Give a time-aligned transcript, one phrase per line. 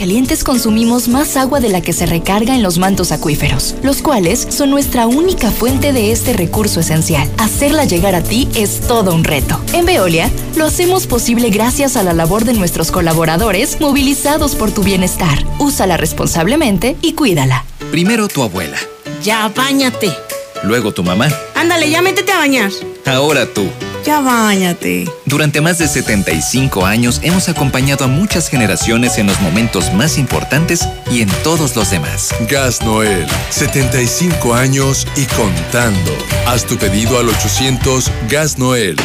[0.00, 4.46] Aguascalientes consumimos más agua de la que se recarga en los mantos acuíferos, los cuales
[4.48, 7.30] son nuestra única fuente de este recurso esencial.
[7.36, 9.60] Hacerla llegar a ti es todo un reto.
[9.74, 14.82] En Veolia, lo hacemos posible gracias a la labor de nuestros colaboradores movilizados por tu
[14.82, 15.44] bienestar.
[15.58, 17.66] Úsala responsablemente y cuídala.
[17.90, 18.78] Primero tu abuela.
[19.22, 20.16] Ya, bañate.
[20.62, 21.28] Luego tu mamá.
[21.54, 22.70] Ándale, ya métete a bañar.
[23.04, 23.68] Ahora tú.
[24.04, 25.06] Ya bañate.
[25.26, 30.88] Durante más de 75 años hemos acompañado a muchas generaciones en los momentos más importantes
[31.10, 32.34] y en todos los demás.
[32.48, 36.12] Gas Noel, 75 años y contando.
[36.46, 38.96] Haz tu pedido al 800 Gas Noel.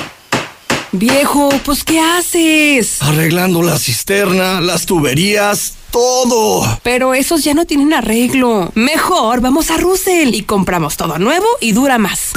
[0.91, 3.01] Viejo, pues ¿qué haces?
[3.01, 6.79] Arreglando la cisterna, las tuberías, todo.
[6.84, 8.71] Pero esos ya no tienen arreglo.
[8.75, 12.31] Mejor vamos a Russell y compramos todo nuevo y dura más.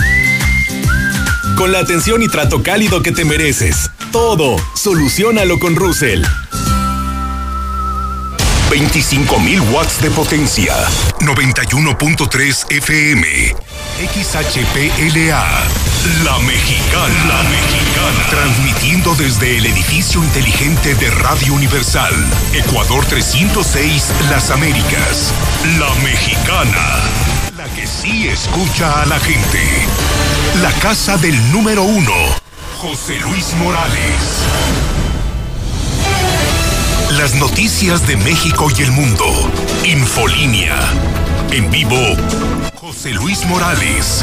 [1.59, 3.91] Con la atención y trato cálido que te mereces.
[4.12, 6.23] Todo, solucionalo con Russell.
[8.71, 10.77] 25.000 watts de potencia.
[11.19, 13.56] 91.3 FM.
[13.98, 15.45] XHPLA.
[16.23, 17.25] La Mexicana.
[17.27, 18.27] La Mexicana.
[18.31, 22.15] Transmitiendo desde el edificio inteligente de Radio Universal.
[22.55, 25.34] Ecuador 306, Las Américas.
[25.77, 27.47] La Mexicana.
[27.74, 29.61] Que sí escucha a la gente.
[30.62, 32.12] La casa del número uno.
[32.78, 34.44] José Luis Morales.
[37.19, 39.25] Las noticias de México y el mundo.
[39.84, 40.77] Infolínea.
[41.50, 41.97] En vivo,
[42.75, 44.22] José Luis Morales.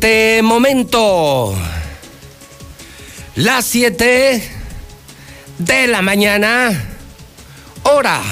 [0.00, 1.56] Este momento
[3.34, 4.48] las 7
[5.58, 6.70] de la mañana,
[7.82, 8.22] hora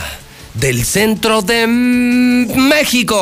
[0.55, 3.19] del centro de México.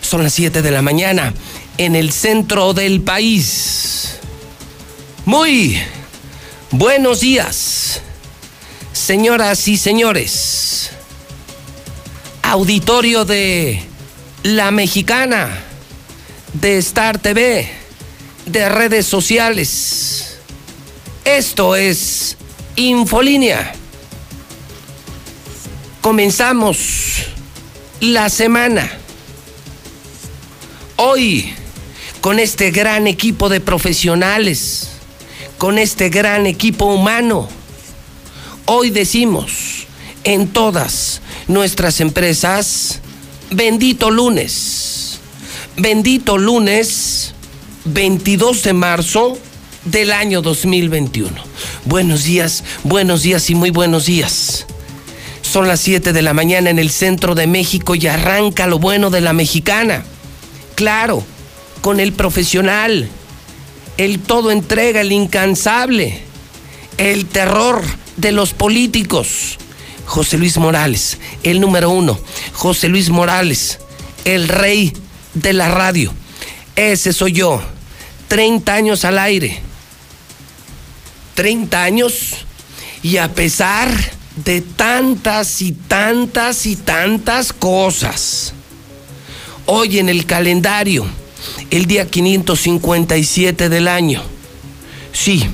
[0.00, 1.34] Son las 7 de la mañana
[1.76, 4.20] en el centro del país.
[5.24, 5.82] Muy
[6.70, 8.00] buenos días,
[8.92, 10.92] señoras y señores.
[12.42, 13.93] Auditorio de
[14.44, 15.48] La Mexicana,
[16.52, 17.66] de Star TV,
[18.44, 20.36] de redes sociales.
[21.24, 22.36] Esto es
[22.76, 23.72] Infolínea.
[26.02, 27.24] Comenzamos
[28.00, 28.92] la semana.
[30.96, 31.54] Hoy,
[32.20, 34.90] con este gran equipo de profesionales,
[35.56, 37.48] con este gran equipo humano,
[38.66, 39.86] hoy decimos
[40.22, 43.00] en todas nuestras empresas,
[43.50, 45.18] bendito lunes,
[45.76, 47.34] bendito lunes
[47.84, 49.38] 22 de marzo
[49.84, 51.30] del año 2021.
[51.84, 54.66] Buenos días, buenos días y muy buenos días.
[55.42, 59.10] Son las 7 de la mañana en el centro de México y arranca lo bueno
[59.10, 60.04] de la mexicana.
[60.74, 61.22] Claro,
[61.82, 63.08] con el profesional,
[63.98, 66.22] el todo entrega, el incansable,
[66.96, 67.82] el terror
[68.16, 69.58] de los políticos.
[70.06, 72.18] José Luis Morales, el número uno.
[72.52, 73.78] José Luis Morales,
[74.24, 74.92] el rey
[75.34, 76.12] de la radio.
[76.76, 77.62] Ese soy yo.
[78.28, 79.60] 30 años al aire.
[81.34, 82.36] 30 años
[83.02, 83.90] y a pesar
[84.36, 88.54] de tantas y tantas y tantas cosas.
[89.66, 91.06] Hoy en el calendario
[91.70, 94.22] el día 557 del año.
[95.12, 95.44] Sí,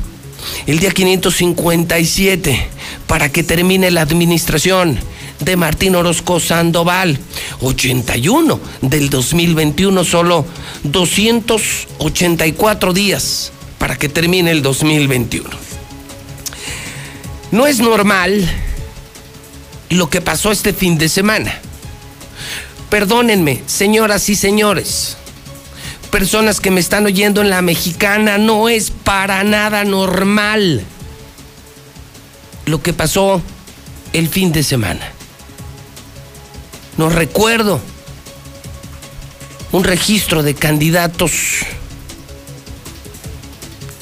[0.67, 2.69] el día 557
[3.11, 4.97] para que termine la administración
[5.41, 7.19] de Martín Orozco Sandoval.
[7.61, 10.47] 81 del 2021, solo
[10.85, 15.51] 284 días para que termine el 2021.
[17.51, 18.49] No es normal
[19.89, 21.59] lo que pasó este fin de semana.
[22.91, 25.17] Perdónenme, señoras y señores,
[26.13, 30.87] personas que me están oyendo en la mexicana, no es para nada normal
[32.67, 33.43] lo que pasó
[34.13, 35.13] el fin de semana.
[36.97, 37.81] No recuerdo
[39.73, 41.33] un registro de candidatos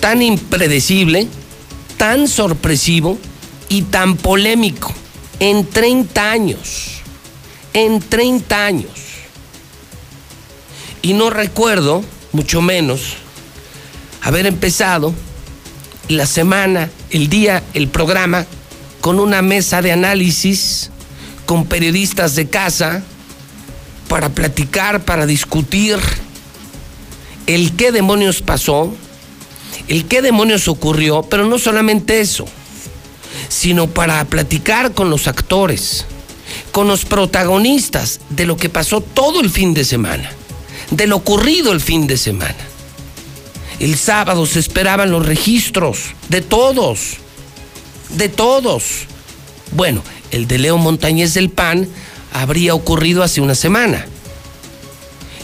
[0.00, 1.28] tan impredecible,
[1.96, 3.18] tan sorpresivo
[3.68, 4.92] y tan polémico
[5.40, 6.88] en 30 años.
[7.74, 8.90] En 30 años.
[11.02, 12.02] Y no recuerdo,
[12.32, 13.14] mucho menos,
[14.22, 15.14] haber empezado
[16.08, 18.46] la semana, el día, el programa,
[19.00, 20.90] con una mesa de análisis,
[21.46, 23.02] con periodistas de casa,
[24.08, 25.98] para platicar, para discutir
[27.46, 28.94] el qué demonios pasó,
[29.86, 32.46] el qué demonios ocurrió, pero no solamente eso,
[33.48, 36.06] sino para platicar con los actores,
[36.72, 40.30] con los protagonistas de lo que pasó todo el fin de semana,
[40.90, 42.56] de lo ocurrido el fin de semana.
[43.80, 45.98] El sábado se esperaban los registros
[46.28, 47.18] de todos,
[48.10, 49.06] de todos.
[49.72, 51.88] Bueno, el de Leo Montañez del PAN
[52.32, 54.06] habría ocurrido hace una semana.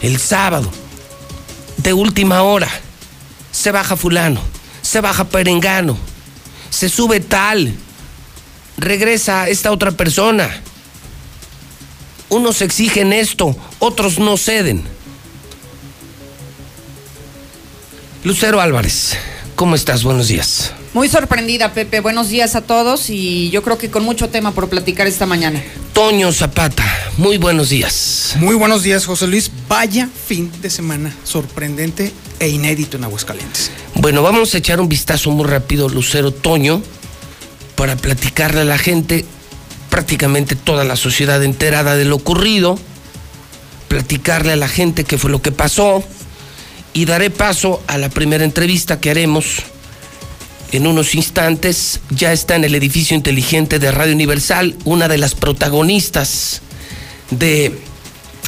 [0.03, 0.71] El sábado,
[1.77, 2.69] de última hora,
[3.53, 4.41] se baja fulano,
[4.83, 5.97] se baja perengano,
[6.71, 7.73] se sube tal,
[8.77, 10.61] regresa esta otra persona.
[12.31, 14.85] Unos exigen esto, otros no ceden.
[18.25, 19.19] Lucero Álvarez,
[19.55, 20.03] ¿cómo estás?
[20.03, 20.73] Buenos días.
[20.95, 22.01] Muy sorprendida, Pepe.
[22.01, 25.63] Buenos días a todos y yo creo que con mucho tema por platicar esta mañana.
[25.93, 26.87] Toño Zapata,
[27.19, 28.35] muy buenos días.
[28.39, 29.51] Muy buenos días, José Luis.
[29.69, 33.71] Vaya fin de semana sorprendente e inédito en Aguascalientes.
[33.97, 36.83] Bueno, vamos a echar un vistazo muy rápido, Lucero Toño,
[37.75, 39.27] para platicarle a la gente,
[39.91, 42.79] prácticamente toda la sociedad enterada de lo ocurrido,
[43.89, 46.03] platicarle a la gente qué fue lo que pasó
[46.95, 49.65] y daré paso a la primera entrevista que haremos
[50.73, 52.01] en unos instantes.
[52.11, 56.63] Ya está en el edificio inteligente de Radio Universal una de las protagonistas
[57.31, 57.77] de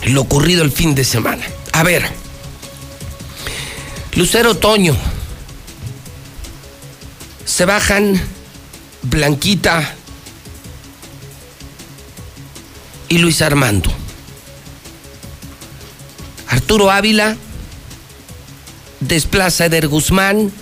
[0.07, 1.45] lo ocurrido el fin de semana.
[1.73, 2.09] A ver,
[4.15, 4.97] Lucero Toño,
[7.45, 8.21] se bajan
[9.03, 9.95] Blanquita
[13.09, 13.93] y Luis Armando.
[16.49, 17.37] Arturo Ávila
[19.01, 20.53] desplaza a Eder Guzmán.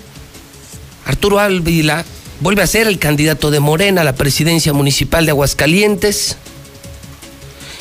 [1.06, 2.04] Arturo Ávila
[2.40, 6.36] vuelve a ser el candidato de Morena a la presidencia municipal de Aguascalientes.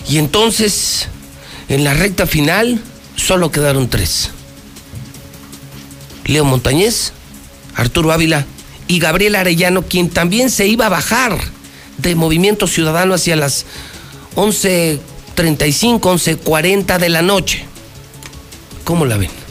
[0.10, 1.08] Y entonces,
[1.70, 2.82] en la recta final,
[3.16, 4.30] solo quedaron tres.
[6.26, 7.14] Leo Montañez,
[7.76, 8.46] Arturo Ávila
[8.88, 11.38] y Gabriel Arellano, quien también se iba a bajar
[11.98, 13.66] de Movimiento Ciudadano hacia las
[14.36, 17.66] 11.35, 11.40 de la noche.
[18.84, 19.43] ¿Cómo la ven?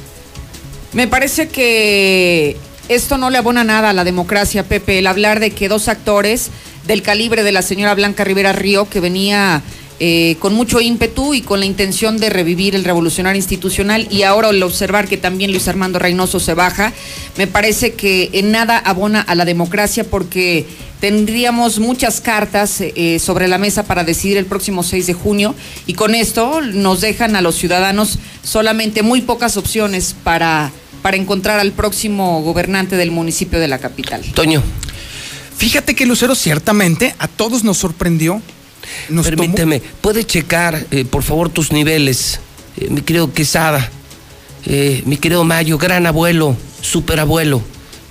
[0.93, 2.57] Me parece que
[2.89, 6.51] esto no le abona nada a la democracia, Pepe, el hablar de que dos actores
[6.87, 9.63] del calibre de la señora Blanca Rivera Río, que venía
[10.01, 14.49] eh, con mucho ímpetu y con la intención de revivir el revolucionario institucional y ahora
[14.49, 16.93] al observar que también Luis Armando Reynoso se baja,
[17.39, 20.67] me parece que en nada abona a la democracia porque
[21.01, 25.55] tendríamos muchas cartas eh, sobre la mesa para decidir el próximo 6 de junio
[25.87, 30.73] y con esto nos dejan a los ciudadanos solamente muy pocas opciones para,
[31.03, 34.23] para encontrar al próximo gobernante del municipio de la capital.
[34.35, 34.63] Toño.
[35.57, 38.41] Fíjate que Lucero ciertamente a todos nos sorprendió
[39.09, 42.41] nos Permíteme, ¿puede checar, eh, por favor, tus niveles?
[42.77, 43.91] Eh, mi querido Quesada,
[44.67, 47.63] eh, mi querido Mayo, gran abuelo, superabuelo,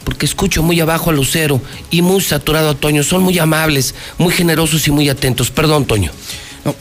[0.03, 3.03] porque escucho muy abajo a Lucero y muy saturado a Toño.
[3.03, 5.51] Son muy amables, muy generosos y muy atentos.
[5.51, 6.11] Perdón, Toño.
[6.65, 6.75] No,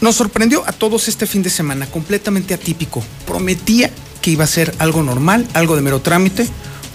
[0.00, 3.02] nos sorprendió a todos este fin de semana, completamente atípico.
[3.26, 6.48] Prometía que iba a ser algo normal, algo de mero trámite,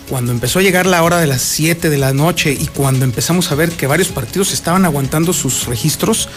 [0.10, 3.52] cuando empezó a llegar la hora de las 7 de la noche y cuando empezamos
[3.52, 6.30] a ver que varios partidos estaban aguantando sus registros,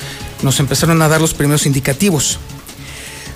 [0.43, 2.39] nos empezaron a dar los primeros indicativos.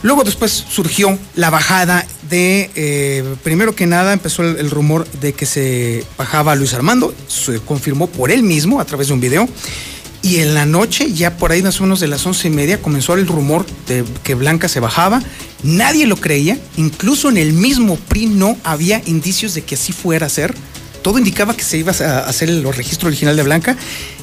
[0.03, 5.33] Luego después surgió la bajada de, eh, primero que nada empezó el, el, rumor de
[5.33, 9.49] que se bajaba Luis Armando, se confirmó por él mismo a través de un video,
[10.23, 12.81] Y en la noche, ya por ahí más o menos de las once y media,
[12.81, 15.21] comenzó el rumor de que Blanca se bajaba.
[15.65, 20.27] Nadie lo creía, incluso en el mismo PRI no había indicios de que así fuera
[20.27, 20.55] a ser.
[21.03, 23.77] Todo indicaba que se iba a hacer el registro original de Blanca.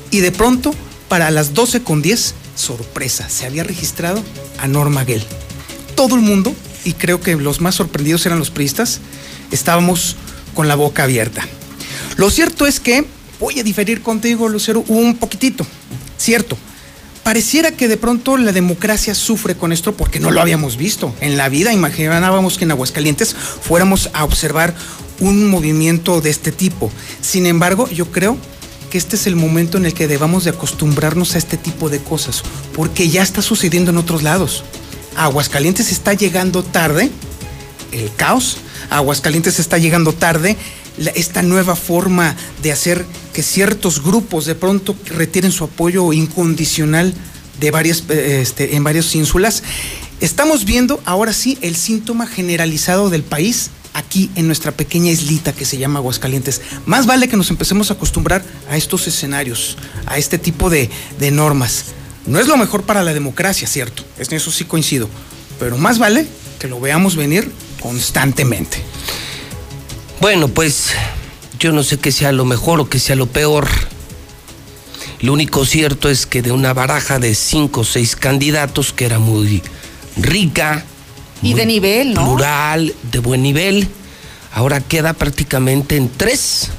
[0.09, 0.73] Y de pronto,
[1.09, 4.23] para las 12 con 10, sorpresa, se había registrado
[4.57, 5.23] a Norma Gell.
[5.95, 9.01] Todo el mundo, y creo que los más sorprendidos eran los priistas,
[9.51, 10.15] estábamos
[10.53, 11.45] con la boca abierta.
[12.15, 13.05] Lo cierto es que
[13.39, 15.65] voy a diferir contigo, Lucero, un poquitito.
[16.17, 16.57] Cierto,
[17.23, 21.13] pareciera que de pronto la democracia sufre con esto porque no lo habíamos visto.
[21.21, 24.75] En la vida imaginábamos que en Aguascalientes fuéramos a observar
[25.19, 26.91] un movimiento de este tipo.
[27.21, 28.37] Sin embargo, yo creo
[28.89, 31.99] que este es el momento en el que debamos de acostumbrarnos a este tipo de
[31.99, 32.43] cosas,
[32.73, 34.63] porque ya está sucediendo en otros lados.
[35.15, 37.11] Aguascalientes está llegando tarde
[37.91, 38.57] el caos,
[38.89, 40.57] Aguascalientes está llegando tarde
[41.15, 47.13] esta nueva forma de hacer que ciertos grupos de pronto retiren su apoyo incondicional
[47.59, 49.63] de varias, eh, este, en varias ínsulas.
[50.21, 55.65] Estamos viendo ahora sí el síntoma generalizado del país aquí en nuestra pequeña islita que
[55.65, 56.61] se llama Aguascalientes.
[56.85, 60.89] Más vale que nos empecemos a acostumbrar a estos escenarios, a este tipo de,
[61.31, 61.85] normas.
[62.25, 65.09] No es lo mejor para la democracia, cierto, eso sí coincido,
[65.59, 66.27] pero más vale
[66.59, 67.51] que lo veamos venir
[67.81, 68.83] constantemente.
[70.21, 70.89] Bueno, pues
[71.59, 73.69] yo no sé qué sea lo mejor o qué sea lo peor.
[75.21, 79.19] Lo único cierto es que de una baraja de cinco o seis candidatos, que era
[79.19, 79.63] muy
[80.17, 80.83] rica.
[81.41, 82.25] Y de nivel, ¿no?
[82.25, 83.87] Plural, de buen nivel,
[84.53, 86.69] ahora queda prácticamente en tres.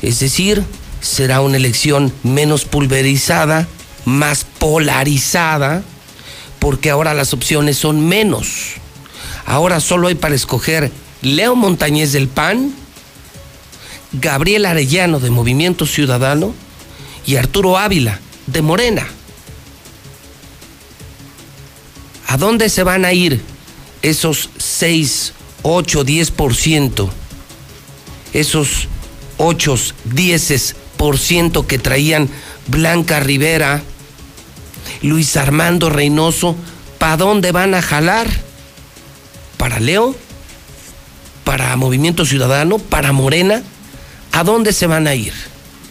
[0.00, 0.64] Es decir,
[1.02, 3.68] será una elección menos pulverizada,
[4.06, 5.82] más polarizada,
[6.58, 8.76] porque ahora las opciones son menos.
[9.44, 10.90] Ahora solo hay para escoger
[11.22, 12.74] Leo Montañez del PAN,
[14.12, 16.52] Gabriel Arellano de Movimiento Ciudadano
[17.24, 19.06] y Arturo Ávila de Morena.
[22.26, 23.40] ¿A dónde se van a ir
[24.02, 27.08] esos 6, 8, 10%?
[28.32, 28.88] Esos
[29.38, 29.76] 8,
[30.08, 32.28] 10% que traían
[32.66, 33.82] Blanca Rivera,
[35.02, 36.56] Luis Armando Reynoso,
[36.98, 38.28] ¿para dónde van a jalar?
[39.56, 40.16] ¿Para Leo?
[41.44, 43.62] Para Movimiento Ciudadano, para Morena,
[44.32, 45.32] ¿a dónde se van a ir?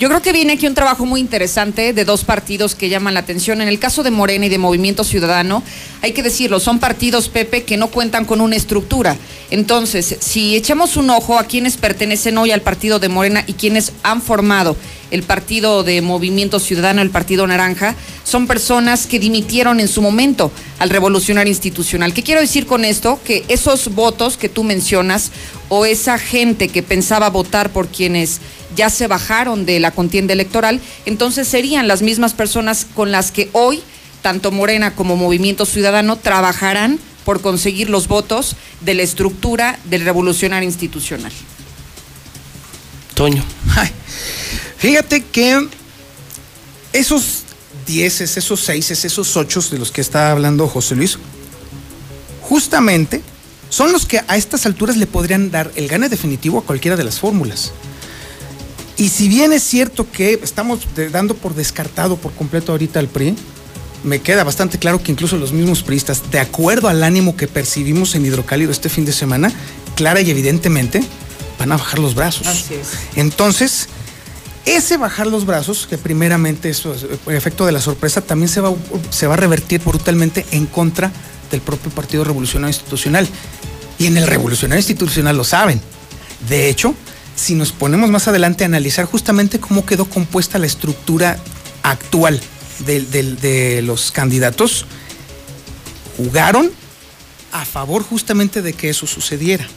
[0.02, 3.20] Yo creo que viene aquí un trabajo muy interesante de dos partidos que llaman la
[3.20, 3.62] atención.
[3.62, 5.62] En el caso de Morena y de Movimiento Ciudadano,
[6.02, 9.16] hay que decirlo, son partidos, Pepe, que no cuentan con una estructura.
[9.52, 13.94] Entonces, si echamos un ojo a quienes pertenecen hoy al partido de Morena y quienes
[14.02, 14.76] han formado
[15.12, 20.52] el partido de Movimiento Ciudadano, el Partido Naranja, son personas que dimitieron en su momento
[20.80, 22.12] al revolucionar institucional.
[22.12, 23.20] ¿Qué quiero decir con esto?
[23.24, 25.32] Que esos votos que tú mencionas
[25.70, 28.42] o esa gente que pensaba votar por quienes
[28.76, 33.50] ya se bajaron de la contienda electoral, entonces serían las mismas personas con las que
[33.54, 33.82] hoy
[34.22, 40.68] tanto Morena como Movimiento Ciudadano trabajarán por conseguir los votos de la estructura del revolucionario
[40.68, 41.32] institucional.
[43.14, 43.44] Toño.
[44.78, 45.68] fíjate que
[46.94, 47.44] esos
[47.86, 51.18] dieces, esos seises, esos ocho de los que está hablando José Luis,
[52.42, 53.22] justamente
[53.70, 57.04] son los que a estas alturas le podrían dar el gane definitivo a cualquiera de
[57.04, 57.72] las fórmulas.
[59.02, 60.82] Y si bien es cierto que estamos
[61.12, 63.36] dando por descartado por completo ahorita al PRI,
[64.04, 68.14] me queda bastante claro que incluso los mismos priistas, de acuerdo al ánimo que percibimos
[68.14, 69.52] en Hidrocálido este fin de semana,
[69.96, 71.02] clara y evidentemente
[71.58, 72.46] van a bajar los brazos.
[72.46, 72.90] Así es.
[73.16, 73.88] Entonces,
[74.68, 78.72] ese bajar los brazos, que primeramente eso, por efecto de la sorpresa, también se va,
[79.10, 81.12] se va a revertir brutalmente en contra
[81.50, 83.28] del propio Partido Revolucionario Institucional.
[83.98, 85.82] Y en el Revolucionario Institucional lo saben.
[86.48, 86.94] De hecho,
[87.36, 91.38] si nos ponemos más adelante a analizar justamente cómo quedó compuesta la estructura
[91.84, 92.40] actual
[92.86, 94.86] de, los candidatos,
[96.18, 96.72] jugaron
[97.52, 99.68] a favor justamente de que eso sucediera.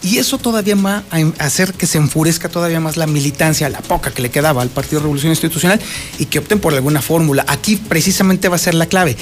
[0.00, 4.12] Y eso todavía va a hacer que se enfurezca todavía más la militancia, la poca
[4.12, 5.80] que le quedaba al Partido Revolución Institucional
[6.20, 7.44] y que opten por alguna fórmula.
[7.48, 9.16] Aquí precisamente va a ser la clave.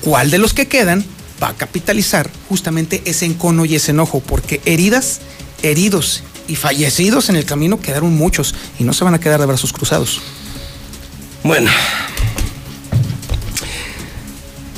[0.00, 1.04] ¿Cuál de los que quedan
[1.40, 4.18] va a capitalizar justamente ese encono y ese enojo?
[4.18, 5.20] Porque heridas,
[5.62, 9.46] heridos y fallecidos en el camino quedaron muchos y no se van a quedar de
[9.46, 10.20] brazos cruzados.
[11.42, 11.70] Bueno,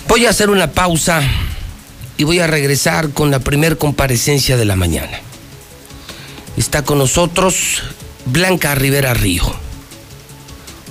[0.06, 1.22] voy a hacer una pausa
[2.16, 5.20] y voy a regresar con la primer comparecencia de la mañana.
[6.56, 7.82] Está con nosotros
[8.26, 9.44] Blanca Rivera Río.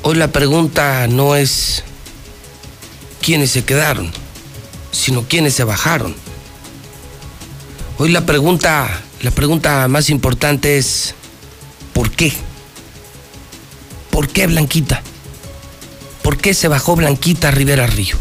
[0.03, 1.83] Hoy la pregunta no es
[3.21, 4.11] quiénes se quedaron,
[4.91, 6.15] sino quiénes se bajaron.
[7.97, 11.15] Hoy la pregunta la pregunta más importante es,
[11.93, 12.33] ¿por qué?
[14.11, 15.01] ¿Por qué Blanquita?
[16.27, 18.17] por qué se bajó Blanquita Rivera Río.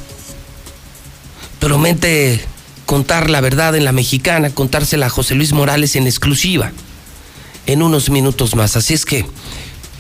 [1.59, 2.41] Promete
[2.85, 6.71] contar la verdad en la mexicana, contársela a José Luis Morales en exclusiva
[7.67, 8.77] en unos minutos más.
[8.77, 9.27] Así es que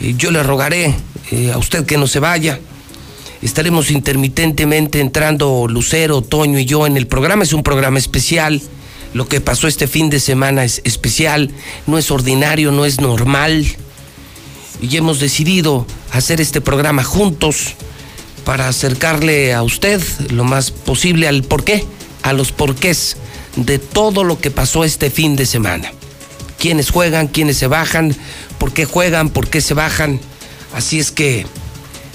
[0.01, 0.95] eh, yo le rogaré
[1.33, 2.61] eh, a usted que no se vaya.
[3.43, 7.43] Estaremos intermitentemente entrando Lucero, Toño y yo en el programa.
[7.43, 8.63] Es un programa especial.
[9.17, 11.51] Lo que pasó este fin de semana es especial,
[11.87, 13.67] no es ordinario, no es normal.
[14.83, 17.77] Y hemos decidido hacer este programa juntos
[18.45, 21.83] para acercarle a usted lo más posible al porqué,
[22.25, 23.17] a los porqués
[23.57, 25.91] de todo lo que pasó este fin de semana.
[26.59, 28.15] Quiénes juegan, quiénes se bajan,
[28.59, 30.21] por qué juegan, por qué se bajan.
[30.75, 31.47] Así es que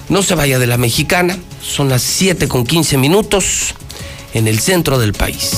[0.08, 3.74] no se vaya de la mexicana, son las 7 con 15 minutos
[4.36, 5.50] en el centro del país.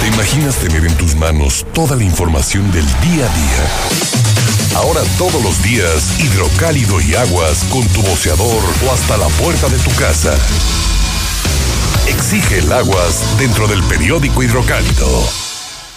[0.00, 4.76] ¿Te imaginas tener en tus manos toda la información del día a día?
[4.76, 9.78] Ahora todos los días, hidrocálido y aguas con tu boceador o hasta la puerta de
[9.78, 10.34] tu casa.
[12.06, 15.49] Exige el aguas dentro del periódico hidrocálido.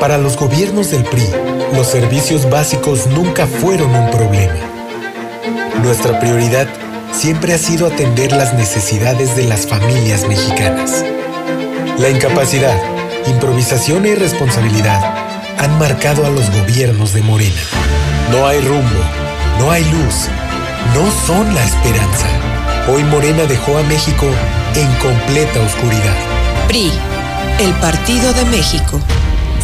[0.00, 1.26] Para los gobiernos del PRI,
[1.74, 4.54] los servicios básicos nunca fueron un problema.
[5.82, 6.66] Nuestra prioridad
[7.12, 11.04] siempre ha sido atender las necesidades de las familias mexicanas.
[11.98, 12.76] La incapacidad,
[13.26, 15.00] improvisación e irresponsabilidad
[15.58, 17.60] han marcado a los gobiernos de Morena.
[18.30, 19.00] No hay rumbo,
[19.58, 20.28] no hay luz,
[20.94, 22.26] no son la esperanza.
[22.88, 24.26] Hoy Morena dejó a México
[24.74, 26.16] en completa oscuridad.
[26.68, 26.90] PRI,
[27.60, 28.98] el Partido de México.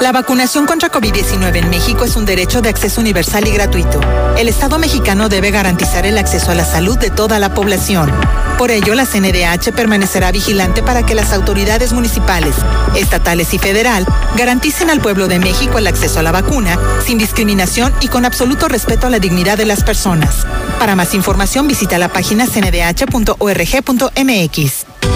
[0.00, 4.00] La vacunación contra COVID-19 en México es un derecho de acceso universal y gratuito.
[4.36, 8.10] El Estado mexicano debe garantizar el acceso a la salud de toda la población.
[8.58, 12.54] Por ello, la CNDH permanecerá vigilante para que las autoridades municipales,
[12.94, 17.92] estatales y federal garanticen al pueblo de México el acceso a la vacuna sin discriminación
[18.00, 20.46] y con absoluto respeto a la dignidad de las personas.
[20.78, 23.32] Para más información visita la página cndh.org.mx.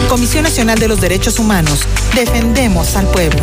[0.08, 1.80] Comisión Nacional de los Derechos Humanos.
[2.14, 3.42] Defendemos al pueblo.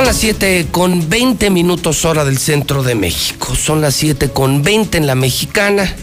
[0.00, 3.54] Son las 7 con 20 minutos hora del centro de México.
[3.54, 5.94] Son las 7 con 20 en la mexicana.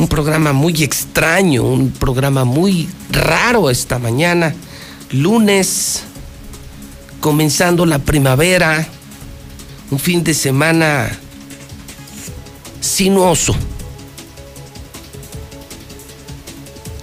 [0.00, 4.52] Un programa muy extraño, un programa muy raro esta mañana.
[5.12, 6.02] Lunes,
[7.20, 8.88] comenzando la primavera.
[9.92, 11.16] Un fin de semana
[12.80, 13.54] sinuoso.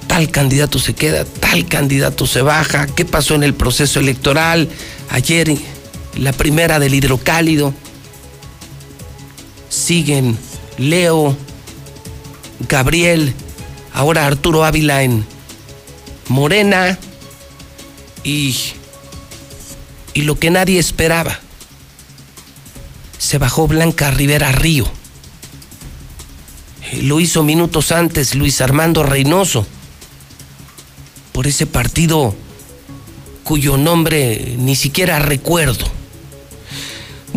[0.08, 2.86] Tal candidato se queda, tal candidato se baja.
[2.86, 4.68] ¿Qué pasó en el proceso electoral?
[5.10, 5.58] Ayer
[6.18, 7.74] la primera del hidrocálido.
[9.70, 10.38] Siguen
[10.78, 11.36] Leo,
[12.68, 13.34] Gabriel,
[13.94, 15.26] ahora Arturo Ávila en
[16.28, 16.98] Morena
[18.24, 18.56] y,
[20.14, 21.40] y lo que nadie esperaba.
[23.18, 24.86] Se bajó Blanca Rivera Río.
[27.02, 29.68] Lo hizo minutos antes Luis Armando Reynoso
[31.34, 32.34] por ese partido
[33.44, 35.97] cuyo nombre ni siquiera recuerdo.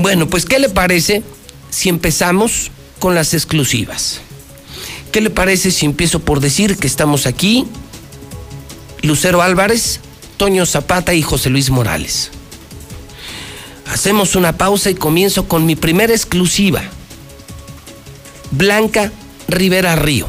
[0.01, 1.23] Bueno, pues ¿qué le parece
[1.69, 4.21] si empezamos con las exclusivas?
[5.13, 7.67] ¿Qué le parece si empiezo por decir que estamos aquí
[9.03, 10.01] Lucero Álvarez,
[10.39, 12.31] Toño Zapata y José Luis Morales?
[13.93, 16.83] Hacemos una pausa y comienzo con mi primera exclusiva.
[18.53, 19.13] Blanca
[19.49, 20.27] Rivera Río.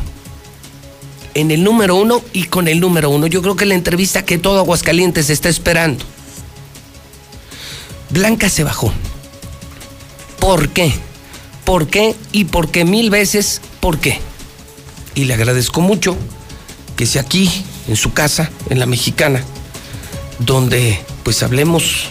[1.33, 3.25] En el número uno y con el número uno.
[3.27, 6.03] Yo creo que la entrevista que todo Aguascalientes está esperando.
[8.09, 8.91] Blanca se bajó.
[10.41, 10.91] ¿Por qué?
[11.63, 12.15] ¿Por qué?
[12.33, 14.19] Y por qué mil veces, ¿por qué?
[15.15, 16.17] Y le agradezco mucho
[16.97, 17.49] que sea aquí,
[17.87, 19.43] en su casa, en la mexicana,
[20.39, 22.09] donde pues hablemos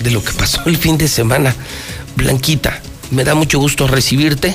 [0.00, 1.56] de lo que pasó el fin de semana.
[2.14, 4.54] Blanquita, me da mucho gusto recibirte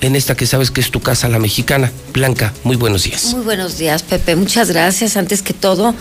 [0.00, 1.90] en esta que sabes que es tu casa, la mexicana.
[2.12, 3.34] Blanca, muy buenos días.
[3.34, 4.36] Muy buenos días, Pepe.
[4.36, 5.16] Muchas gracias.
[5.16, 5.94] Antes que todo,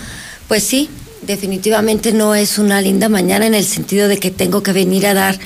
[0.47, 0.89] pues sí,
[1.23, 5.13] definitivamente no es una linda mañana en el sentido de que tengo que venir a
[5.13, 5.39] dar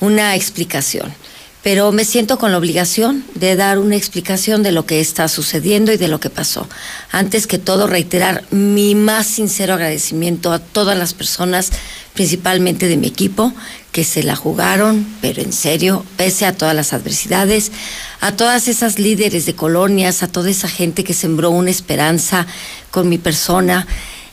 [0.00, 1.12] una explicación.
[1.62, 5.92] Pero me siento con la obligación de dar una explicación de lo que está sucediendo
[5.92, 6.68] y de lo que pasó.
[7.10, 11.70] Antes que todo, reiterar mi más sincero agradecimiento a todas las personas,
[12.14, 13.52] principalmente de mi equipo,
[13.90, 17.72] que se la jugaron, pero en serio, pese a todas las adversidades,
[18.20, 22.46] a todas esas líderes de colonias, a toda esa gente que sembró una esperanza
[22.92, 23.86] con mi persona.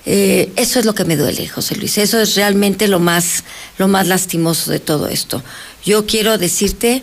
[0.05, 1.97] Eh, eso es lo que me duele, José Luis.
[1.97, 3.43] Eso es realmente lo más,
[3.77, 5.43] lo más lastimoso de todo esto.
[5.83, 7.01] Yo quiero decirte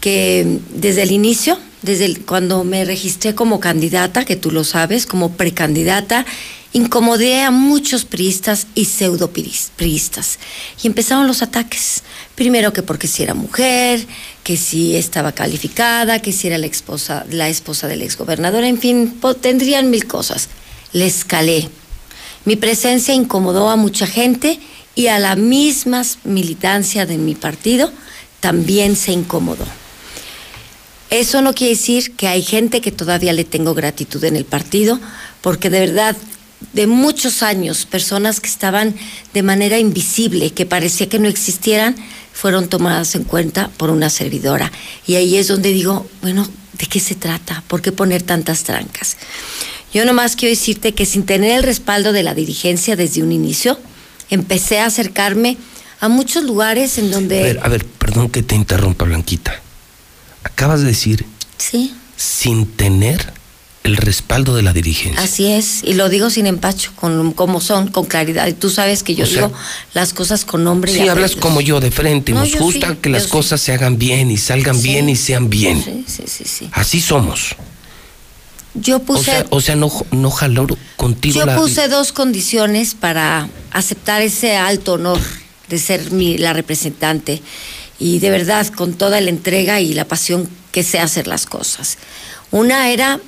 [0.00, 5.32] que desde el inicio, desde cuando me registré como candidata, que tú lo sabes, como
[5.32, 6.26] precandidata,
[6.74, 10.38] incomodé a muchos priistas y pseudo priistas.
[10.82, 12.02] Y empezaron los ataques.
[12.34, 14.04] Primero que porque si era mujer,
[14.42, 19.18] que si estaba calificada, que si era la esposa, la esposa del exgobernador, en fin,
[19.40, 20.48] tendrían mil cosas.
[20.92, 21.70] Le escalé.
[22.44, 24.60] Mi presencia incomodó a mucha gente
[24.94, 27.90] y a la misma militancia de mi partido
[28.40, 29.66] también se incomodó.
[31.10, 35.00] Eso no quiere decir que hay gente que todavía le tengo gratitud en el partido,
[35.40, 36.16] porque de verdad,
[36.72, 38.94] de muchos años, personas que estaban
[39.32, 41.94] de manera invisible, que parecía que no existieran,
[42.32, 44.72] fueron tomadas en cuenta por una servidora.
[45.06, 47.62] Y ahí es donde digo, bueno, ¿de qué se trata?
[47.68, 49.16] ¿Por qué poner tantas trancas?
[49.94, 53.78] Yo nomás quiero decirte que sin tener el respaldo de la dirigencia desde un inicio,
[54.28, 55.56] empecé a acercarme
[56.00, 57.40] a muchos lugares en donde...
[57.40, 59.64] A ver, a ver, perdón que te interrumpa, Blanquita
[60.44, 61.26] acabas de decir.
[61.58, 61.92] Sí.
[62.16, 63.32] Sin tener
[63.82, 65.20] el respaldo de la dirigencia.
[65.22, 68.46] Así es, y lo digo sin empacho, con, como son, con claridad.
[68.46, 69.52] Y tú sabes que yo O sea, digo
[69.92, 72.32] las cosas con nombre y Sí, hablas como yo de frente.
[72.32, 75.50] No, Nos gusta sí, que las cosas se hagan bien y salgan bien y sean
[75.50, 75.82] bien.
[75.82, 76.68] Sí, sí, sí, sí.
[76.72, 77.56] Así somos.
[78.74, 81.56] Yo O puse, sea, o sea no, no jaló contigo yo la.
[81.56, 85.20] puse dos condiciones para aceptar ese alto honor
[85.68, 87.40] de ser mi, la representante
[88.00, 91.98] y de verdad con toda la entrega y la pasión que sé hacer las cosas.
[92.50, 93.20] Una era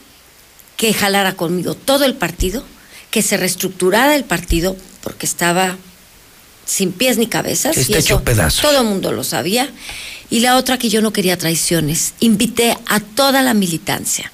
[0.76, 2.64] que jalara conmigo todo el partido,
[3.11, 5.76] que se reestructurara el partido porque estaba
[6.66, 8.62] sin pies ni cabezas Está y hecho eso pedazos.
[8.62, 9.70] todo el mundo lo sabía.
[10.28, 12.14] Y la otra que yo no quería traiciones.
[12.18, 14.32] Invité a toda la militancia,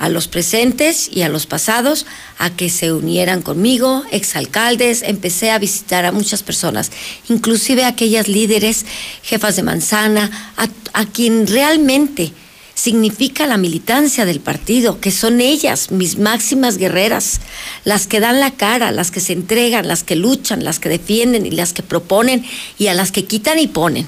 [0.00, 2.06] a los presentes y a los pasados,
[2.38, 6.90] a que se unieran conmigo, exalcaldes, empecé a visitar a muchas personas,
[7.28, 8.86] inclusive a aquellas líderes,
[9.22, 12.32] jefas de manzana, a, a quien realmente
[12.74, 17.42] significa la militancia del partido, que son ellas, mis máximas guerreras,
[17.84, 21.44] las que dan la cara, las que se entregan, las que luchan, las que defienden
[21.44, 22.42] y las que proponen
[22.78, 24.06] y a las que quitan y ponen.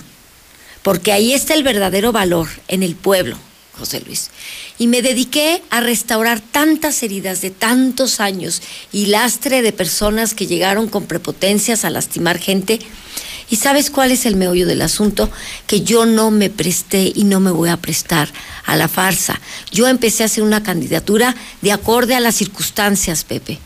[0.83, 3.37] Porque ahí está el verdadero valor en el pueblo,
[3.79, 4.31] José Luis.
[4.79, 10.47] Y me dediqué a restaurar tantas heridas de tantos años y lastre de personas que
[10.47, 12.79] llegaron con prepotencias a lastimar gente.
[13.51, 15.31] ¿Y sabes cuál es el meollo del asunto?
[15.67, 18.31] Que yo no me presté y no me voy a prestar
[18.65, 19.41] a la farsa.
[19.71, 23.59] Yo empecé a hacer una candidatura de acorde a las circunstancias, Pepe,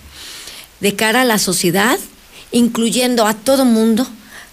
[0.81, 1.99] de cara a la sociedad,
[2.53, 4.07] incluyendo a todo mundo.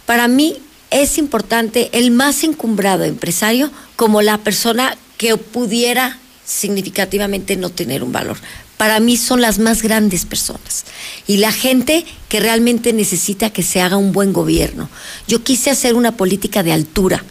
[0.06, 0.58] Para mí
[0.92, 8.12] es importante el más encumbrado empresario como la persona que pudiera significativamente no tener un
[8.12, 8.36] valor.
[8.76, 10.84] Para mí son las más grandes personas
[11.28, 14.90] y la gente que realmente necesita que se haga un buen gobierno.
[15.26, 17.24] Yo quise hacer una política de altura.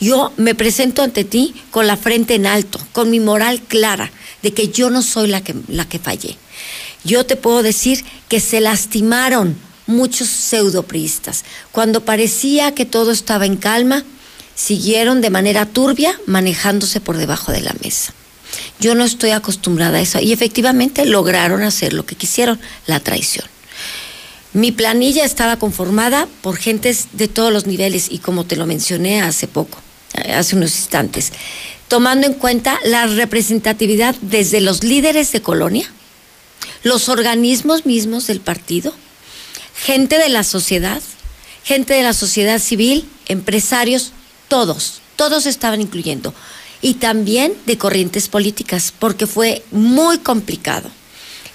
[0.00, 4.10] Yo me presento ante ti con la frente en alto, con mi moral clara
[4.42, 6.36] de que yo no soy la que, la que fallé.
[7.04, 9.54] Yo te puedo decir que se lastimaron
[9.86, 11.44] muchos pseudopriistas.
[11.70, 14.02] Cuando parecía que todo estaba en calma,
[14.56, 18.12] siguieron de manera turbia manejándose por debajo de la mesa.
[18.80, 23.46] Yo no estoy acostumbrada a eso y efectivamente lograron hacer lo que quisieron, la traición.
[24.52, 29.20] Mi planilla estaba conformada por gentes de todos los niveles y como te lo mencioné
[29.20, 29.78] hace poco,
[30.34, 31.32] hace unos instantes,
[31.88, 35.90] tomando en cuenta la representatividad desde los líderes de colonia,
[36.82, 38.94] los organismos mismos del partido,
[39.74, 41.02] gente de la sociedad,
[41.62, 44.12] gente de la sociedad civil, empresarios,
[44.48, 46.34] todos, todos estaban incluyendo.
[46.82, 50.90] Y también de corrientes políticas, porque fue muy complicado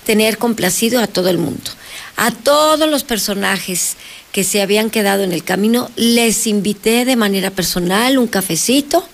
[0.05, 1.71] tener complacido a todo el mundo.
[2.17, 3.95] A todos los personajes
[4.31, 9.07] que se habían quedado en el camino, les invité de manera personal un cafecito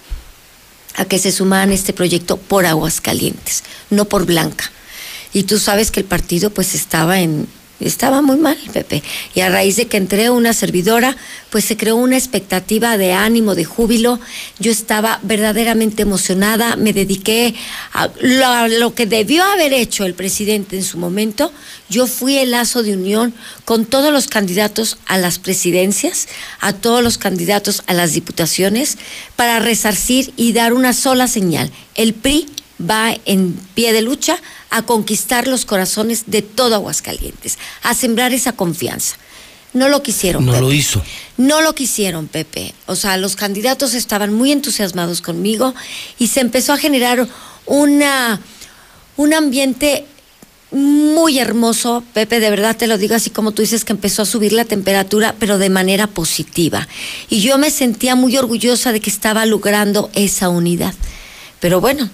[0.95, 4.71] a que se sumaran a este proyecto por Aguascalientes, no por Blanca.
[5.33, 7.47] Y tú sabes que el partido pues estaba en
[7.79, 9.03] estaba muy mal, Pepe.
[9.35, 11.15] Y a raíz de que entré una servidora,
[11.49, 14.19] pues se creó una expectativa de ánimo, de júbilo.
[14.59, 17.53] Yo estaba verdaderamente emocionada, me dediqué
[17.93, 21.51] a lo, a lo que debió haber hecho el presidente en su momento.
[21.89, 26.27] Yo fui el lazo de unión con todos los candidatos a las presidencias,
[26.59, 28.97] a todos los candidatos a las diputaciones,
[29.35, 31.71] para resarcir y dar una sola señal.
[31.95, 32.47] El PRI
[32.79, 34.37] va en pie de lucha
[34.69, 39.17] a conquistar los corazones de todo Aguascalientes, a sembrar esa confianza.
[39.73, 40.45] No lo quisieron.
[40.45, 40.61] No Pepe.
[40.61, 41.03] lo hizo.
[41.37, 42.73] No lo quisieron, Pepe.
[42.85, 45.75] O sea, los candidatos estaban muy entusiasmados conmigo
[46.17, 47.27] y se empezó a generar
[47.65, 48.39] una,
[49.17, 50.05] un ambiente
[50.71, 54.25] muy hermoso, Pepe, de verdad te lo digo así como tú dices que empezó a
[54.25, 56.87] subir la temperatura, pero de manera positiva.
[57.29, 60.93] Y yo me sentía muy orgullosa de que estaba logrando esa unidad.
[61.59, 62.09] Pero bueno,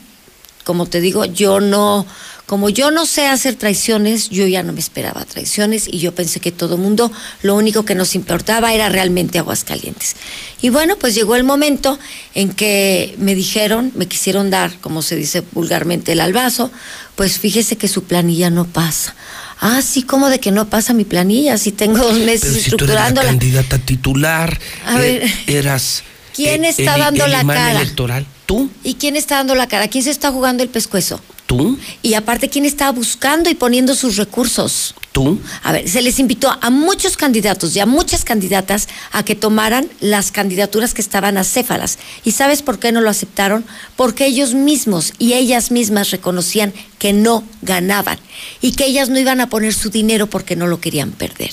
[0.64, 2.06] como te digo, yo no,
[2.46, 6.40] como yo no sé hacer traiciones, yo ya no me esperaba traiciones y yo pensé
[6.40, 10.16] que todo mundo, lo único que nos importaba era realmente Aguascalientes.
[10.62, 11.98] Y bueno, pues llegó el momento
[12.36, 16.72] en que me dijeron, me quisieron dar, como se dice vulgarmente, el albazo,
[17.16, 19.16] pues fíjese que su planilla no pasa.
[19.60, 21.58] Ah, sí, ¿cómo de que no pasa mi planilla?
[21.58, 23.28] Si tengo dos meses Pero si tú eres la estructurándola.
[23.30, 25.56] candidata titular, A eh, ver.
[25.58, 26.04] eras.
[26.36, 27.82] ¿Quién eh, está el- dando el la cara?
[27.82, 28.26] electoral.
[28.46, 28.70] ¿Tú?
[28.84, 29.88] ¿Y quién está dando la cara?
[29.88, 31.20] ¿Quién se está jugando el pescuezo?
[31.46, 31.78] ¿Tú?
[32.02, 34.96] Y aparte, ¿quién está buscando y poniendo sus recursos?
[35.12, 35.40] ¿Tú?
[35.62, 39.88] A ver, se les invitó a muchos candidatos y a muchas candidatas a que tomaran
[40.00, 42.00] las candidaturas que estaban acéfalas.
[42.24, 43.64] ¿Y sabes por qué no lo aceptaron?
[43.96, 48.18] Porque ellos mismos y ellas mismas reconocían que no ganaban
[48.60, 51.52] y que ellas no iban a poner su dinero porque no lo querían perder.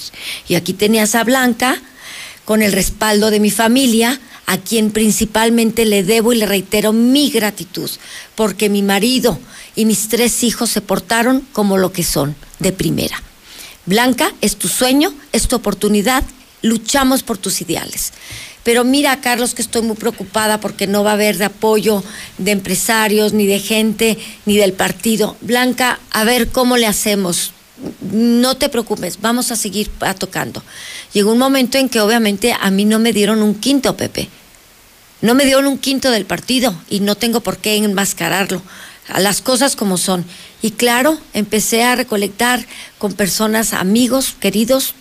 [0.48, 1.82] Y aquí tenías a Blanca
[2.44, 7.30] con el respaldo de mi familia, a quien principalmente le debo y le reitero mi
[7.30, 7.90] gratitud,
[8.34, 9.38] porque mi marido
[9.76, 13.22] y mis tres hijos se portaron como lo que son, de primera.
[13.86, 16.24] Blanca, es tu sueño, es tu oportunidad,
[16.62, 18.12] luchamos por tus ideales.
[18.62, 22.04] Pero mira, Carlos, que estoy muy preocupada porque no va a haber de apoyo
[22.38, 25.36] de empresarios, ni de gente, ni del partido.
[25.40, 27.52] Blanca, a ver cómo le hacemos.
[28.12, 30.62] No te preocupes, vamos a seguir tocando.
[31.12, 34.28] Llegó un momento en que obviamente a mí no me dieron un quinto, Pepe.
[35.22, 38.62] No me dieron un quinto del partido y no tengo por qué enmascararlo.
[39.08, 40.24] A las cosas como son.
[40.62, 42.64] Y claro, empecé a recolectar
[42.98, 44.94] con personas, amigos, queridos,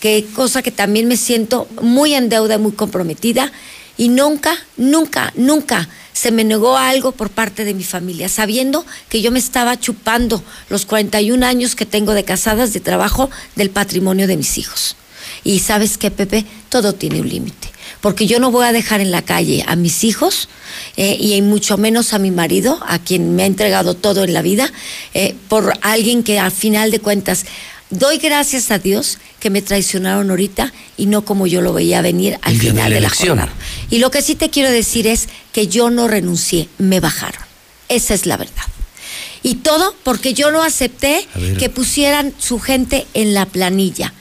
[0.00, 3.52] que cosa que también me siento muy en deuda, muy comprometida
[3.96, 9.22] y nunca, nunca, nunca se me negó algo por parte de mi familia, sabiendo que
[9.22, 14.26] yo me estaba chupando los 41 años que tengo de casadas, de trabajo, del patrimonio
[14.26, 14.96] de mis hijos.
[15.44, 17.68] Y sabes qué, Pepe, todo tiene un límite,
[18.00, 20.48] porque yo no voy a dejar en la calle a mis hijos
[20.96, 24.42] eh, y mucho menos a mi marido, a quien me ha entregado todo en la
[24.42, 24.70] vida,
[25.14, 27.46] eh, por alguien que al final de cuentas
[27.92, 32.38] doy gracias a Dios que me traicionaron ahorita y no como yo lo veía venir
[32.42, 33.52] al final de la, jornada.
[33.90, 37.42] Y lo que sí te quiero decir es que yo no renuncié, me bajaron.
[37.88, 38.64] Esa es la verdad.
[39.42, 41.26] Y todo porque yo no acepté
[41.58, 44.14] que pusieran su gente en la planilla.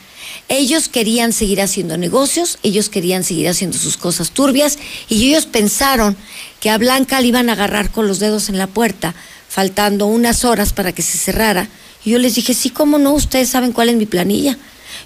[0.49, 6.17] Ellos querían seguir haciendo negocios, ellos querían seguir haciendo sus cosas turbias y ellos pensaron
[6.59, 9.15] que a Blanca le iban a agarrar con los dedos en la puerta,
[9.47, 11.69] faltando unas horas para que se cerrara
[12.03, 14.57] y yo les dije, sí, cómo no, ustedes saben cuál es mi planilla.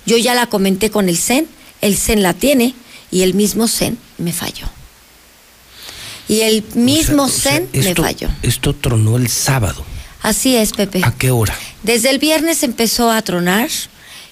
[0.06, 1.48] Yo ya la comenté con el CEN,
[1.82, 2.74] el CEN la tiene
[3.12, 4.68] y el mismo CEN me falló.
[6.28, 8.30] Y el mismo CEN me falló.
[8.42, 9.84] Esto tronó el sábado.
[10.22, 11.02] Así es, Pepe.
[11.04, 11.56] ¿A qué hora?
[11.84, 13.70] Desde el viernes empezó a tronar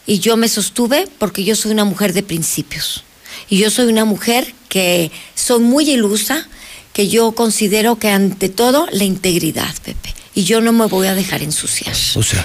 [0.08, 3.04] y yo me sostuve porque yo soy una mujer de principios.
[3.50, 6.48] Y yo soy una mujer que soy muy ilusa,
[6.94, 11.16] que yo considero que ante todo la integridad, Pepe y yo no me voy a
[11.16, 11.96] dejar ensuciar.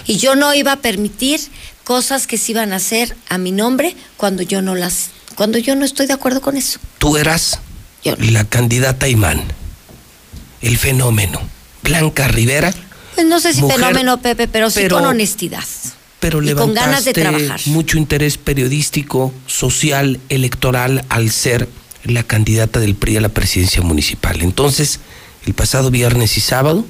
[0.07, 1.41] y yo no iba a permitir
[1.85, 5.77] cosas que se iban a hacer a mi nombre cuando yo no las cuando yo
[5.77, 6.81] no estoy de acuerdo con eso.
[6.99, 7.61] Tú eras
[8.05, 9.43] la candidata imán.
[10.61, 11.41] El fenómeno.
[11.85, 12.75] Blanca Rivera.
[13.15, 15.65] Pues no sé si fenómeno, Pepe, pero, sí con honestidad.
[16.19, 17.61] Pero y con ganas de trabajar.
[17.67, 21.69] mucho interés periodístico, social, electoral al ser
[22.03, 24.43] la candidata del PRI a la presidencia municipal.
[24.43, 24.99] Entonces,
[25.47, 26.85] el pasado viernes y sábado,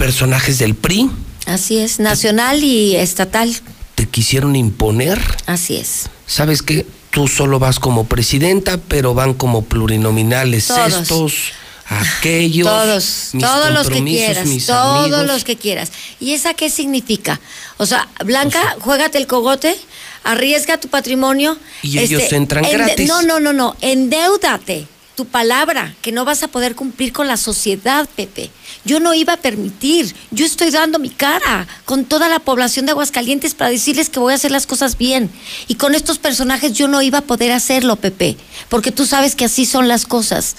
[0.00, 1.10] personajes del PRI.
[1.44, 3.54] Así es, nacional y estatal.
[3.94, 5.20] ¿Te quisieron imponer?
[5.44, 6.08] Así es.
[6.26, 6.86] ¿Sabes qué?
[7.10, 11.52] Tú solo vas como presidenta, pero van como plurinominales estos,
[11.86, 12.66] aquellos.
[12.66, 15.92] Todos, todos los que quieras, todos los que quieras.
[16.18, 17.38] ¿Y esa qué significa?
[17.76, 19.76] O sea, Blanca, juégate el cogote,
[20.24, 21.58] arriesga tu patrimonio.
[21.82, 23.06] Y ellos este, entran gratis.
[23.06, 24.86] No, no, no, no, endeudate
[25.20, 28.48] tu palabra, que no vas a poder cumplir con la sociedad, Pepe.
[28.86, 32.92] Yo no iba a permitir, yo estoy dando mi cara con toda la población de
[32.92, 35.30] Aguascalientes para decirles que voy a hacer las cosas bien.
[35.68, 38.38] Y con estos personajes yo no iba a poder hacerlo, Pepe,
[38.70, 40.56] porque tú sabes que así son las cosas.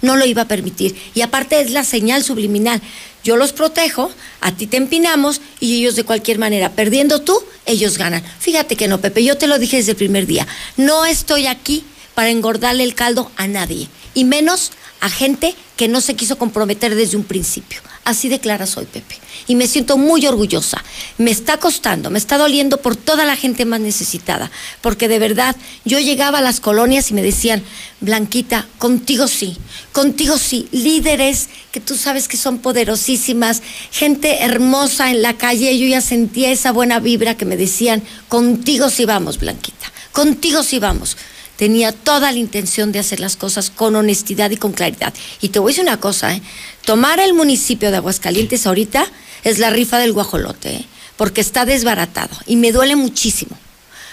[0.00, 0.94] No lo iba a permitir.
[1.12, 2.80] Y aparte es la señal subliminal.
[3.24, 7.98] Yo los protejo, a ti te empinamos y ellos de cualquier manera, perdiendo tú, ellos
[7.98, 8.22] ganan.
[8.38, 10.46] Fíjate que no, Pepe, yo te lo dije desde el primer día.
[10.76, 11.82] No estoy aquí
[12.14, 16.94] para engordarle el caldo a nadie y menos a gente que no se quiso comprometer
[16.94, 17.80] desde un principio.
[18.04, 19.16] Así de clara soy, Pepe.
[19.48, 20.82] Y me siento muy orgullosa.
[21.18, 24.50] Me está costando, me está doliendo por toda la gente más necesitada.
[24.82, 27.62] Porque de verdad, yo llegaba a las colonias y me decían,
[28.00, 29.56] Blanquita, contigo sí,
[29.92, 30.68] contigo sí.
[30.70, 35.78] Líderes que tú sabes que son poderosísimas, gente hermosa en la calle.
[35.78, 40.78] Yo ya sentía esa buena vibra que me decían, contigo sí vamos, Blanquita, contigo sí
[40.78, 41.16] vamos
[41.56, 45.14] tenía toda la intención de hacer las cosas con honestidad y con claridad.
[45.40, 46.42] Y te voy a decir una cosa, ¿eh?
[46.84, 49.06] tomar el municipio de Aguascalientes ahorita
[49.44, 50.84] es la rifa del guajolote, ¿eh?
[51.16, 53.56] porque está desbaratado y me duele muchísimo.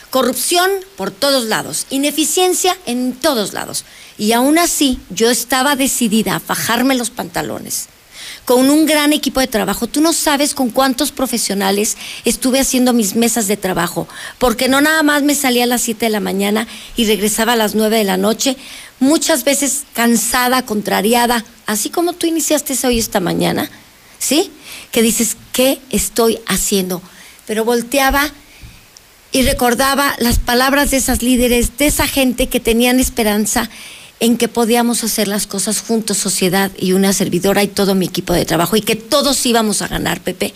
[0.10, 3.86] Corrupción por todos lados, ineficiencia en todos lados.
[4.17, 7.88] Y aún así yo estaba decidida a fajarme los pantalones
[8.45, 9.88] con un gran equipo de trabajo.
[9.88, 14.08] Tú no sabes con cuántos profesionales estuve haciendo mis mesas de trabajo,
[14.39, 17.58] porque no nada más me salía a las 7 de la mañana y regresaba a
[17.58, 18.58] las 9 de la noche,
[18.99, 23.69] muchas veces cansada, contrariada, así como tú iniciaste hoy esta mañana,
[24.19, 24.51] ¿sí?
[24.91, 27.01] Que dices, ¿qué estoy haciendo?
[27.45, 28.32] Pero volteaba
[29.32, 33.69] y recordaba las palabras de esas líderes, de esa gente que tenían esperanza
[34.21, 38.34] en que podíamos hacer las cosas juntos, sociedad y una servidora y todo mi equipo
[38.34, 40.53] de trabajo, y que todos íbamos a ganar, Pepe.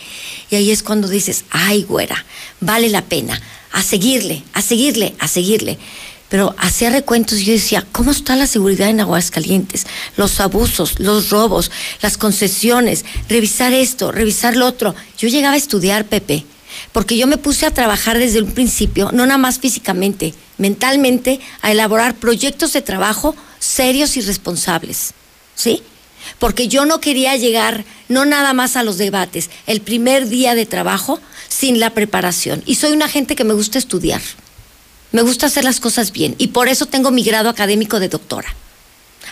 [0.50, 2.24] Y ahí es cuando dices, ay, güera,
[2.60, 3.42] vale la pena,
[3.72, 5.78] a seguirle, a seguirle, a seguirle.
[6.28, 9.86] pero hacía recuentos y yo decía, ¿cómo está la seguridad en Aguascalientes?
[10.16, 14.94] Los abusos, los robos, las concesiones, revisar esto, revisar lo otro.
[15.18, 16.44] Yo llegaba a estudiar, Pepe,
[16.92, 21.72] porque yo me puse a trabajar desde un principio, no nada más físicamente, mentalmente, a
[21.72, 25.12] elaborar proyectos de trabajo serios y responsables.
[25.54, 25.82] ¿Sí?
[26.38, 30.66] Porque yo no quería llegar no nada más a los debates, el primer día de
[30.66, 32.62] trabajo sin la preparación.
[32.66, 34.20] Y soy una gente que me gusta estudiar.
[35.12, 38.54] Me gusta hacer las cosas bien y por eso tengo mi grado académico de doctora.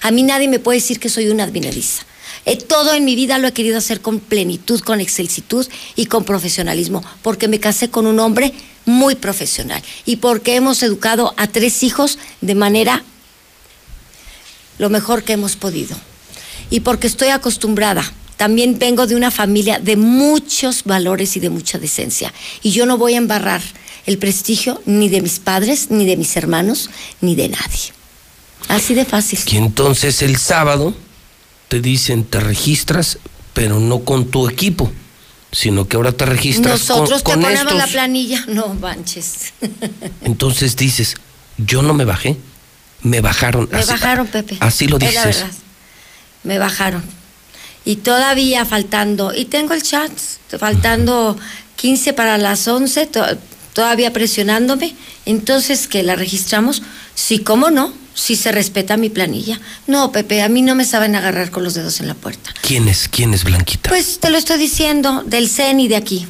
[0.02, 2.04] A mí nadie me puede decir que soy una advenediza.
[2.46, 5.66] Eh, todo en mi vida lo he querido hacer con plenitud, con excelsitud
[5.96, 8.52] y con profesionalismo, porque me casé con un hombre
[8.84, 13.02] muy profesional y porque hemos educado a tres hijos de manera
[14.78, 15.96] lo mejor que hemos podido.
[16.70, 18.04] Y porque estoy acostumbrada.
[18.36, 22.32] También vengo de una familia de muchos valores y de mucha decencia.
[22.62, 23.62] Y yo no voy a embarrar
[24.06, 27.92] el prestigio ni de mis padres, ni de mis hermanos, ni de nadie.
[28.68, 29.38] Así de fácil.
[29.46, 30.94] Y entonces el sábado
[31.68, 33.18] te dicen, te registras,
[33.52, 34.90] pero no con tu equipo,
[35.52, 38.44] sino que ahora te registras Nosotros con, te con ponemos la planilla.
[38.48, 39.52] No manches.
[40.22, 41.16] Entonces dices,
[41.56, 42.36] yo no me bajé,
[43.04, 43.68] me bajaron.
[43.70, 44.56] Me Así- bajaron, Pepe.
[44.60, 45.42] Así lo Es la dices.
[45.42, 45.56] verdad.
[46.42, 47.02] Me bajaron.
[47.84, 50.10] Y todavía faltando, y tengo el chat,
[50.58, 51.38] faltando
[51.76, 53.24] 15 para las 11, to-
[53.72, 54.94] todavía presionándome.
[55.26, 56.82] Entonces, que la registramos?
[57.14, 57.92] Sí, ¿cómo no?
[58.14, 59.60] Si se respeta mi planilla.
[59.86, 62.54] No, Pepe, a mí no me saben agarrar con los dedos en la puerta.
[62.62, 63.08] ¿Quién es?
[63.08, 63.90] ¿Quién es Blanquita?
[63.90, 66.26] Pues te lo estoy diciendo, del CEN y de aquí.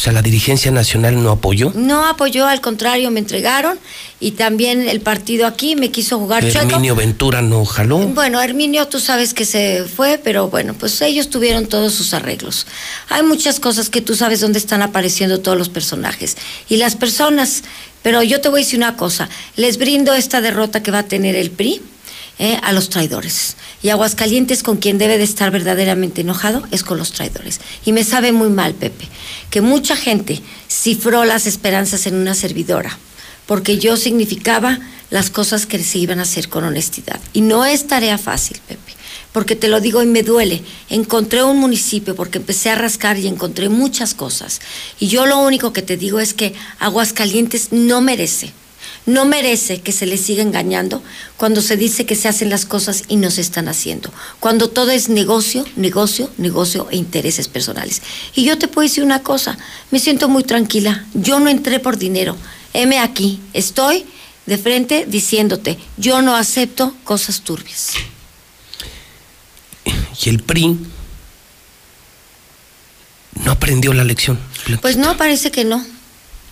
[0.00, 1.72] O sea, la dirigencia nacional no apoyó.
[1.74, 3.78] No apoyó, al contrario, me entregaron.
[4.18, 6.70] Y también el partido aquí me quiso jugar chueco.
[6.70, 7.98] Herminio Ventura no jaló.
[7.98, 12.66] Bueno, Herminio, tú sabes que se fue, pero bueno, pues ellos tuvieron todos sus arreglos.
[13.10, 16.38] Hay muchas cosas que tú sabes dónde están apareciendo todos los personajes
[16.70, 17.62] y las personas.
[18.02, 21.08] Pero yo te voy a decir una cosa, les brindo esta derrota que va a
[21.08, 21.82] tener el PRI
[22.40, 23.56] eh, a los traidores.
[23.82, 27.60] Y Aguascalientes con quien debe de estar verdaderamente enojado es con los traidores.
[27.84, 29.08] Y me sabe muy mal, Pepe,
[29.50, 32.98] que mucha gente cifró las esperanzas en una servidora
[33.50, 34.78] porque yo significaba
[35.10, 37.18] las cosas que se iban a hacer con honestidad.
[37.32, 38.94] Y no es tarea fácil, Pepe,
[39.32, 40.62] porque te lo digo y me duele.
[40.88, 44.60] Encontré un municipio porque empecé a rascar y encontré muchas cosas.
[45.00, 48.52] Y yo lo único que te digo es que Aguascalientes no merece,
[49.10, 51.02] no merece que se le siga engañando
[51.36, 54.10] cuando se dice que se hacen las cosas y no se están haciendo.
[54.40, 58.02] Cuando todo es negocio, negocio, negocio e intereses personales.
[58.34, 59.58] Y yo te puedo decir una cosa,
[59.90, 61.04] me siento muy tranquila.
[61.14, 62.36] Yo no entré por dinero.
[62.72, 64.06] Heme aquí, estoy
[64.46, 67.92] de frente diciéndote, yo no acepto cosas turbias.
[69.84, 70.78] Y el PRI
[73.44, 74.38] no aprendió la lección.
[74.82, 75.84] Pues no, parece que no.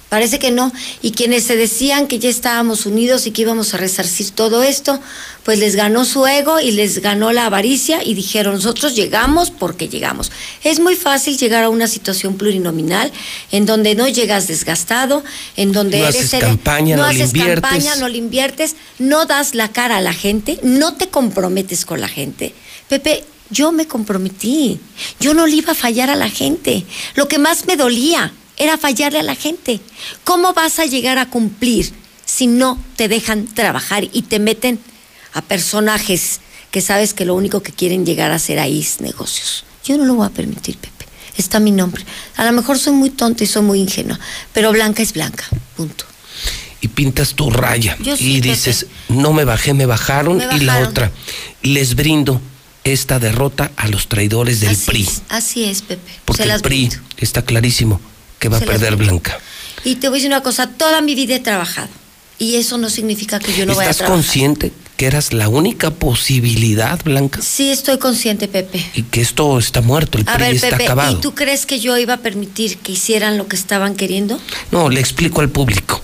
[0.09, 0.73] Parece que no.
[1.03, 4.99] Y quienes se decían que ya estábamos unidos y que íbamos a resarcir todo esto,
[5.45, 9.89] pues les ganó su ego y les ganó la avaricia y dijeron, nosotros llegamos porque
[9.89, 10.33] llegamos.
[10.65, 13.13] Es muy fácil llegar a una situación plurinominal
[13.53, 15.23] en donde no llegas desgastado,
[15.57, 17.61] en donde No eres haces campaña, no le haces inviertes.
[17.61, 22.01] campaña, no le inviertes, no das la cara a la gente, no te comprometes con
[22.01, 22.55] la gente.
[22.89, 24.81] Pepe, yo me comprometí.
[25.21, 26.85] Yo no le iba a fallar a la gente.
[27.15, 29.81] Lo que más me dolía era fallarle a la gente.
[30.25, 31.93] ¿Cómo vas a llegar a cumplir
[32.25, 34.79] si no te dejan trabajar y te meten
[35.33, 36.41] a personajes
[36.71, 39.65] que sabes que lo único que quieren llegar a hacer ahí es negocios?
[39.85, 41.07] Yo no lo voy a permitir, Pepe.
[41.37, 42.05] Está mi nombre.
[42.37, 44.19] A lo mejor soy muy tonta y soy muy ingenua,
[44.53, 45.45] pero Blanca es Blanca.
[45.77, 46.05] Punto.
[46.81, 47.97] Y pintas tu raya.
[48.01, 48.49] Yo y Pepe.
[48.51, 50.39] dices, no me bajé, me bajaron.
[50.39, 51.13] Me Y la otra,
[51.63, 52.41] les brindo
[52.85, 55.09] esta derrota a los traidores del PRI.
[55.29, 56.11] Así es, Pepe.
[56.25, 58.01] Porque Se el PRI está clarísimo
[58.39, 58.97] que va a perder.
[58.97, 59.39] Blanca.
[59.85, 61.89] Y te voy a decir una cosa, toda mi vida he trabajado.
[62.39, 64.17] Y eso no significa que yo no vaya a ¿Estás trabajar.
[64.25, 67.41] consciente que eras la única posibilidad, Blanca?
[67.43, 68.85] Sí, estoy consciente, Pepe.
[68.95, 71.17] Y que esto está muerto, el A PRI ver, está Pepe, acabado.
[71.17, 74.41] ¿y tú crees que yo iba a permitir que hicieran lo que estaban queriendo?
[74.71, 76.01] No, le explico al público.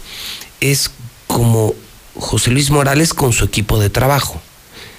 [0.61, 0.91] Es
[1.27, 1.75] como
[2.17, 4.41] José Luis Morales con su equipo de trabajo.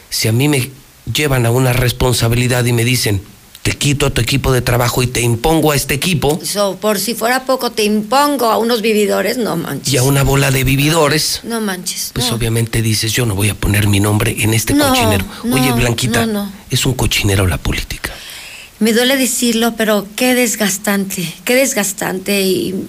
[0.10, 0.72] Si a mí me
[1.14, 3.22] llevan a una responsabilidad y me dicen,
[3.66, 7.00] te quito a tu equipo de trabajo y te impongo a este equipo So, por
[7.00, 9.92] si fuera poco, te impongo a unos vividores, no manches.
[9.92, 12.12] y a una bola de vividores, No manches.
[12.14, 12.36] pues no.
[12.36, 15.26] obviamente dices, yo no voy a poner mi nombre en este No, cochinero.
[15.44, 16.28] no, Oye, Blanquita,
[16.70, 18.12] es un cochinero la política.
[18.78, 22.88] Me duele decirlo, pero qué desgastante, qué desgastante y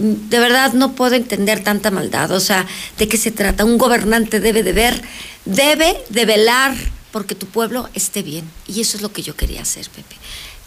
[0.00, 2.32] de verdad no puedo entender tanta maldad.
[2.32, 2.66] O sea,
[2.98, 3.64] ¿de qué se trata?
[3.64, 5.00] Un gobernante debe de ver,
[5.44, 6.74] debe de velar
[7.12, 8.50] porque tu pueblo esté bien.
[8.66, 10.16] Y eso es lo que yo quería hacer, Pepe.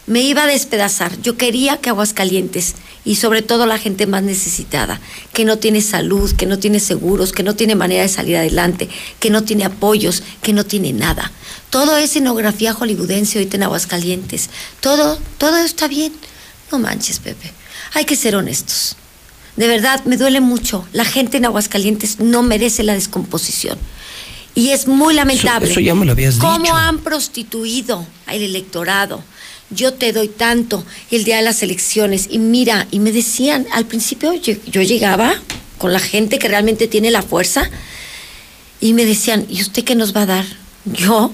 [0.06, 1.18] Me iba a despedazar.
[1.22, 2.74] Yo quería que Aguascalientes
[3.06, 5.00] y sobre todo la gente más necesitada,
[5.32, 8.88] que no tiene salud, que no tiene seguros, que no tiene manera de salir adelante,
[9.18, 11.32] que no tiene apoyos, que no tiene nada.
[11.70, 14.50] Todo es escenografía hollywoodense ahorita en Aguascalientes.
[14.80, 16.12] Todo, todo está bien.
[16.70, 17.52] No manches, Pepe.
[17.94, 18.96] Hay que ser honestos.
[19.56, 20.86] De verdad, me duele mucho.
[20.92, 23.78] La gente en Aguascalientes no merece la descomposición.
[24.54, 25.70] Y es muy lamentable.
[25.70, 26.74] Eso, ya me lo habías ¿Cómo dicho.
[26.76, 29.22] han prostituido al electorado?
[29.70, 32.28] Yo te doy tanto el día de las elecciones.
[32.30, 35.34] Y mira, y me decían, al principio yo, yo llegaba
[35.78, 37.68] con la gente que realmente tiene la fuerza
[38.80, 40.44] y me decían, ¿y usted qué nos va a dar?
[40.84, 41.32] Yo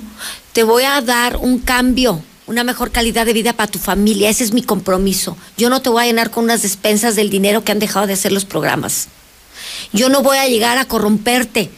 [0.53, 4.31] te voy a dar un cambio, una mejor calidad de vida para tu familia.
[4.31, 5.37] Ese es mi compromiso.
[5.57, 8.15] Yo no te voy a llenar con unas despensas del dinero que han dejado de
[8.15, 9.09] hacer los programas.
[9.93, 11.71] Yo no voy a llegar a corromperte.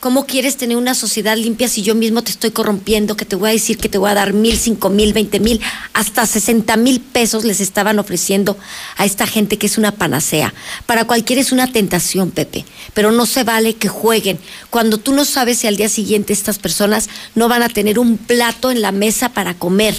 [0.00, 3.18] ¿Cómo quieres tener una sociedad limpia si yo mismo te estoy corrompiendo?
[3.18, 5.60] Que te voy a decir que te voy a dar mil, cinco mil, veinte mil,
[5.92, 8.56] hasta sesenta mil pesos les estaban ofreciendo
[8.96, 10.54] a esta gente que es una panacea.
[10.86, 14.38] Para cualquiera es una tentación, Pepe, pero no se vale que jueguen
[14.70, 18.16] cuando tú no sabes si al día siguiente estas personas no van a tener un
[18.16, 19.94] plato en la mesa para comer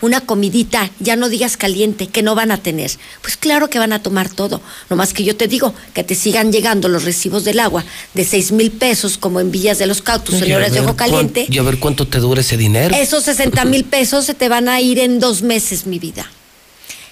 [0.00, 2.90] una comidita, ya no digas caliente, que no van a tener.
[3.22, 4.60] Pues claro que van a tomar todo.
[4.88, 7.84] Nomás que yo te digo que te sigan llegando los recibos del agua
[8.14, 11.46] de seis mil pesos, como en Villas de los Cautos, señores de Ojo Caliente.
[11.48, 12.94] Y a ver cuánto te dura ese dinero.
[12.94, 16.30] Esos 60 mil pesos se te van a ir en dos meses, mi vida.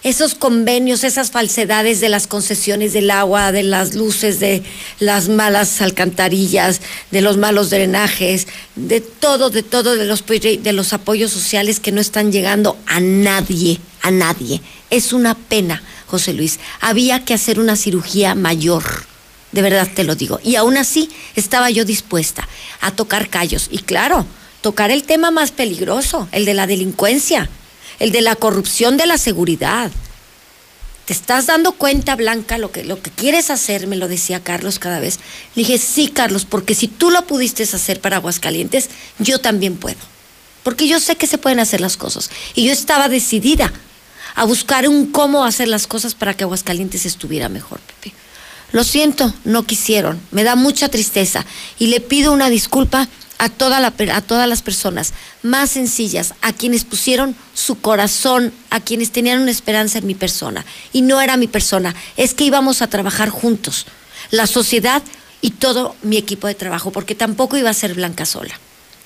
[0.05, 4.63] Esos convenios, esas falsedades de las concesiones del agua, de las luces, de
[5.01, 6.81] las malas alcantarillas,
[7.11, 8.47] de los malos drenajes,
[8.77, 13.01] de todo, de todo, de los, de los apoyos sociales que no están llegando a
[13.01, 14.61] nadie, a nadie.
[14.91, 16.61] Es una pena, José Luis.
[16.81, 18.85] Había que hacer una cirugía mayor.
[19.51, 20.39] De verdad te lo digo.
[20.45, 22.49] Y aún así estaba yo dispuesta
[22.81, 23.69] a tocar callos.
[23.73, 24.27] Y claro,
[24.61, 27.51] tocar el tema más peligroso, el de la delincuencia,
[27.99, 29.91] el de la corrupción de la seguridad.
[31.05, 33.87] ¿Te estás dando cuenta, Blanca, lo que, lo que quieres hacer?
[33.87, 35.19] Me lo decía Carlos cada vez.
[35.55, 39.97] Le dije, sí, Carlos, porque si tú lo pudiste hacer para Aguascalientes, yo también puedo.
[40.63, 42.31] Porque yo sé que se pueden hacer las cosas.
[42.55, 43.73] Y yo estaba decidida
[44.35, 48.15] a buscar un cómo hacer las cosas para que Aguascalientes estuviera mejor, Pepe.
[48.73, 50.21] Lo siento, no quisieron.
[50.31, 51.45] Me da mucha tristeza
[51.79, 53.09] y le pido una disculpa
[53.39, 58.81] a, toda la a todas las personas más sencillas, a quienes pusieron su corazón, a
[58.81, 60.65] quienes tenían una esperanza en mi persona.
[60.93, 63.87] Y no era mi persona, es que íbamos a trabajar juntos,
[64.31, 65.03] la sociedad
[65.41, 68.59] y todo mi equipo de trabajo, porque tampoco iba a ser Blanca sola.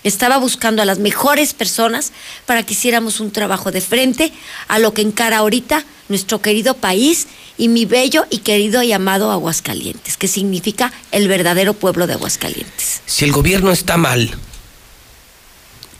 [0.05, 2.12] Estaba buscando a las mejores personas
[2.46, 4.32] para que hiciéramos un trabajo de frente
[4.68, 9.30] a lo que encara ahorita nuestro querido país y mi bello y querido y amado
[9.30, 13.00] Aguascalientes, que significa el verdadero pueblo de Aguascalientes.
[13.07, 14.30] Si el gobierno está mal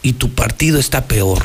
[0.03, 1.45] y tu partido está peor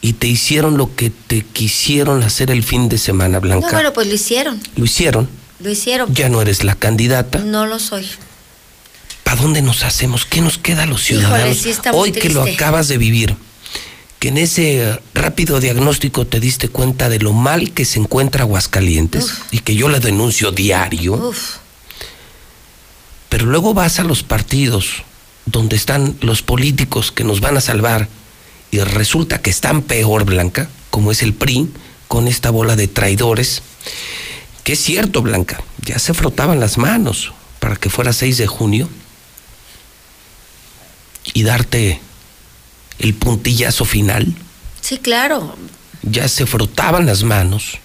[0.00, 3.92] y te hicieron lo que te quisieron hacer el fin de semana, Blanca, No, bueno,
[3.92, 5.28] pues lo hicieron, lo hicieron,
[5.58, 6.14] lo hicieron.
[6.14, 7.38] ya no eres la candidata.
[7.40, 8.08] No lo soy.
[9.32, 10.26] ¿Para dónde nos hacemos?
[10.26, 11.56] ¿Qué nos queda a los ciudadanos?
[11.56, 13.34] sí Hoy que lo acabas de vivir,
[14.18, 19.36] que en ese rápido diagnóstico te diste cuenta de lo mal que se encuentra Aguascalientes
[19.50, 21.14] y que yo la denuncio diario.
[21.14, 21.56] Uf,
[23.30, 25.02] Pero luego vas a los partidos
[25.46, 28.08] donde están los políticos que nos van a salvar
[28.70, 31.70] y resulta que están peor, Blanca, como es el PRI,
[32.06, 33.62] con esta bola de traidores.
[34.62, 38.90] Que es cierto, Blanca, ya se frotaban las manos para que fuera 6 de junio
[41.34, 42.00] y darte
[42.98, 44.26] el puntillazo final.
[44.80, 45.56] sí, claro.
[46.02, 47.78] Ya se frotaban las manos.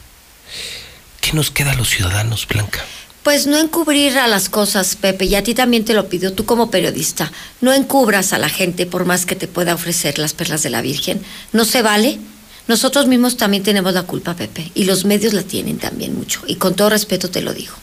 [1.22, 2.84] ¿Qué nos queda a los ciudadanos, Blanca?
[3.22, 6.46] Pues no encubrir a las cosas, Pepe, y a ti también te lo pido, tú
[6.46, 7.32] como periodista.
[7.62, 10.82] No encubras a la gente por más que te pueda ofrecer las perlas de la
[10.82, 11.22] Virgen.
[11.52, 12.20] No se vale.
[12.68, 16.56] Nosotros mismos también tenemos la culpa, Pepe, y los medios la tienen también mucho, y
[16.56, 17.74] con todo respeto te lo digo.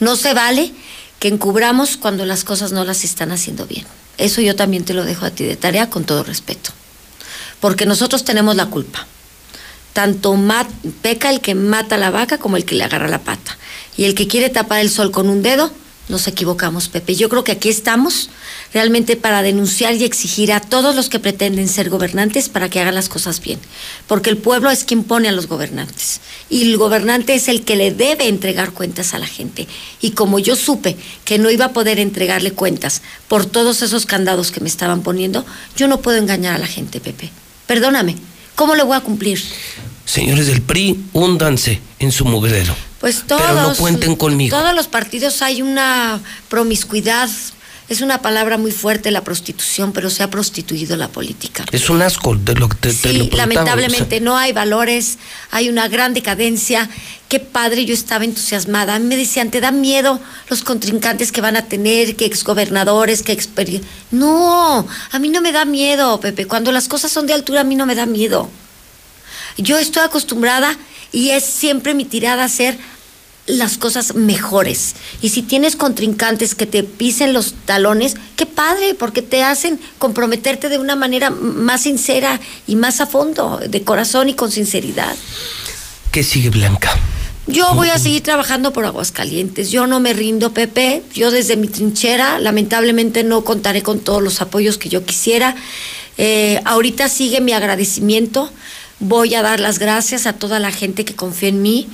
[0.00, 0.72] No se vale
[1.20, 3.86] que encubramos cuando las cosas no las están haciendo bien.
[4.18, 6.70] Eso yo también te lo dejo a ti de tarea con todo respeto.
[7.60, 9.06] Porque nosotros tenemos la culpa
[9.96, 10.38] tanto
[11.00, 13.56] peca el que mata a la vaca como el que le agarra la pata.
[13.96, 15.72] Y el que quiere tapar el sol con un dedo,
[16.10, 17.14] nos equivocamos, Pepe.
[17.14, 18.28] Yo creo que aquí estamos
[18.76, 22.94] realmente para denunciar y exigir a todos los que pretenden ser gobernantes para que hagan
[22.94, 23.58] las cosas bien.
[24.06, 26.20] Porque el pueblo es quien pone a los gobernantes.
[26.50, 29.66] Y el gobernante es el que le debe entregar cuentas a la gente.
[30.02, 34.50] Y como yo supe que no iba a poder entregarle cuentas por todos esos candados
[34.50, 37.30] que me estaban poniendo, yo no puedo engañar a la gente, Pepe.
[37.66, 38.16] Perdóname.
[38.56, 39.42] ¿Cómo le voy a cumplir?
[40.04, 42.76] Señores del PRI, húndanse en su mugrero.
[43.00, 43.40] Pues todos.
[43.40, 44.54] Pero no cuenten conmigo.
[44.54, 46.20] Todos los partidos hay una
[46.50, 47.30] promiscuidad
[47.88, 51.64] Es una palabra muy fuerte la prostitución, pero se ha prostituido la política.
[51.70, 55.18] Es un asco de lo que te, te lo Sí, lamentablemente no hay valores,
[55.52, 56.90] hay una gran decadencia.
[57.28, 58.96] Qué padre, yo estaba entusiasmada.
[58.96, 63.22] A mí me decían, ¿te da miedo los contrincantes que van a tener, que exgobernadores,
[63.22, 63.80] que experi...
[64.10, 66.46] No, a mí no me da miedo, Pepe.
[66.46, 68.50] Cuando las cosas son de altura, a mí no me da miedo.
[69.58, 70.76] Yo estoy acostumbrada
[71.12, 72.78] y es siempre mi tirada a hacer
[73.46, 74.94] las cosas mejores.
[75.22, 80.68] Y si tienes contrincantes que te pisen los talones, qué padre, porque te hacen comprometerte
[80.68, 85.14] de una manera más sincera y más a fondo, de corazón y con sinceridad.
[86.10, 86.98] ¿Qué sigue Blanca?
[87.48, 89.70] Yo voy a seguir trabajando por Aguascalientes.
[89.70, 91.02] Yo no me rindo, Pepe.
[91.14, 95.54] Yo desde mi trinchera, lamentablemente no contaré con todos los apoyos que yo quisiera.
[96.18, 98.50] Eh, ahorita sigue mi agradecimiento.
[98.98, 101.86] Voy a dar las gracias a toda la gente que confía en mí,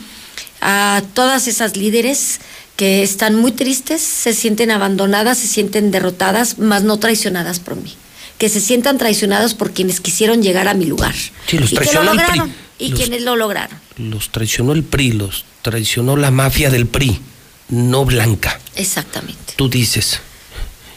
[0.63, 2.41] a todas esas líderes
[2.77, 7.95] que están muy tristes, se sienten abandonadas, se sienten derrotadas, mas no traicionadas por mí.
[8.39, 11.15] Que se sientan traicionadas por quienes quisieron llegar a mi lugar.
[11.47, 12.17] Sí, los y que lo el PRI.
[12.17, 12.55] lograron.
[12.79, 13.77] Y Los- quienes lo lograron.
[13.99, 17.21] Los traicionó el PRI, los traicionó la mafia del PRI,
[17.69, 18.59] no Blanca.
[18.75, 19.53] Exactamente.
[19.57, 20.21] Tú dices,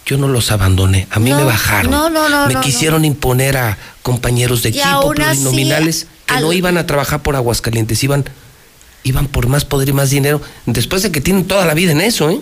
[0.06, 1.92] yo no los abandoné, a mí No, me bajaron.
[1.92, 6.34] no, no, no, Me no, quisieron imponer a compañeros de Y equipo así, plurinominales que
[6.36, 8.26] al- no iban a trabajar por Aguascalientes, iban,
[9.06, 12.02] iban por más poder y más dinero, después de que tienen toda la vida en
[12.02, 12.42] eso, ¿eh?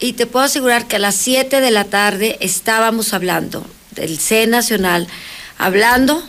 [0.00, 4.46] Y te puedo asegurar que a las 7 de la tarde estábamos hablando del C
[4.46, 5.06] Nacional,
[5.56, 6.22] hablando,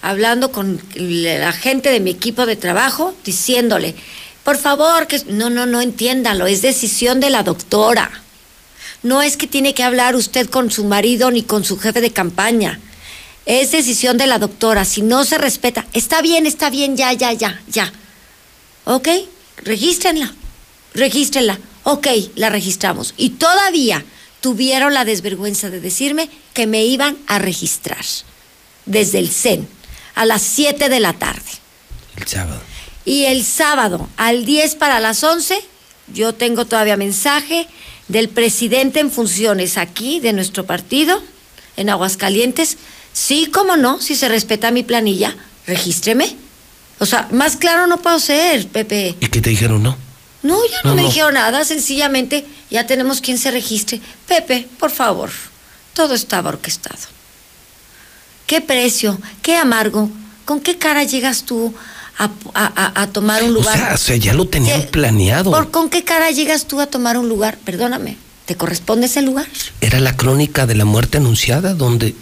[0.00, 3.94] hablando con la gente de mi equipo de trabajo, diciéndole,
[4.44, 8.10] por favor, que no, no, no entiéndalo, es decisión de la doctora.
[9.02, 12.12] No es que tiene que hablar usted con su marido ni con su jefe de
[12.12, 12.80] campaña.
[13.44, 14.84] Es decisión de la doctora.
[14.84, 17.92] Si no se respeta, está bien, está bien, ya, ya, ya, ya.
[18.84, 19.08] ¿Ok?
[19.58, 20.32] Regístrenla.
[20.94, 21.58] Regístrenla.
[21.84, 22.06] Ok,
[22.36, 23.14] la registramos.
[23.16, 24.04] Y todavía
[24.40, 28.04] tuvieron la desvergüenza de decirme que me iban a registrar
[28.86, 29.68] desde el CEN
[30.14, 31.50] a las 7 de la tarde.
[32.16, 32.60] El sábado.
[33.04, 35.60] Y el sábado, al 10 para las 11,
[36.12, 37.66] yo tengo todavía mensaje
[38.08, 41.22] del presidente en funciones aquí de nuestro partido,
[41.76, 42.76] en Aguascalientes.
[43.12, 45.34] Sí, cómo no, si se respeta mi planilla,
[45.66, 46.36] regístreme.
[47.02, 49.16] O sea, más claro no puedo ser, Pepe.
[49.18, 49.96] ¿Y qué te dijeron, no?
[50.44, 51.08] No, ya no, No, me no.
[51.08, 54.00] dijeron nada, sencillamente ya tenemos quien se registre.
[54.28, 55.30] Pepe, por favor,
[55.94, 57.00] todo estaba orquestado.
[58.46, 59.18] ¿Qué precio?
[59.42, 60.10] ¿Qué amargo?
[60.44, 61.74] ¿Con qué cara llegas tú
[62.18, 62.24] a,
[62.54, 63.76] a- a- a tomar un O lugar?
[63.76, 65.50] sea, o sea, ya lo tenían ¿Qué- planeado.
[65.50, 67.58] ¿Por con qué cara llegas tú a tomar un lugar?
[67.64, 69.46] Perdóname, ¿te corresponde ese lugar?
[69.80, 72.14] Era la crónica de la muerte anunciada, donde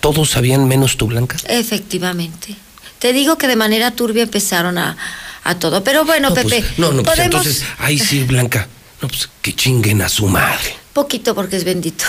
[0.00, 1.36] todos sabían menos tú, Blanca.
[1.46, 2.56] Efectivamente.
[2.98, 4.96] Te digo que de manera turbia empezaron a,
[5.44, 5.84] a todo.
[5.84, 8.68] Pero bueno, no, pues, Pepe, no, no, pues podemos entonces, ahí sí, Blanca.
[9.00, 10.74] No, pues que chinguen a su madre.
[10.92, 12.04] poquito porque es bendito.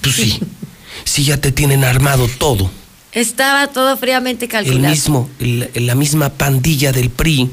[0.00, 0.38] Pues sí,
[1.04, 2.70] sí ya te tienen armado todo.
[3.12, 4.88] Estaba todo fríamente El calculado.
[4.94, 7.50] mismo, el- la misma pandilla del PRI,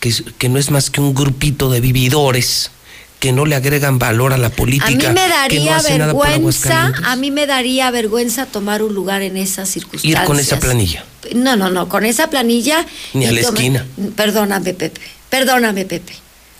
[0.00, 2.70] que, es- que no es más que un grupito de vividores
[3.24, 6.92] que no le agregan valor a la A mí política, me que no daría vergüenza,
[7.04, 10.20] a mí me daría vergüenza tomar un lugar en esas circunstancias.
[10.20, 11.06] Ir con esa planilla.
[11.34, 12.84] No, no, no, con esa planilla.
[13.14, 13.86] Ni a la esquina.
[14.14, 15.00] Perdóname, Pepe.
[15.30, 16.12] Perdóname, Pepe.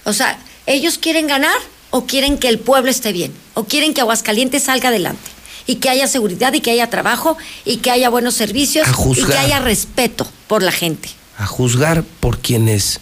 [0.04, 1.54] O sea, ¿ellos quieren ganar
[1.90, 3.34] o quieren que el pueblo esté bien?
[3.52, 5.30] ¿O quieren que Aguascalientes salga adelante?
[5.66, 7.36] Y que haya seguridad y que haya trabajo
[7.66, 11.10] y que haya buenos servicios y que haya respeto por la gente.
[11.36, 13.00] a juzgar por quienes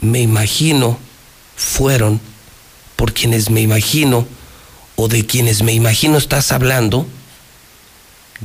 [0.00, 0.98] me imagino
[1.56, 2.18] fueron,
[3.02, 4.28] por quienes me imagino
[4.94, 7.04] o de quienes me imagino estás hablando,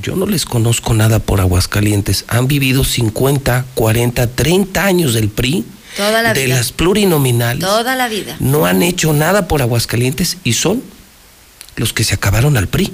[0.02, 2.26] yo no les conozco nada por Aguascalientes.
[2.28, 5.64] Han vivido 50, 40, 30 años del PRI,
[5.96, 6.56] Toda la de vida.
[6.56, 7.64] las plurinominales.
[7.64, 8.36] Toda la vida.
[8.40, 10.82] No han hecho nada por Aguascalientes y son
[11.76, 12.92] los que se acabaron al PRI.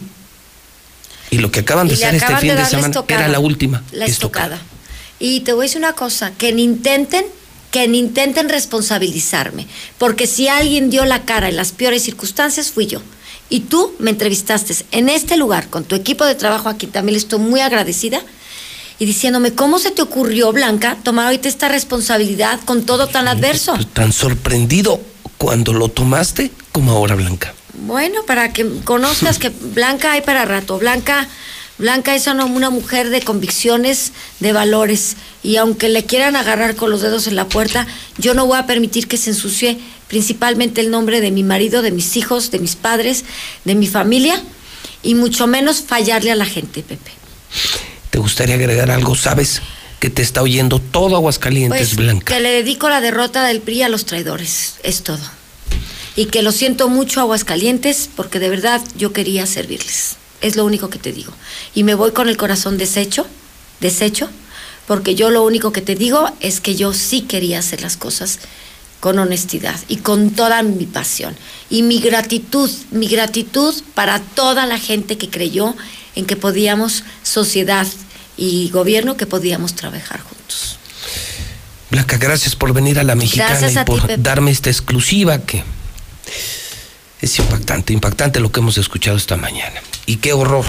[1.32, 3.22] Y lo que acaban de hacer este fin de semana estocada.
[3.22, 3.84] era la última.
[3.94, 4.56] La estocada.
[4.58, 4.74] estocada.
[5.18, 7.24] Y te voy a decir una cosa, que ni intenten,
[7.74, 9.66] que intenten responsabilizarme,
[9.98, 13.02] porque si alguien dio la cara en las peores circunstancias fui yo.
[13.50, 17.18] Y tú me entrevistaste en este lugar con tu equipo de trabajo aquí, también le
[17.18, 18.22] estoy muy agradecida,
[19.00, 23.76] y diciéndome, ¿cómo se te ocurrió, Blanca, tomar ahorita esta responsabilidad con todo tan adverso?
[23.94, 25.02] Tan sorprendido
[25.40, 27.56] cuando lo tomaste como ahora, Blanca.
[27.74, 30.78] Bueno, para que conozcas que Blanca hay para rato.
[30.78, 31.28] Blanca,
[31.78, 35.16] Blanca es una, mujer de convicciones, de valores.
[35.42, 38.68] Y aunque le quieran agarrar con los dedos en la puerta, yo no voy a
[38.68, 42.76] permitir que se ensucie principalmente el nombre de mi marido, de mis hijos, de mis
[42.76, 43.26] padres,
[43.66, 44.42] de mi familia,
[45.02, 47.12] y mucho menos fallarle a la gente, Pepe.
[48.12, 49.16] ¿Te gustaría agregar algo?
[49.16, 49.62] ¿Sabes
[50.00, 52.36] que te está oyendo todo Aguascalientes, Pues Blanca?
[52.36, 55.20] que le dedico la derrota del PRI a los traidores, es todo.
[56.16, 60.18] y que lo siento mucho Aguascalientes porque de verdad yo quería servirles.
[60.44, 61.34] Es lo único que te digo.
[61.74, 63.26] Y me voy con el corazón deshecho,
[63.80, 64.30] deshecho,
[64.86, 68.40] porque yo lo único que te digo es que yo sí quería hacer las cosas
[69.00, 71.36] con honestidad y con toda mi pasión.
[71.70, 75.76] Y mi gratitud, mi gratitud para toda la gente que creyó
[76.16, 77.88] en que podíamos, sociedad
[78.38, 80.78] y gobierno, que podíamos trabajar juntos.
[81.90, 85.64] Blanca, gracias por venir a la mexicana y ti, por darme esta exclusiva que
[87.24, 89.82] es impactante, impactante lo que hemos escuchado esta mañana.
[90.06, 90.66] Y qué horror.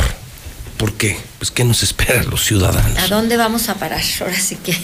[0.77, 1.19] ¿Por qué?
[1.39, 2.97] Pues qué nos espera a los ciudadanos.
[2.97, 4.01] ¿A dónde vamos a parar?
[4.21, 4.77] Ahora sí que.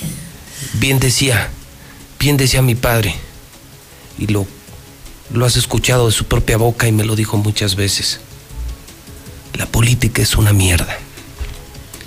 [0.74, 1.48] Bien decía,
[2.18, 3.14] bien decía mi padre,
[4.18, 4.46] y lo,
[5.32, 8.18] lo has escuchado de su propia boca y me lo dijo muchas veces.
[9.54, 10.98] La política es una mierda.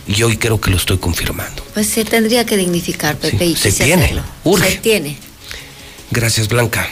[0.08, 1.66] Y hoy creo que lo estoy confirmando.
[1.74, 4.24] Pues se tendría que dignificar, Pepe, y se tiene, hacerlo.
[4.44, 4.72] urge.
[4.72, 5.18] Se tiene.
[6.12, 6.86] Gracias, Blanca.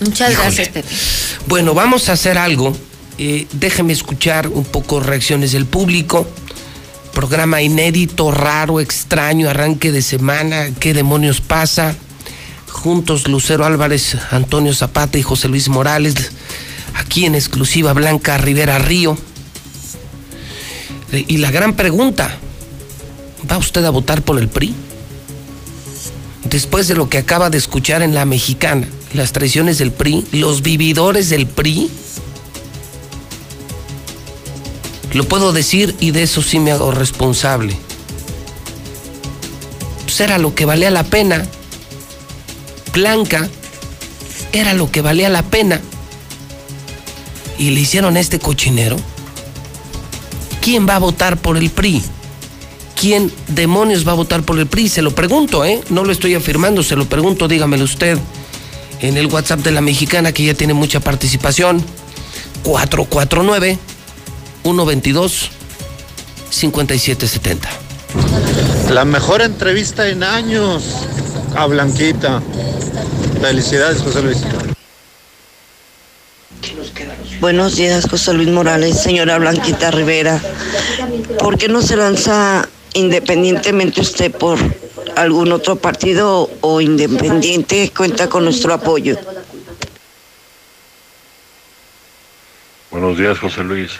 [0.00, 0.46] Muchas Híjole.
[0.46, 0.88] gracias, Pepe.
[1.46, 2.76] Bueno, vamos a hacer algo.
[3.18, 6.26] Eh, déjeme escuchar un poco reacciones del público.
[7.12, 10.70] Programa inédito, raro, extraño, arranque de semana.
[10.78, 11.94] ¿Qué demonios pasa?
[12.68, 16.14] Juntos Lucero Álvarez, Antonio Zapata y José Luis Morales.
[16.94, 19.18] Aquí en exclusiva Blanca Rivera Río.
[21.12, 22.38] Y la gran pregunta,
[23.50, 24.74] ¿va usted a votar por el PRI?
[26.44, 30.62] Después de lo que acaba de escuchar en la mexicana, las traiciones del PRI, los
[30.62, 31.90] vividores del PRI,
[35.12, 37.76] lo puedo decir y de eso sí me hago responsable.
[40.04, 41.44] Pues era lo que valía la pena.
[42.92, 43.48] Blanca
[44.52, 45.80] era lo que valía la pena.
[47.58, 48.96] Y le hicieron este cochinero.
[50.60, 52.02] ¿Quién va a votar por el PRI?
[52.94, 54.88] ¿Quién demonios va a votar por el PRI?
[54.88, 55.80] Se lo pregunto, ¿eh?
[55.90, 58.18] No lo estoy afirmando, se lo pregunto, dígamelo usted.
[59.00, 61.84] En el WhatsApp de la mexicana, que ya tiene mucha participación.
[62.62, 63.78] 449
[64.62, 65.50] 122
[66.50, 67.68] 5770.
[68.90, 70.82] La mejor entrevista en años
[71.56, 72.42] a Blanquita.
[73.40, 74.38] Felicidades, José Luis.
[77.40, 80.38] Buenos días, José Luis Morales, señora Blanquita Rivera.
[81.38, 84.58] ¿Por qué no se lanza independientemente usted por
[85.16, 87.92] algún otro partido o independiente?
[87.96, 89.16] Cuenta con nuestro apoyo.
[92.90, 93.92] Buenos días, José Luis.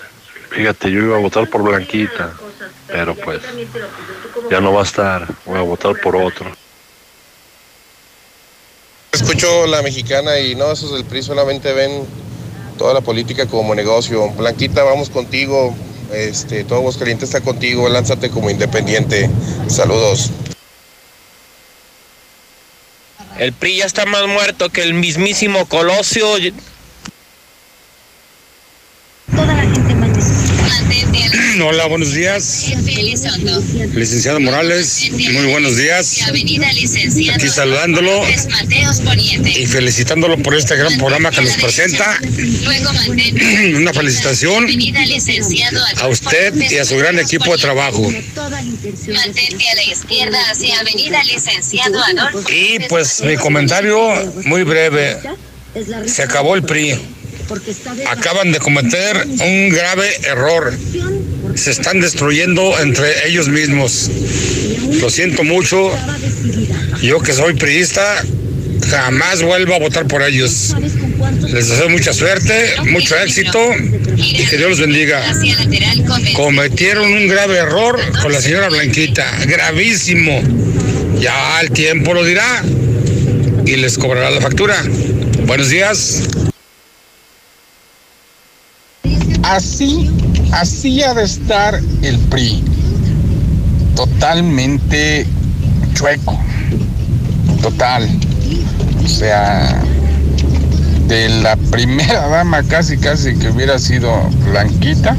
[0.51, 2.35] Fíjate, yo iba a votar por Blanquita,
[2.89, 3.41] pero pues
[4.51, 5.29] ya no va a estar.
[5.47, 6.51] Voy a votar por otro.
[9.13, 12.05] Escucho la mexicana y no, esos del PRI solamente ven
[12.79, 14.31] toda la política como negocio.
[14.31, 15.75] Blanquita, vamos contigo.
[16.13, 17.89] Este, todo Aguascalientes está contigo.
[17.89, 19.31] Lánzate como independiente.
[19.69, 20.31] Saludos.
[23.41, 26.27] El PRI ya está más muerto que el mismísimo Colosio.
[31.63, 32.73] Hola, buenos días.
[33.95, 36.23] Licenciado Morales, muy buenos días.
[37.35, 38.23] Aquí saludándolo
[39.57, 42.19] y felicitándolo por este gran programa que nos presenta.
[43.75, 44.67] Una felicitación
[45.97, 48.11] a usted y a su gran equipo de trabajo.
[52.51, 55.19] Y pues mi comentario muy breve.
[56.07, 56.99] Se acabó el PRI.
[58.07, 60.73] Acaban de cometer un grave error.
[61.55, 64.11] Se están destruyendo entre ellos mismos.
[65.01, 65.91] Lo siento mucho.
[67.03, 68.23] Yo que soy priista,
[68.89, 70.75] jamás vuelvo a votar por ellos.
[71.43, 73.59] Les deseo mucha suerte, mucho éxito
[74.17, 75.23] y que Dios los bendiga.
[76.35, 80.43] Cometieron un grave error con la señora Blanquita, gravísimo.
[81.19, 82.63] Ya el tiempo lo dirá
[83.67, 84.83] y les cobrará la factura.
[85.47, 86.23] Buenos días.
[89.43, 90.09] Así,
[90.53, 92.63] así ha de estar el PRI.
[93.95, 95.27] Totalmente
[95.95, 96.39] chueco.
[97.63, 98.09] Total.
[99.05, 99.83] O sea,
[101.07, 105.17] de la primera dama casi casi que hubiera sido Blanquita,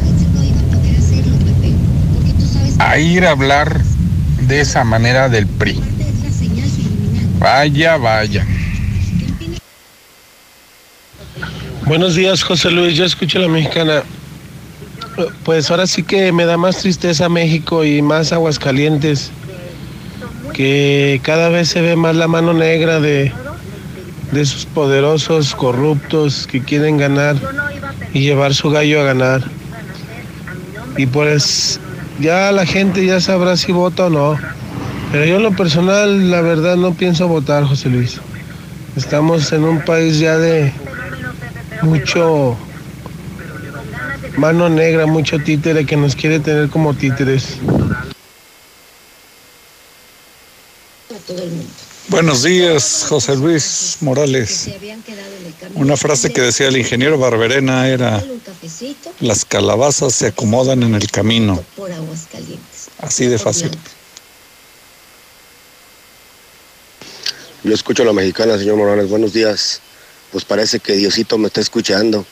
[2.79, 3.81] a ir a hablar
[4.47, 5.79] de esa manera del PRI.
[7.39, 8.45] Vaya, vaya.
[11.85, 12.95] Buenos días, José Luis.
[12.95, 14.03] Yo escucho a la mexicana.
[15.43, 19.31] Pues ahora sí que me da más tristeza México y más Aguascalientes.
[20.53, 23.31] Que cada vez se ve más la mano negra de,
[24.31, 27.35] de esos poderosos corruptos que quieren ganar
[28.13, 29.43] y llevar su gallo a ganar.
[30.97, 31.79] Y pues
[32.19, 34.37] ya la gente ya sabrá si vota o no.
[35.11, 38.19] Pero yo en lo personal, la verdad, no pienso votar, José Luis.
[38.95, 40.71] Estamos en un país ya de,
[41.81, 42.57] mucho
[44.37, 47.57] mano negra, mucho títere que nos quiere tener como títeres.
[52.07, 54.69] Buenos días, José Luis Morales.
[55.75, 58.21] Una frase que decía el ingeniero Barberena era,
[59.19, 61.63] las calabazas se acomodan en el camino.
[62.99, 63.71] Así de fácil.
[67.63, 69.07] Yo escucho a la mexicana, señor Morales.
[69.07, 69.81] Buenos días.
[70.31, 72.25] Pues parece que Diosito me está escuchando.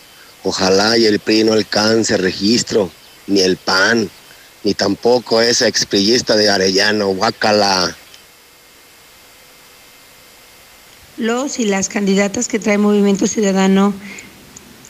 [0.43, 2.91] Ojalá y el PRI no alcance registro,
[3.27, 4.09] ni el PAN,
[4.63, 7.95] ni tampoco esa exprillista de Arellano, Guacala.
[11.17, 13.93] Los y las candidatas que trae Movimiento Ciudadano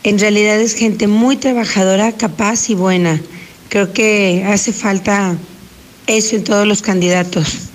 [0.03, 3.19] en realidad es gente muy trabajadora, capaz y buena.
[3.67, 5.35] Creo que hace falta
[6.07, 7.69] eso en todos los candidatos.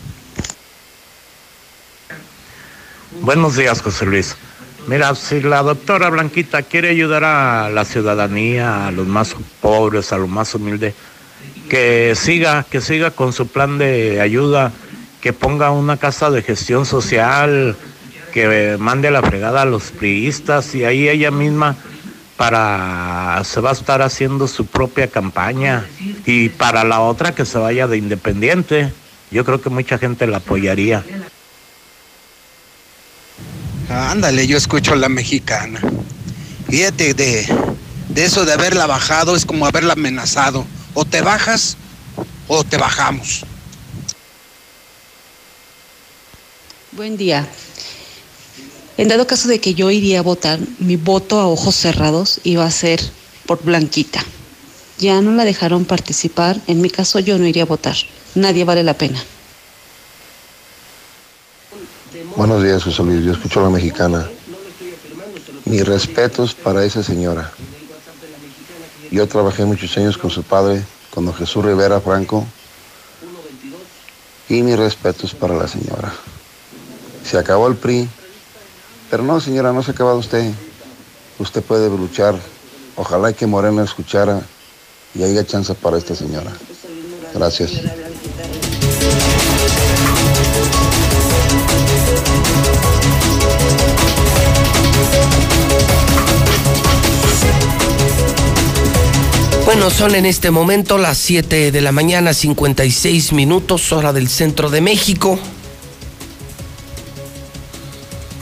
[3.20, 4.37] Buenos días, José Luis.
[4.87, 10.18] Mira, si la doctora Blanquita quiere ayudar a la ciudadanía, a los más pobres, a
[10.18, 10.95] los más humildes,
[11.70, 14.72] que siga, que siga con su plan de ayuda,
[15.22, 17.76] que ponga una casa de gestión social,
[18.32, 21.76] que mande la fregada a los priistas y ahí ella misma
[22.37, 25.87] para se va a estar haciendo su propia campaña
[26.26, 28.93] y para la otra que se vaya de independiente.
[29.30, 31.03] Yo creo que mucha gente la apoyaría.
[33.89, 35.80] Ándale, yo escucho la mexicana.
[36.68, 37.47] Fíjate, de,
[38.09, 40.64] de eso de haberla bajado es como haberla amenazado.
[40.95, 41.76] O te bajas
[42.49, 43.45] o te bajamos.
[46.93, 47.47] Buen día.
[48.97, 52.64] En dado caso de que yo iría a votar, mi voto a ojos cerrados iba
[52.64, 53.01] a ser
[53.47, 54.24] por Blanquita.
[54.99, 57.97] Ya no la dejaron participar, en mi caso yo no iría a votar.
[58.37, 59.22] Nadie vale la pena.
[62.37, 63.24] Buenos días, José Luis.
[63.24, 64.28] Yo escucho a la mexicana.
[65.66, 67.53] Mis respetos para esa señora.
[69.12, 72.45] Yo trabajé muchos años con su padre, con don Jesús Rivera Franco.
[74.49, 76.12] Y mis respetos para la señora.
[77.24, 78.09] Se acabó el PRI,
[79.11, 80.53] pero no, señora, no se ha acabado usted.
[81.39, 82.35] Usted puede luchar.
[82.97, 84.43] Ojalá que Morena escuchara
[85.14, 86.53] y haya chance para esta señora.
[87.32, 87.80] Gracias.
[99.75, 104.70] Bueno, son en este momento las 7 de la mañana, 56 minutos, hora del centro
[104.70, 105.37] de México.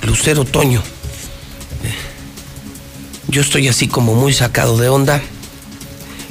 [0.03, 0.83] Lucero Toño.
[3.28, 5.22] Yo estoy así como muy sacado de onda.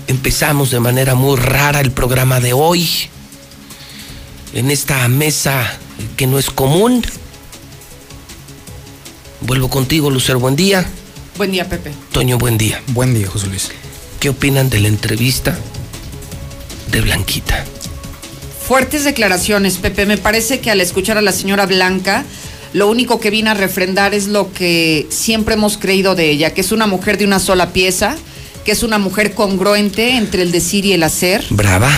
[0.05, 2.87] Empezamos de manera muy rara el programa de hoy.
[4.53, 5.79] En esta mesa
[6.15, 7.03] que no es común.
[9.41, 10.85] Vuelvo contigo, Lucero, buen día.
[11.37, 11.91] Buen día, Pepe.
[12.11, 12.83] Toño, buen día.
[12.89, 13.71] Buen día, José Luis.
[14.21, 15.57] ¿Qué opinan de la entrevista
[16.91, 17.65] de Blanquita?
[18.67, 20.05] Fuertes declaraciones, Pepe.
[20.05, 22.23] Me parece que al escuchar a la señora Blanca,
[22.71, 26.61] lo único que vino a refrendar es lo que siempre hemos creído de ella, que
[26.61, 28.15] es una mujer de una sola pieza,
[28.63, 31.43] que es una mujer congruente entre el decir y el hacer.
[31.49, 31.89] Brava.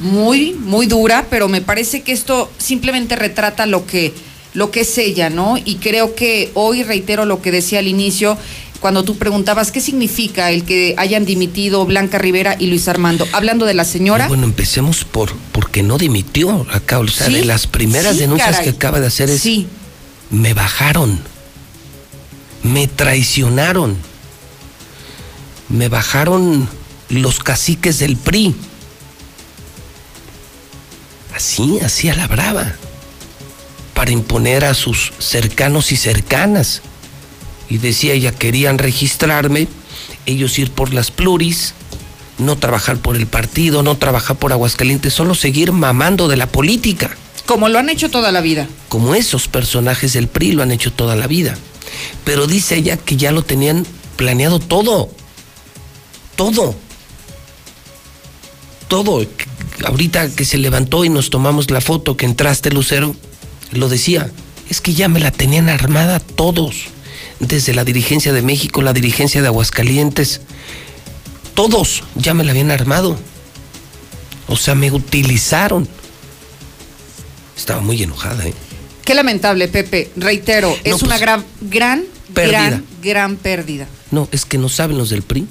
[0.00, 4.12] Muy, muy dura, pero me parece que esto simplemente retrata lo que,
[4.52, 5.56] lo que es ella, ¿no?
[5.56, 8.36] Y creo que hoy reitero lo que decía al inicio,
[8.80, 13.26] cuando tú preguntabas qué significa el que hayan dimitido Blanca Rivera y Luis Armando.
[13.32, 14.26] Hablando de la señora.
[14.26, 16.98] Bueno, empecemos por porque no dimitió acá.
[16.98, 18.64] O sea, Sí, de las primeras sí, denuncias caray.
[18.64, 19.42] que acaba de hacer es.
[19.42, 19.66] Sí.
[20.30, 21.20] Me bajaron.
[22.62, 23.96] Me traicionaron.
[25.68, 26.68] Me bajaron
[27.10, 28.54] los caciques del PRI.
[31.34, 32.74] Así, así a la brava.
[33.94, 36.82] Para imponer a sus cercanos y cercanas.
[37.70, 39.68] Y decía ella, querían registrarme,
[40.26, 41.74] ellos ir por las pluris,
[42.38, 47.16] no trabajar por el partido, no trabajar por Aguascalientes, solo seguir mamando de la política.
[47.46, 48.68] Como lo han hecho toda la vida.
[48.88, 51.56] Como esos personajes del PRI lo han hecho toda la vida.
[52.24, 55.10] Pero dice ella que ya lo tenían planeado todo.
[56.36, 56.74] Todo.
[58.88, 59.26] Todo.
[59.84, 63.14] Ahorita que se levantó y nos tomamos la foto que entraste, Lucero,
[63.72, 64.30] lo decía.
[64.68, 66.76] Es que ya me la tenían armada todos.
[67.40, 70.40] Desde la dirigencia de México, la dirigencia de Aguascalientes.
[71.54, 73.18] Todos ya me la habían armado.
[74.46, 75.88] O sea, me utilizaron.
[77.56, 78.54] Estaba muy enojada, ¿eh?
[79.04, 80.10] Qué lamentable, Pepe.
[80.16, 82.66] Reitero, es pues, una gran, gran, pérdida.
[82.66, 83.86] gran, gran pérdida.
[84.10, 85.46] No, es que no saben los del PRI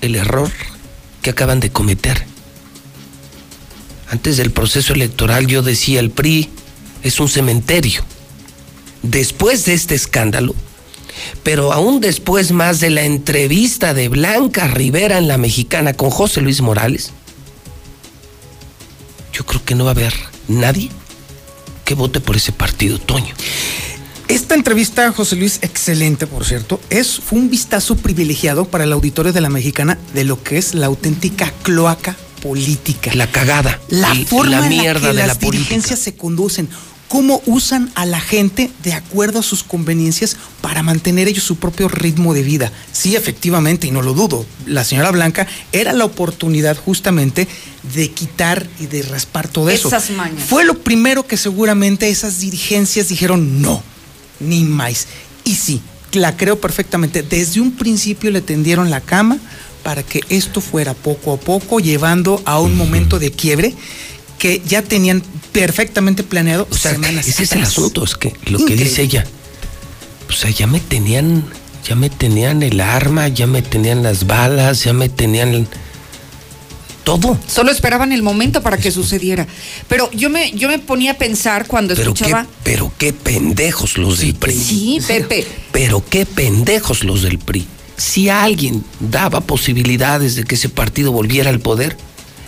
[0.00, 0.50] el error
[1.22, 2.24] que acaban de cometer.
[4.08, 6.48] Antes del proceso electoral yo decía el PRI
[7.02, 8.04] es un cementerio.
[9.02, 10.54] Después de este escándalo,
[11.42, 16.42] Pero aún después más de la entrevista de Blanca Rivera en la mexicana con José
[16.42, 17.12] Luis Morales,
[19.32, 20.14] yo creo que no va a haber
[20.48, 20.90] nadie
[21.86, 23.34] que vote por ese partido, Toño.
[24.28, 29.32] Esta entrevista, José Luis, excelente, por cierto, es, fue un vistazo privilegiado para el auditorio
[29.32, 33.12] de la mexicana de lo que es la auténtica cloaca política.
[33.14, 33.80] La cagada.
[33.88, 35.96] La y forma la en mierda la que de las la política.
[35.96, 36.68] se conducen.
[37.08, 41.88] Cómo usan a la gente de acuerdo a sus conveniencias para mantener ellos su propio
[41.88, 42.72] ritmo de vida.
[42.92, 47.46] Sí, efectivamente, y no lo dudo, la señora Blanca era la oportunidad justamente
[47.94, 49.88] de quitar y de raspar todo eso.
[49.88, 50.42] Esas mañas.
[50.48, 53.82] Fue lo primero que seguramente esas dirigencias dijeron no,
[54.40, 55.06] ni más.
[55.44, 55.80] Y sí,
[56.12, 57.22] la creo perfectamente.
[57.22, 59.38] Desde un principio le tendieron la cama
[59.82, 63.74] para que esto fuera poco a poco llevando a un momento de quiebre
[64.38, 65.22] que ya tenían
[65.52, 69.24] perfectamente planeado O sea, semanas ese es el asunto, es que lo que dice ella,
[70.28, 71.44] o sea, ya me tenían,
[71.88, 75.66] ya me tenían el arma, ya me tenían las balas, ya me tenían
[77.04, 77.38] todo.
[77.46, 79.46] Solo esperaban el momento para que sucediera.
[79.88, 82.46] Pero yo me, yo me ponía a pensar cuando Pero qué, escuchaba.
[82.64, 84.52] pero qué pendejos los del PRI.
[84.52, 85.46] Sí, Pepe.
[85.70, 87.64] Pero qué pendejos los del PRI.
[87.96, 91.96] Si alguien daba posibilidades de que ese partido volviera al poder,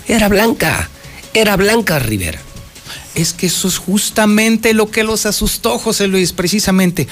[0.09, 0.91] era Blanca,
[1.35, 2.41] era Blanca Rivera.
[3.15, 7.09] Es que eso es justamente lo que los asustó, José Luis, precisamente.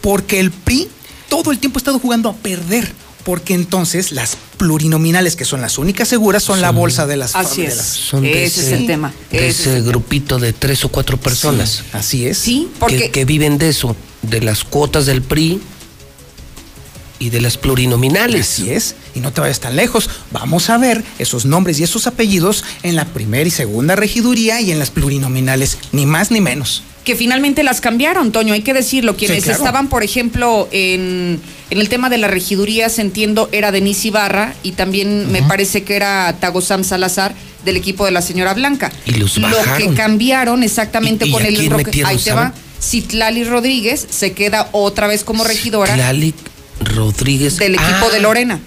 [0.00, 0.88] Porque el PRI
[1.28, 2.90] todo el tiempo ha estado jugando a perder.
[3.24, 7.60] Porque entonces las plurinominales, que son las únicas seguras, son, la bolsa de las Así
[7.62, 7.76] de es.
[7.76, 9.12] las- Son de Ese es el tema.
[9.30, 11.82] De Ese es ese el grupito de tres o cuatro personas.
[11.92, 12.38] así es.
[12.38, 15.60] Sí, que, porque que viven de eso, de las cuotas del PRI
[17.18, 18.48] y de las plurinominales.
[18.50, 20.08] Así es, y no te vayas tan lejos.
[20.30, 24.70] Vamos a ver esos nombres y esos apellidos en la primera y segunda regiduría y
[24.70, 26.82] en las plurinominales, ni más ni menos.
[27.04, 29.16] que finalmente las cambiaron, Toño, hay que decirlo.
[29.16, 29.56] Quienes claro.
[29.58, 31.40] estaban, por ejemplo, en,
[31.70, 35.96] en el tema de las regidurías, entiendo, era Denise Ibarra y también me parece que
[35.96, 38.92] era Tagosam Salazar del equipo de la señora Blanca.
[39.06, 39.94] Y los Lo que bajaron.
[39.96, 42.52] cambiaron exactamente ¿Y- y con el Roque- metieron, Ahí te va.
[42.78, 46.34] Citlali Rodríguez se queda otra vez como regidora Lali
[46.80, 47.56] Rodríguez.
[47.58, 48.60] del equipo Ah, de Lorena.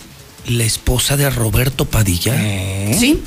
[0.47, 2.35] La esposa de Roberto Padilla.
[2.97, 3.21] ¿Sí?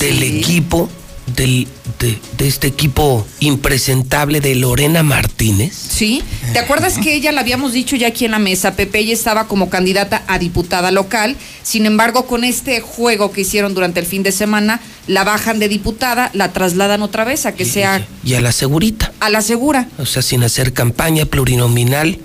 [0.00, 0.38] Del Sí.
[0.38, 0.88] equipo,
[1.36, 1.68] del,
[2.00, 5.74] de, de este equipo impresentable de Lorena Martínez.
[5.74, 6.22] Sí.
[6.52, 8.74] ¿Te acuerdas que ella la habíamos dicho ya aquí en la mesa?
[8.74, 11.36] Pepe, ella estaba como candidata a diputada local.
[11.62, 15.68] Sin embargo, con este juego que hicieron durante el fin de semana, la bajan de
[15.68, 19.12] diputada, la trasladan otra vez a que sea Y a la segurita.
[19.20, 19.88] a la segura.
[19.98, 22.18] O sea, sin hacer campaña plurinominal.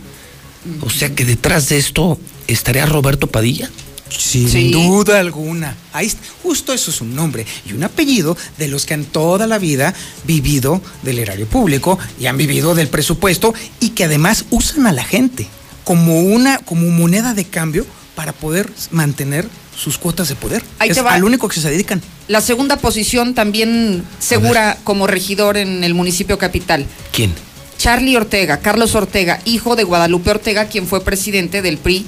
[0.82, 3.70] O sea que detrás de esto estaría Roberto Padilla.
[4.10, 4.72] Sin Sí.
[4.72, 5.76] duda alguna.
[5.94, 6.20] Ahí está.
[6.44, 9.94] justo eso es un nombre y un apellido de los que han toda la vida
[10.26, 15.04] vivido del erario público y han vivido del presupuesto y que además usan a la
[15.06, 15.48] gente
[15.86, 17.86] como una como moneda de cambio
[18.16, 19.48] para poder mantener
[19.78, 20.62] sus cuotas de poder.
[20.80, 21.14] Ahí es te va.
[21.14, 22.02] al único que se dedican.
[22.28, 26.86] La segunda posición también segura como regidor en el municipio capital.
[27.14, 27.34] ¿Quién?
[27.82, 32.06] Charlie Ortega, Carlos Ortega, hijo de Guadalupe Ortega, quien fue presidente del PRI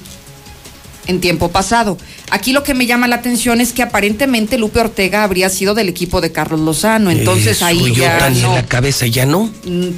[1.08, 1.98] en tiempo pasado.
[2.30, 5.88] Aquí lo que me llama la atención es que aparentemente Lupe Ortega habría sido del
[5.88, 8.54] equipo de Carlos Lozano, entonces Eso, ahí yo ya tan en no.
[8.54, 9.50] la cabeza ya no.
[9.64, 9.88] Mm,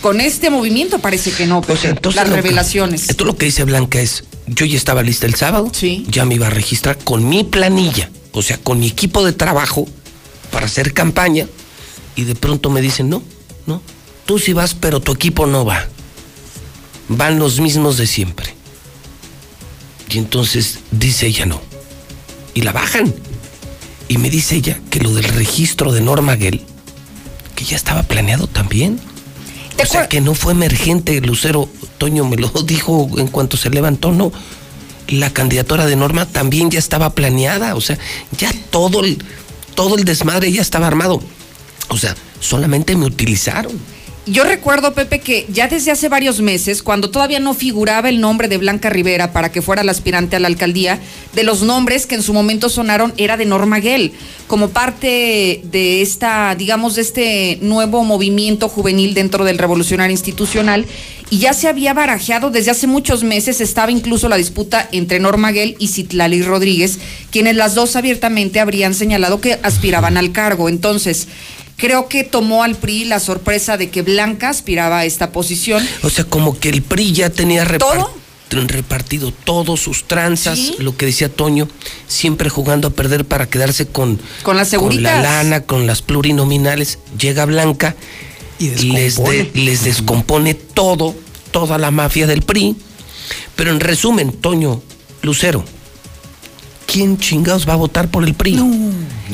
[0.00, 3.10] Con este movimiento parece que no, Pepe, Entonces, las lo que- revelaciones.
[3.10, 5.70] esto lo que dice Blanca es, yo ya estaba lista el sábado,
[6.08, 9.86] ya me iba a registrar con mi planilla, o sea, con mi equipo de trabajo
[10.50, 11.46] para hacer campaña,
[12.16, 13.22] y de pronto me dicen, no,
[13.66, 13.82] no,
[14.28, 15.86] tú sí vas, pero tu equipo no va.
[17.08, 18.54] Van los mismos de siempre.
[20.10, 21.62] Y entonces dice ella no.
[22.52, 23.14] Y la bajan.
[24.06, 26.62] Y me dice ella que lo del registro de Norma Gell,
[27.56, 29.00] que ya estaba planeado también.
[29.82, 31.66] O sea, que no fue emergente, Lucero
[31.96, 34.30] Toño me lo dijo en cuanto se levantó, no.
[35.06, 37.98] La candidatura de Norma también ya estaba planeada, o sea,
[38.36, 39.24] ya todo el,
[39.74, 41.22] todo el desmadre ya estaba armado.
[41.88, 43.97] O sea, solamente me utilizaron.
[44.30, 48.48] Yo recuerdo, Pepe, que ya desde hace varios meses, cuando todavía no figuraba el nombre
[48.48, 51.00] de Blanca Rivera para que fuera la aspirante a la alcaldía,
[51.32, 54.12] de los nombres que en su momento sonaron era de Norma Gell,
[54.46, 60.84] como parte de esta, digamos, de este nuevo movimiento juvenil dentro del revolucionario institucional.
[61.30, 65.52] Y ya se había barajeado desde hace muchos meses, estaba incluso la disputa entre Norma
[65.52, 66.98] Gell y Citlali Rodríguez,
[67.30, 70.70] quienes las dos abiertamente habrían señalado que aspiraban al cargo.
[70.70, 71.28] Entonces,
[71.78, 75.82] creo que tomó al PRI la sorpresa de que Blanca aspiraba a esta posición.
[76.02, 78.18] O sea, como que el PRI ya tenía repar- ¿Todo?
[78.50, 81.68] repartido todos sus tranzas, lo que decía Toño,
[82.06, 86.98] siempre jugando a perder para quedarse con, Con las con la lana, con las plurinominales.
[87.18, 87.94] Llega Blanca,
[88.58, 91.14] les, de- les descompone todo,
[91.50, 92.76] toda la mafia del PRI.
[93.54, 94.80] Pero en resumen, Toño,
[95.20, 95.62] Lucero,
[96.98, 98.60] ¿quién chingados va a votar por el PRI?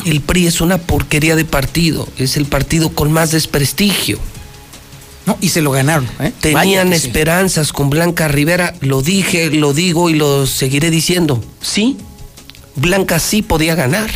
[0.05, 4.19] El PRI es una porquería de partido, es el partido con más desprestigio.
[5.25, 6.07] No, y se lo ganaron.
[6.21, 6.31] ¿eh?
[6.41, 11.43] Tenían esperanzas con Blanca Rivera, lo dije, lo digo y lo seguiré diciendo.
[11.63, 11.97] Sí,
[12.77, 14.11] Blanca sí podía ganar.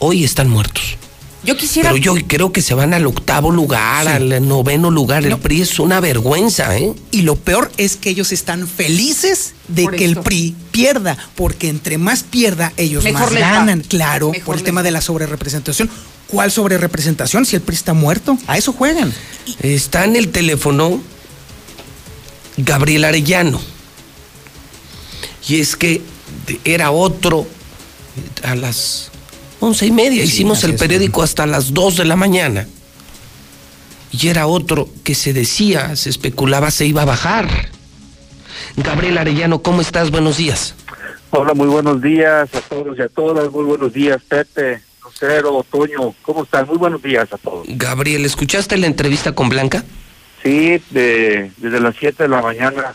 [0.00, 0.96] Hoy están muertos.
[1.42, 1.90] Yo quisiera.
[1.90, 5.24] Pero yo creo que se van al octavo lugar, al noveno lugar.
[5.24, 6.92] El PRI es una vergüenza, ¿eh?
[7.10, 11.96] Y lo peor es que ellos están felices de que el PRI pierda, porque entre
[11.96, 13.80] más pierda, ellos más ganan.
[13.80, 15.88] Claro, por el tema de la sobrerepresentación.
[16.26, 18.38] ¿Cuál sobrerepresentación si el PRI está muerto?
[18.46, 19.12] A eso juegan.
[19.62, 21.00] Está en el teléfono
[22.58, 23.60] Gabriel Arellano.
[25.48, 26.02] Y es que
[26.64, 27.46] era otro
[28.42, 29.09] a las
[29.60, 30.24] once y media.
[30.24, 32.66] Hicimos el periódico hasta las dos de la mañana.
[34.12, 37.48] Y era otro que se decía, se especulaba, se iba a bajar.
[38.76, 40.10] Gabriel Arellano, ¿cómo estás?
[40.10, 40.74] Buenos días.
[41.30, 43.50] Hola, muy buenos días a todos y a todas.
[43.52, 46.14] Muy buenos días, Pepe, Lucero, Otoño.
[46.22, 46.66] ¿Cómo están?
[46.66, 47.66] Muy buenos días a todos.
[47.68, 49.84] Gabriel, ¿escuchaste la entrevista con Blanca?
[50.42, 52.94] Sí, de, desde las 7 de la mañana,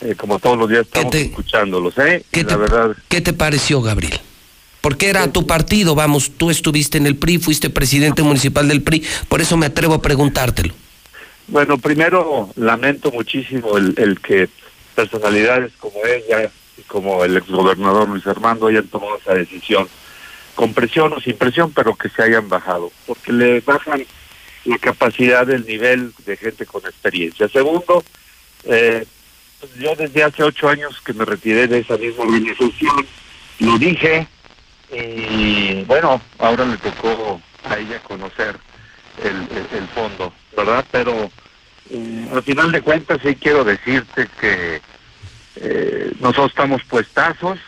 [0.00, 2.24] eh, como todos los días estamos escuchándolos, ¿eh?
[2.30, 2.94] ¿Qué te, verdad...
[3.08, 4.20] ¿Qué te pareció, Gabriel?
[4.82, 9.02] Porque era tu partido, vamos, tú estuviste en el PRI, fuiste presidente municipal del PRI,
[9.28, 10.74] por eso me atrevo a preguntártelo.
[11.46, 14.48] Bueno, primero lamento muchísimo el, el que
[14.94, 19.88] personalidades como ella y como el exgobernador Luis Armando hayan tomado esa decisión,
[20.54, 24.04] con presión o sin presión, pero que se hayan bajado, porque le bajan
[24.64, 27.48] la capacidad del nivel de gente con experiencia.
[27.48, 28.04] Segundo,
[28.64, 29.04] eh,
[29.60, 33.06] pues yo desde hace ocho años que me retiré de esa misma organización,
[33.60, 34.26] lo dije,
[34.92, 38.58] y bueno, ahora le tocó a ella conocer
[39.22, 40.84] el, el, fondo, ¿verdad?
[40.90, 41.30] Pero
[41.90, 44.80] eh, al final de cuentas sí quiero decirte que
[45.56, 47.58] eh, nosotros estamos puestazos,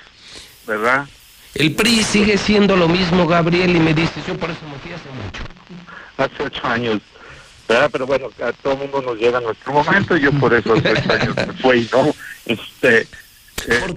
[0.67, 1.07] ¿verdad?
[1.55, 4.93] El PRI sigue siendo lo mismo, Gabriel, y me dice, yo por eso me fui
[4.93, 5.45] hace mucho.
[6.17, 7.01] Hace ocho años,
[7.69, 7.91] ¿verdad?
[7.93, 10.93] Pero bueno, a todo el mundo nos llega nuestro momento y yo por eso hace
[10.93, 12.15] ocho años me fui, ¿no?
[12.47, 13.07] Este,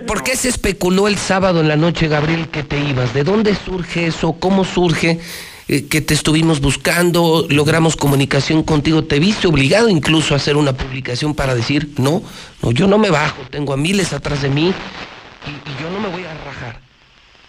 [0.06, 3.14] ¿Por, qué se especuló el sábado en la noche, Gabriel, que te ibas?
[3.14, 4.34] ¿De dónde surge eso?
[4.40, 5.20] ¿Cómo surge
[5.68, 7.46] eh, que te estuvimos buscando?
[7.50, 9.04] ¿Logramos comunicación contigo?
[9.04, 12.24] ¿Te viste obligado incluso a hacer una publicación para decir, no,
[12.62, 16.08] no, yo no me bajo, tengo a miles atrás de mí y, yo no me
[16.10, 16.80] voy a rajar?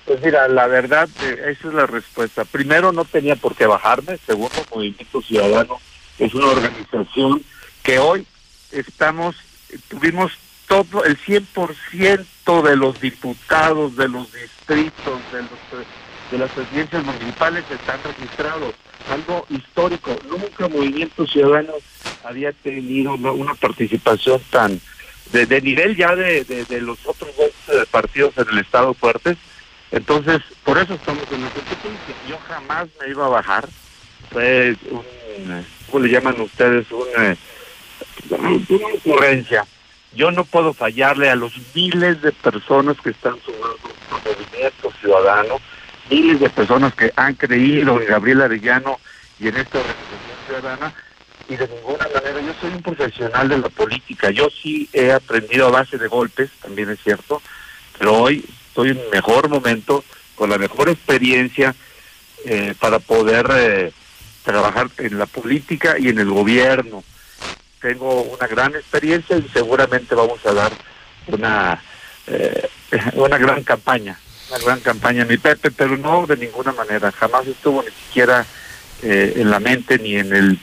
[0.04, 2.44] Pues mira, la verdad, eh, esa es la respuesta.
[2.44, 4.18] Primero, no tenía por qué bajarme.
[4.26, 5.78] Segundo, Movimiento Ciudadano
[6.18, 7.42] es una organización
[7.84, 8.26] que hoy
[8.72, 9.36] estamos,
[9.88, 10.32] tuvimos
[10.68, 15.86] todo el 100% de los diputados de los distritos de los
[16.30, 18.74] de las presidencias municipales están registrados.
[19.10, 20.14] Algo histórico.
[20.28, 21.72] Nunca Movimiento Ciudadano
[22.22, 24.78] había tenido una, participación tan
[25.32, 29.38] de, nivel ya de, de, los otros dos eh, partidos en el estado fuertes.
[29.90, 32.14] Entonces por eso estamos en la competencia.
[32.28, 33.66] Yo jamás me iba a bajar.
[34.30, 36.86] Fue un ¿cómo le llaman ustedes?
[36.92, 37.36] una,
[38.68, 39.64] una ocurrencia
[40.18, 43.78] yo no puedo fallarle a los miles de personas que están sumando
[44.10, 45.60] al movimiento ciudadano,
[46.10, 48.98] miles de personas que han creído en Gabriel Arellano
[49.38, 50.92] y en esta organización ciudadana,
[51.48, 54.30] y de ninguna manera yo soy un profesional de la política.
[54.30, 57.40] Yo sí he aprendido a base de golpes, también es cierto,
[57.96, 60.04] pero hoy estoy en mejor momento,
[60.34, 61.76] con la mejor experiencia
[62.44, 63.92] eh, para poder eh,
[64.42, 67.04] trabajar en la política y en el gobierno
[67.80, 70.72] tengo una gran experiencia y seguramente vamos a dar
[71.28, 71.82] una
[72.26, 72.68] eh,
[73.14, 74.18] una gran campaña,
[74.50, 78.46] una gran campaña, mi Pepe, pero no de ninguna manera, jamás estuvo ni siquiera
[79.02, 80.58] eh, en la mente ni en el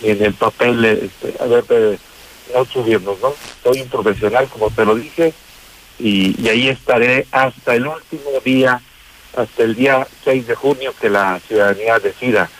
[0.00, 1.98] ni en el papel este, a ver de
[2.54, 3.34] no subirnos, ¿no?
[3.62, 5.32] Soy un profesional, como te lo dije,
[5.98, 8.80] y, y ahí estaré hasta el último día,
[9.34, 12.50] hasta el día 6 de junio que la ciudadanía decida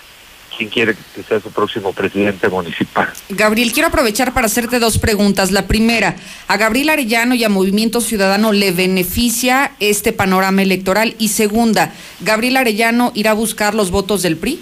[0.57, 3.13] quién quiere que sea su próximo presidente municipal.
[3.29, 5.51] Gabriel, quiero aprovechar para hacerte dos preguntas.
[5.51, 6.17] La primera,
[6.49, 11.15] ¿a Gabriel Arellano y a Movimiento Ciudadano le beneficia este panorama electoral?
[11.19, 14.61] Y segunda, ¿Gabriel Arellano irá a buscar los votos del PRI?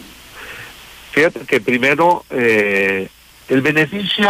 [1.12, 3.08] Fíjate que primero, eh,
[3.48, 4.28] el beneficio,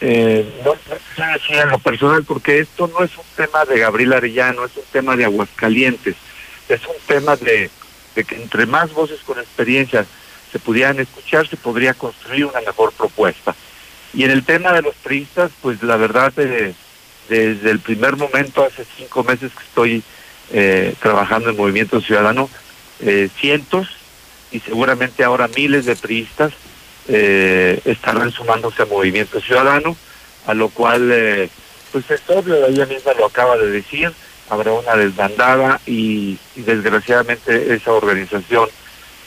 [0.00, 4.64] eh, no, no en lo personal, porque esto no es un tema de Gabriel Arellano,
[4.64, 6.16] es un tema de Aguascalientes,
[6.68, 7.70] es un tema de,
[8.14, 10.06] de que entre más voces con experiencia
[10.54, 13.56] se pudieran escuchar, se podría construir una mejor propuesta.
[14.12, 16.72] Y en el tema de los priistas, pues la verdad, eh,
[17.28, 20.04] desde el primer momento, hace cinco meses que estoy
[20.52, 22.48] eh, trabajando en Movimiento Ciudadano,
[23.00, 23.88] eh, cientos
[24.52, 26.52] y seguramente ahora miles de priistas
[27.08, 29.94] estarán sumándose a Movimiento Ciudadano,
[30.46, 31.50] a lo cual
[31.92, 34.10] pues es obvio, ella misma lo acaba de decir,
[34.48, 38.70] habrá una desbandada y, desgraciadamente esa organización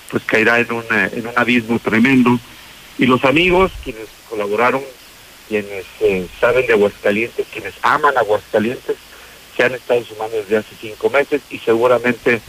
[0.10, 2.40] pues caerá en un, en un abismo tremendo.
[2.98, 4.82] Y los amigos, quienes colaboraron,
[5.48, 8.96] quienes eh, saben de Aguascalientes, quienes aman Aguascalientes,
[9.56, 12.42] se han estado sumando desde hace cinco meses y seguramente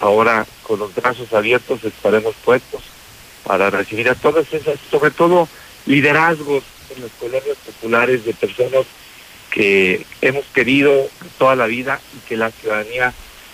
[0.00, 2.82] ahora con los brazos abiertos estaremos puestos
[3.44, 5.48] para recibir a todas esas, sobre todo
[5.86, 6.64] liderazgos
[6.94, 8.86] en las colonias populares de personas
[9.50, 11.08] que hemos querido
[11.38, 13.12] toda la vida y que la ciudadanía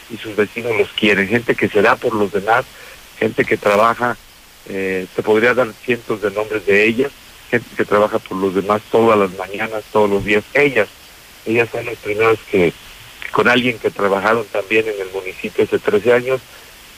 [0.09, 2.65] y sus vecinos los quieren, gente que se da por los demás,
[3.21, 4.17] gente que trabaja,
[4.69, 7.13] eh, se podría dar cientos de nombres de ellas,
[7.51, 10.89] gente que trabaja por los demás todas las mañanas, todos los días, ellas,
[11.45, 12.73] ellas son las primeras que
[13.31, 16.41] con alguien que trabajaron también en el municipio hace 13 años,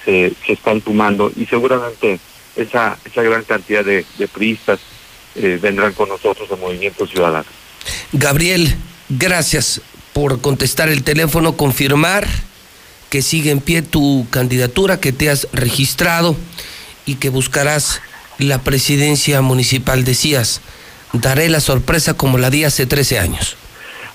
[0.05, 2.19] se, están sumando y seguramente
[2.57, 4.81] esa, esa gran cantidad de, de priistas
[5.35, 7.47] eh, vendrán con nosotros a Movimiento Ciudadano.
[8.13, 8.75] Gabriel,
[9.09, 9.81] gracias
[10.13, 12.27] por contestar el teléfono, confirmar
[13.13, 16.35] que sigue en pie tu candidatura, que te has registrado
[17.05, 18.01] y que buscarás
[18.39, 20.03] la presidencia municipal.
[20.03, 20.63] Decías,
[21.13, 23.59] daré la sorpresa como la di hace 13 años.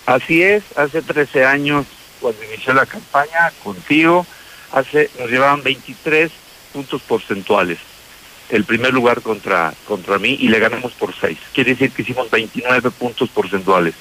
[0.07, 1.86] Así es, hace 13 años
[2.19, 4.26] cuando inició la campaña contigo,
[4.72, 6.32] hace, nos llevaban 23
[6.74, 7.78] puntos porcentuales.
[8.49, 11.38] El primer lugar contra, contra mí y le ganamos por 6.
[11.53, 13.94] Quiere decir que hicimos 29 puntos porcentuales.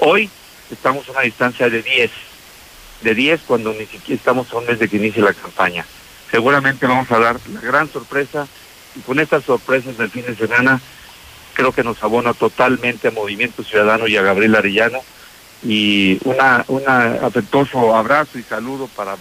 [0.00, 0.28] Hoy
[0.68, 2.10] estamos a una distancia de 10.
[3.02, 5.84] De 10 cuando ni siquiera estamos a un mes de que inicie la campaña.
[6.30, 8.46] Seguramente vamos a dar la gran sorpresa
[8.96, 10.80] y con estas sorpresas del fin de semana
[11.54, 15.00] creo que nos abona totalmente a Movimiento Ciudadano y a Gabriel Arellano
[15.62, 19.16] y una, una afectuoso abrazo y saludo para,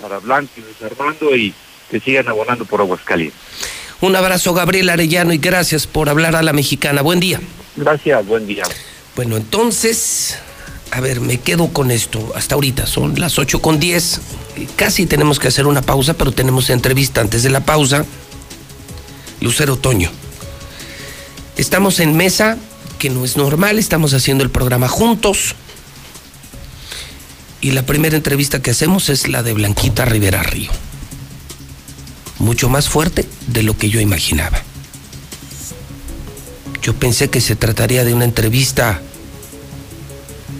[0.00, 1.54] para Blanco y Luis Armando y
[1.90, 3.38] que sigan abonando por Aguascalientes.
[4.00, 7.02] Un abrazo Gabriel Arellano y gracias por hablar a la mexicana.
[7.02, 7.40] Buen día.
[7.76, 8.64] Gracias, buen día.
[9.14, 10.38] Bueno, entonces,
[10.90, 12.32] a ver, me quedo con esto.
[12.34, 14.20] Hasta ahorita son las 8 con 10.
[14.76, 18.04] Casi tenemos que hacer una pausa, pero tenemos entrevista antes de la pausa.
[19.40, 20.10] Lucero Otoño.
[21.56, 22.56] Estamos en mesa,
[22.98, 25.54] que no es normal, estamos haciendo el programa juntos
[27.60, 30.70] y la primera entrevista que hacemos es la de Blanquita Rivera Río.
[32.38, 34.62] Mucho más fuerte de lo que yo imaginaba.
[36.82, 39.00] Yo pensé que se trataría de una entrevista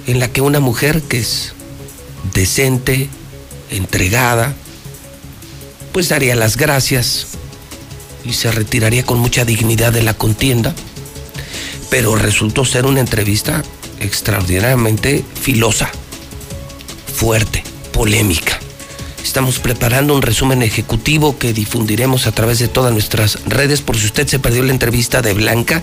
[0.06, 1.52] en la que una mujer que es
[2.32, 3.08] decente,
[3.70, 4.54] entregada,
[5.92, 7.26] pues daría las gracias
[8.24, 10.74] y se retiraría con mucha dignidad de la contienda.
[11.90, 13.62] Pero resultó ser una entrevista
[14.00, 15.90] extraordinariamente filosa
[17.14, 18.58] fuerte, polémica.
[19.22, 24.06] Estamos preparando un resumen ejecutivo que difundiremos a través de todas nuestras redes por si
[24.06, 25.82] usted se perdió la entrevista de Blanca.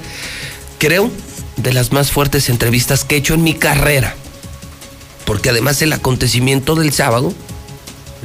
[0.77, 1.09] Creo
[1.57, 4.15] de las más fuertes entrevistas que he hecho en mi carrera.
[5.25, 7.33] Porque además el acontecimiento del sábado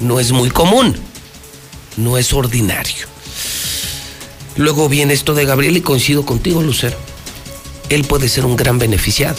[0.01, 0.97] no es muy común,
[1.97, 3.07] no es ordinario.
[4.57, 6.97] Luego viene esto de Gabriel y coincido contigo, Lucero.
[7.91, 9.39] Él puede ser un gran beneficiado.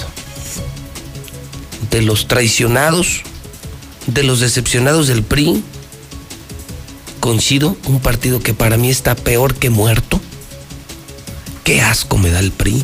[1.92, 3.24] De los traicionados,
[4.08, 5.62] de los decepcionados del PRI,
[7.20, 10.22] coincido, un partido que para mí está peor que muerto.
[11.64, 12.84] Qué asco me da el PRI.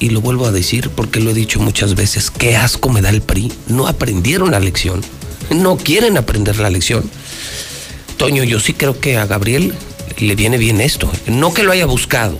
[0.00, 3.10] Y lo vuelvo a decir porque lo he dicho muchas veces, qué asco me da
[3.10, 3.52] el PRI.
[3.66, 5.02] No aprendieron la lección,
[5.50, 7.10] no quieren aprender la lección.
[8.16, 9.74] Toño, yo sí creo que a Gabriel
[10.18, 11.10] le viene bien esto.
[11.26, 12.38] No que lo haya buscado,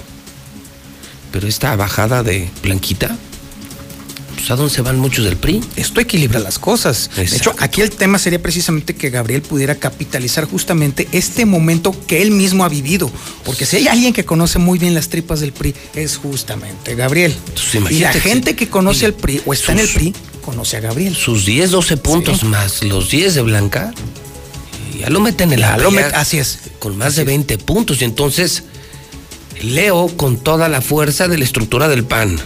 [1.32, 3.16] pero esta bajada de Blanquita
[4.48, 5.60] pues, ¿a dónde se van muchos del PRI?
[5.76, 7.10] Esto equilibra las cosas.
[7.14, 12.22] De hecho, aquí el tema sería precisamente que Gabriel pudiera capitalizar justamente este momento que
[12.22, 13.10] él mismo ha vivido.
[13.44, 17.34] Porque si hay alguien que conoce muy bien las tripas del PRI, es justamente Gabriel.
[17.90, 21.14] y la gente que conoce al PRI o está en el PRI, conoce a Gabriel.
[21.14, 23.92] Sus 10, 12 puntos más los 10 de Blanca,
[24.98, 25.74] ya lo meten en la
[26.14, 26.60] Así es.
[26.78, 28.00] Con más de 20 puntos.
[28.00, 28.62] Y entonces,
[29.60, 32.38] Leo con toda la fuerza de la estructura del PAN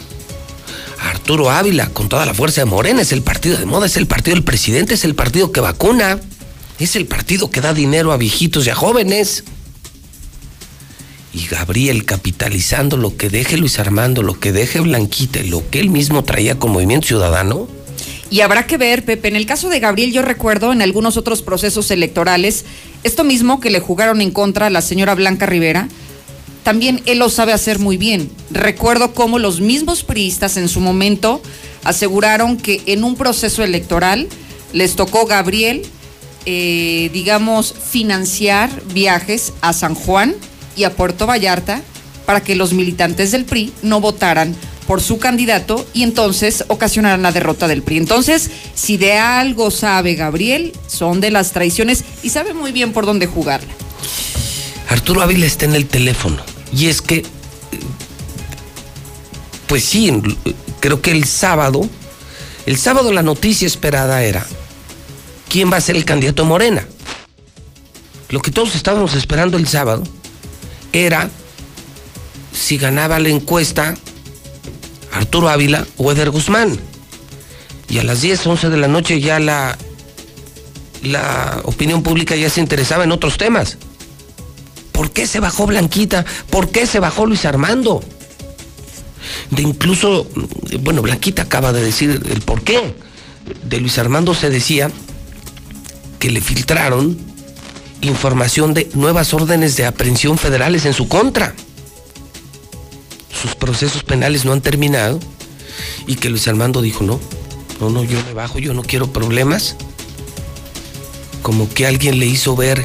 [1.23, 4.09] Arturo Ávila, con toda la fuerza de Morena, es el partido de moda, es el
[4.09, 6.19] partido del presidente, es el partido que vacuna,
[6.81, 9.45] es el partido que da dinero a viejitos y a jóvenes.
[11.33, 15.91] Y Gabriel capitalizando lo que deje Luis Armando, lo que deje Blanquita, lo que él
[15.91, 17.69] mismo traía con Movimiento Ciudadano.
[18.29, 21.41] Y habrá que ver, Pepe, en el caso de Gabriel yo recuerdo en algunos otros
[21.43, 22.65] procesos electorales,
[23.05, 25.89] esto mismo que le jugaron en contra a la señora Blanca Rivera,
[26.63, 28.31] también él lo sabe hacer muy bien.
[28.51, 31.43] Recuerdo cómo los mismos priistas en su momento
[31.85, 34.29] aseguraron que en un proceso electoral
[34.73, 35.83] les tocó Gabriel,
[36.47, 40.35] eh, digamos, financiar viajes a San Juan
[40.77, 41.83] y a Puerto Vallarta
[42.27, 44.55] para que los militantes del PRI no votaran
[44.87, 47.99] por su candidato y entonces ocasionarán la derrota del PRI.
[47.99, 53.05] Entonces, si de algo sabe Gabriel, son de las traiciones y sabe muy bien por
[53.05, 53.73] dónde jugarla.
[54.89, 57.25] Arturo Ávila está en el teléfono y es que,
[59.67, 60.13] pues sí,
[60.81, 61.89] creo que el sábado,
[62.67, 64.47] el sábado la noticia esperada era
[65.49, 66.87] quién va a ser el candidato Morena.
[68.31, 70.03] Lo que todos estábamos esperando el sábado
[70.93, 71.31] era
[72.53, 73.95] si ganaba la encuesta
[75.13, 76.79] Arturo Ávila o Eder Guzmán.
[77.91, 79.77] Y a las 10, 11 de la noche ya la,
[81.03, 83.77] la opinión pública ya se interesaba en otros temas.
[84.93, 86.25] ¿Por qué se bajó Blanquita?
[86.51, 88.03] ¿Por qué se bajó Luis Armando?
[89.51, 90.27] De incluso,
[90.81, 92.95] bueno, Blanquita acaba de decir el por qué.
[93.65, 94.91] De Luis Armando se decía
[96.19, 97.19] que le filtraron
[98.01, 101.55] información de nuevas órdenes de aprehensión federales en su contra
[103.43, 105.19] sus procesos penales no han terminado
[106.07, 107.19] y que Luis Armando dijo, no,
[107.81, 109.75] no, no, yo me bajo, yo no quiero problemas.
[111.43, 112.85] Como que alguien le hizo ver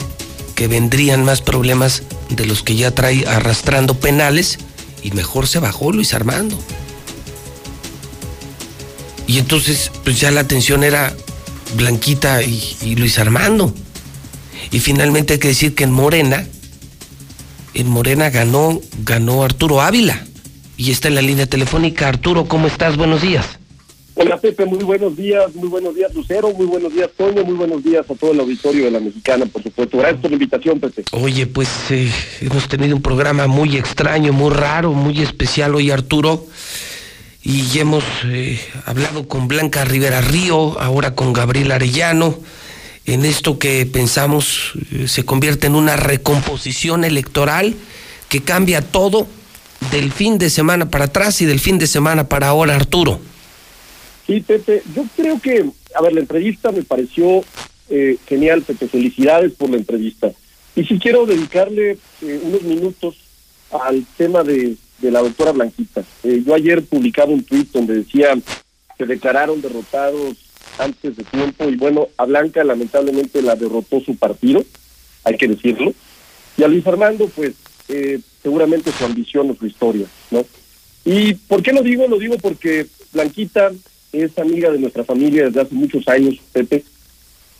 [0.57, 4.57] que vendrían más problemas de los que ya trae arrastrando penales
[5.03, 6.57] y mejor se bajó Luis Armando.
[9.27, 11.15] Y entonces, pues ya la atención era
[11.75, 13.71] Blanquita y, Luis Armando.
[14.71, 16.47] Y finalmente hay que decir que en Morena,
[17.75, 20.25] en Morena ganó, ganó Arturo Ávila
[20.75, 22.07] y está en la línea telefónica.
[22.07, 22.97] Arturo, ¿cómo estás?
[22.97, 23.56] Buenos días.
[24.19, 27.83] Hola Pepe, muy buenos días, muy buenos días Lucero, muy buenos días Toño, muy buenos
[27.83, 29.99] días a todo el auditorio de la Mexicana, por supuesto.
[29.99, 31.03] Gracias por la invitación, Pepe.
[31.11, 32.11] Oye, pues eh,
[32.41, 36.47] hemos tenido un programa muy extraño, muy raro, muy especial hoy, Arturo.
[37.43, 42.39] Y hemos eh, hablado con Blanca Rivera Río, ahora con Gabriel Arellano,
[43.05, 47.75] en esto que pensamos eh, se convierte en una recomposición electoral
[48.29, 49.27] que cambia todo
[49.91, 53.21] del fin de semana para atrás y del fin de semana para ahora, Arturo.
[54.27, 57.43] Sí, Pepe, yo creo que, a ver, la entrevista me pareció
[57.89, 60.31] eh, genial, Pepe, felicidades por la entrevista.
[60.75, 63.15] Y si quiero dedicarle eh, unos minutos
[63.71, 66.03] al tema de, la doctora Blanquita.
[66.23, 68.37] Eh, yo ayer publicaba un tuit donde decía
[68.97, 70.37] que declararon derrotados
[70.79, 74.63] antes de tiempo y bueno, a Blanca lamentablemente la derrotó su partido,
[75.23, 75.93] hay que decirlo.
[76.57, 77.53] Y a Luis Armando, pues
[77.89, 80.45] eh, seguramente su ambición o su historia, ¿no?
[81.05, 82.07] ¿Y por qué lo digo?
[82.07, 83.71] Lo digo porque Blanquita
[84.11, 86.83] es amiga de nuestra familia desde hace muchos años, Pepe.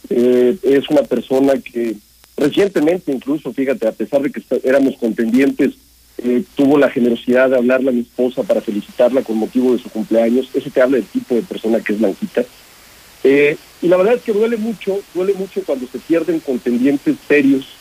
[0.10, 1.96] Eh, es una persona que
[2.36, 5.74] recientemente, incluso, fíjate, a pesar de que éramos contendientes,
[6.20, 9.90] eh, tuvo la generosidad de hablarle a mi esposa para felicitarla con motivo de su
[9.90, 10.50] cumpleaños.
[10.54, 12.44] Eso te habla del tipo de persona que es Blanquita.
[13.24, 17.78] y la verdad es que duele mucho, duele mucho cuando se pierden contendientes serios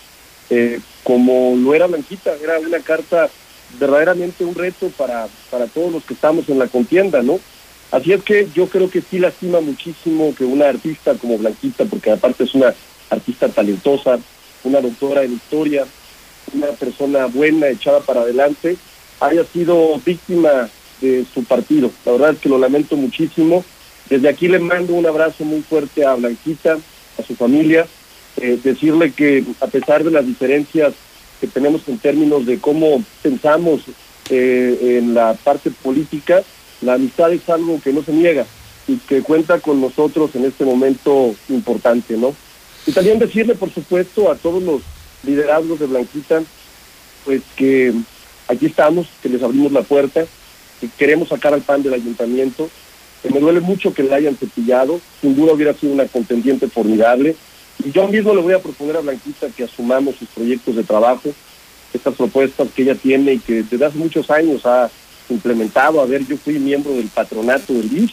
[0.48, 3.28] eh, como lo era Blanquita, era una carta
[3.80, 7.40] verdaderamente un reto para, para todos los que estamos en la contienda, ¿no?
[7.90, 12.10] Así es que yo creo que sí lastima muchísimo que una artista como Blanquita, porque
[12.10, 12.74] aparte es una
[13.10, 14.18] artista talentosa,
[14.64, 15.86] una doctora en historia,
[16.52, 18.76] una persona buena, echada para adelante,
[19.20, 20.68] haya sido víctima
[21.00, 21.90] de su partido.
[22.04, 23.64] La verdad es que lo lamento muchísimo.
[24.08, 26.78] Desde aquí le mando un abrazo muy fuerte a Blanquita,
[27.18, 27.86] a su familia,
[28.36, 30.92] eh, decirle que a pesar de las diferencias
[31.40, 33.82] que tenemos en términos de cómo pensamos
[34.30, 36.42] eh, en la parte política,
[36.80, 38.46] la amistad es algo que no se niega
[38.88, 42.34] y que cuenta con nosotros en este momento importante, ¿no?
[42.86, 44.82] Y también decirle, por supuesto, a todos los
[45.24, 46.42] liderazgos de Blanquita,
[47.24, 47.92] pues que
[48.46, 50.24] aquí estamos, que les abrimos la puerta,
[50.80, 52.68] que queremos sacar al pan del ayuntamiento,
[53.22, 57.34] que me duele mucho que la hayan cepillado, sin duda hubiera sido una contendiente formidable,
[57.84, 61.34] y yo mismo le voy a proponer a Blanquita que asumamos sus proyectos de trabajo,
[61.92, 64.90] estas propuestas que ella tiene y que desde hace muchos años ha
[65.28, 66.00] implementado.
[66.00, 68.12] A ver, yo fui miembro del patronato del BIS,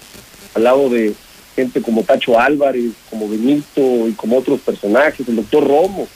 [0.56, 1.14] al lado de
[1.56, 6.08] gente como Tacho Álvarez, como Benito y como otros personajes, el doctor Romo.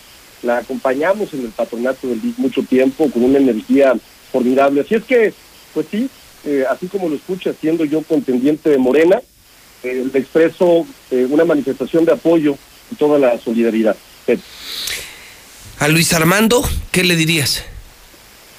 [0.43, 3.93] La acompañamos en el patronato del BIS mucho tiempo con una energía
[4.31, 4.81] formidable.
[4.81, 5.33] Así es que,
[5.73, 6.09] pues sí,
[6.45, 9.21] eh, así como lo escucha, siendo yo contendiente de Morena,
[9.83, 12.57] eh, le expreso eh, una manifestación de apoyo
[12.97, 13.95] toda la solidaridad.
[15.79, 17.63] A Luis Armando, ¿qué le dirías?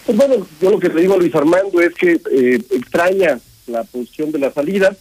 [0.09, 3.85] Pues bueno, yo lo que le digo a Luis Armando es que eh, extraña la
[3.85, 4.97] posición de la salida,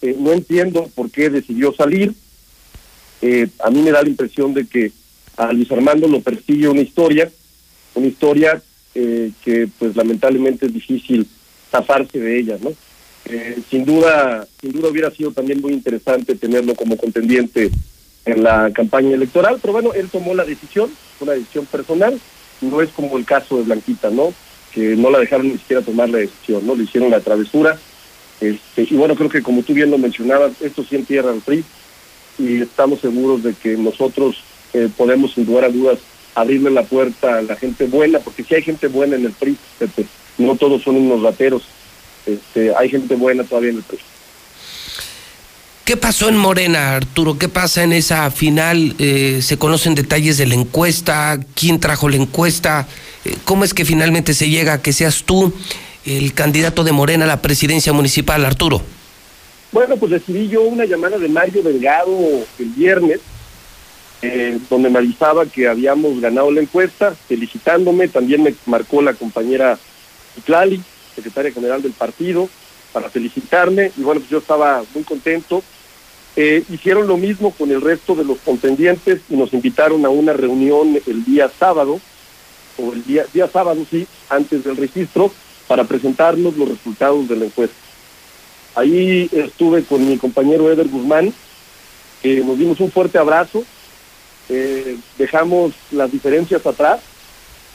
[0.00, 2.14] eh, no entiendo por qué decidió salir,
[3.20, 4.92] eh, a mí me da la impresión de que
[5.36, 7.28] a Luis Armando lo persigue una historia,
[7.96, 8.62] una historia
[8.94, 11.26] que pues lamentablemente es difícil
[11.72, 12.72] zafarse de ella, ¿no?
[13.68, 17.72] sin duda, sin duda hubiera sido también muy interesante tenerlo como contendiente
[18.24, 20.90] en la campaña electoral, pero bueno, él tomó la decisión,
[21.20, 22.20] una decisión personal,
[22.60, 24.32] no es como el caso de Blanquita, ¿no?
[24.72, 26.74] Que no la dejaron ni siquiera tomar la decisión, ¿no?
[26.74, 27.78] Le hicieron la travesura
[28.40, 31.64] Este, y bueno, creo que como tú bien lo mencionabas, esto sí entierra al PRI
[32.38, 34.36] y estamos seguros de que nosotros
[34.72, 35.98] eh, podemos, sin lugar a dudas,
[36.34, 39.56] abrirle la puerta a la gente buena, porque si hay gente buena en el PRI,
[40.38, 41.64] no todos son unos rateros,
[42.26, 43.98] este, hay gente buena todavía en el PRI.
[45.88, 47.38] ¿Qué pasó en Morena, Arturo?
[47.38, 48.94] ¿Qué pasa en esa final?
[48.98, 51.40] Eh, ¿Se conocen detalles de la encuesta?
[51.54, 52.86] ¿Quién trajo la encuesta?
[53.24, 55.50] Eh, ¿Cómo es que finalmente se llega a que seas tú
[56.04, 58.82] el candidato de Morena a la presidencia municipal, Arturo?
[59.72, 62.18] Bueno, pues recibí yo una llamada de Mario Delgado
[62.58, 63.20] el viernes,
[64.20, 68.08] eh, donde me avisaba que habíamos ganado la encuesta, felicitándome.
[68.08, 69.78] También me marcó la compañera
[70.36, 70.82] Itlali,
[71.14, 72.46] secretaria general del partido,
[72.92, 73.90] para felicitarme.
[73.96, 75.62] Y bueno, pues yo estaba muy contento.
[76.40, 80.32] Eh, hicieron lo mismo con el resto de los contendientes y nos invitaron a una
[80.32, 82.00] reunión el día sábado,
[82.76, 85.32] o el día, día sábado, sí, antes del registro,
[85.66, 87.74] para presentarnos los resultados de la encuesta.
[88.76, 91.34] Ahí estuve con mi compañero Eder Guzmán,
[92.22, 93.64] que nos dimos un fuerte abrazo,
[94.48, 97.00] eh, dejamos las diferencias atrás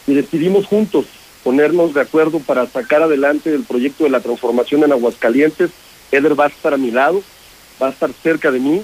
[0.07, 1.07] y decidimos juntos
[1.43, 5.71] ponernos de acuerdo para sacar adelante el proyecto de la transformación en Aguascalientes.
[6.13, 7.21] Eder va a estar a mi lado,
[7.83, 8.81] va a estar cerca de mí,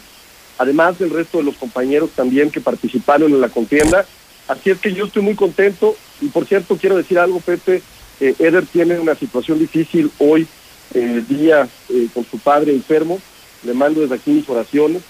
[0.57, 4.05] además del resto de los compañeros también que participaron en la contienda.
[4.47, 7.81] Así es que yo estoy muy contento y por cierto quiero decir algo, Pepe,
[8.19, 10.47] eh, Eder tiene una situación difícil hoy,
[10.93, 13.19] eh, día eh, con su padre enfermo,
[13.63, 15.01] le mando desde aquí mis oraciones,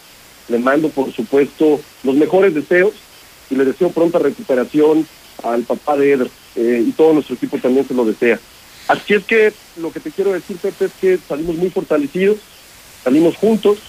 [0.49, 2.93] le mando por supuesto los mejores deseos
[3.49, 5.07] y le deseo pronta recuperación
[5.43, 8.39] al papá de Eder y todo nuestro equipo también se lo desea.
[8.89, 12.37] Así es que lo que te quiero decir, Pepe, es que salimos muy fortalecidos,
[13.03, 13.79] salimos juntos,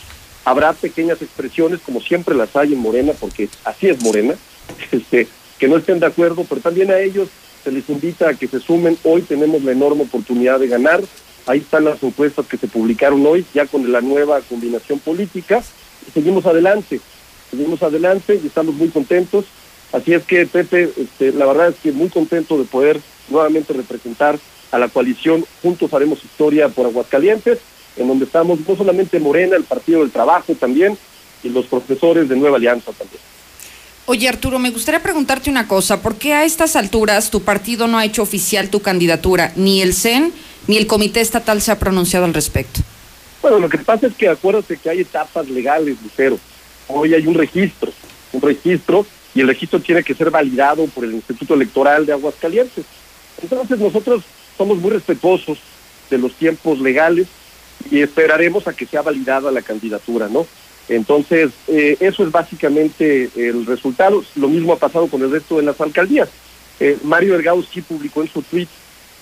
[0.44, 4.34] habrá pequeñas expresiones como siempre las hay en Morena, porque así es Morena,
[4.92, 5.28] este,
[5.58, 7.28] que no estén de acuerdo, pero también a ellos
[7.62, 8.98] se les invita a que se sumen.
[9.04, 11.02] Hoy tenemos la enorme oportunidad de ganar.
[11.46, 15.62] Ahí están las encuestas que se publicaron hoy, ya con la nueva combinación política.
[16.14, 17.00] Seguimos adelante,
[17.50, 19.44] seguimos adelante y estamos muy contentos.
[19.92, 24.38] Así es que, Pepe, este, la verdad es que muy contento de poder nuevamente representar
[24.70, 27.58] a la coalición Juntos Haremos Historia por Aguascalientes
[27.96, 30.96] en donde estamos no solamente Morena, el Partido del Trabajo también,
[31.42, 33.20] y los profesores de Nueva Alianza también.
[34.06, 37.98] Oye Arturo, me gustaría preguntarte una cosa, ¿por qué a estas alturas tu partido no
[37.98, 39.52] ha hecho oficial tu candidatura?
[39.56, 40.32] Ni el CEN
[40.66, 42.80] ni el Comité Estatal se ha pronunciado al respecto.
[43.42, 46.38] Bueno, lo que pasa es que acuérdate que hay etapas legales, Lucero.
[46.88, 47.92] Hoy hay un registro,
[48.32, 52.84] un registro, y el registro tiene que ser validado por el Instituto Electoral de Aguascalientes.
[53.40, 54.24] Entonces nosotros
[54.58, 55.58] somos muy respetuosos
[56.10, 57.28] de los tiempos legales,
[57.90, 60.46] y esperaremos a que sea validada la candidatura, ¿no?
[60.90, 64.24] Entonces, eh, eso es básicamente el resultado.
[64.34, 66.28] Lo mismo ha pasado con el resto de las alcaldías.
[66.80, 67.38] Eh, Mario
[67.72, 68.66] sí publicó en su tweet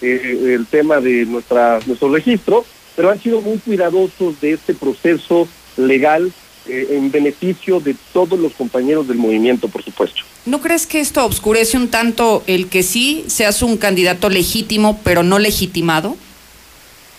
[0.00, 2.64] eh, el tema de nuestra nuestro registro,
[2.96, 6.32] pero han sido muy cuidadosos de este proceso legal
[6.70, 10.20] en beneficio de todos los compañeros del movimiento, por supuesto.
[10.44, 15.22] ¿No crees que esto obscurece un tanto el que sí seas un candidato legítimo, pero
[15.22, 16.18] no legitimado?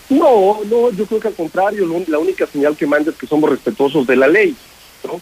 [0.10, 3.50] No, no, yo creo que al contrario, la única señal que manda es que somos
[3.50, 4.56] respetuosos de la ley,
[5.04, 5.22] ¿no?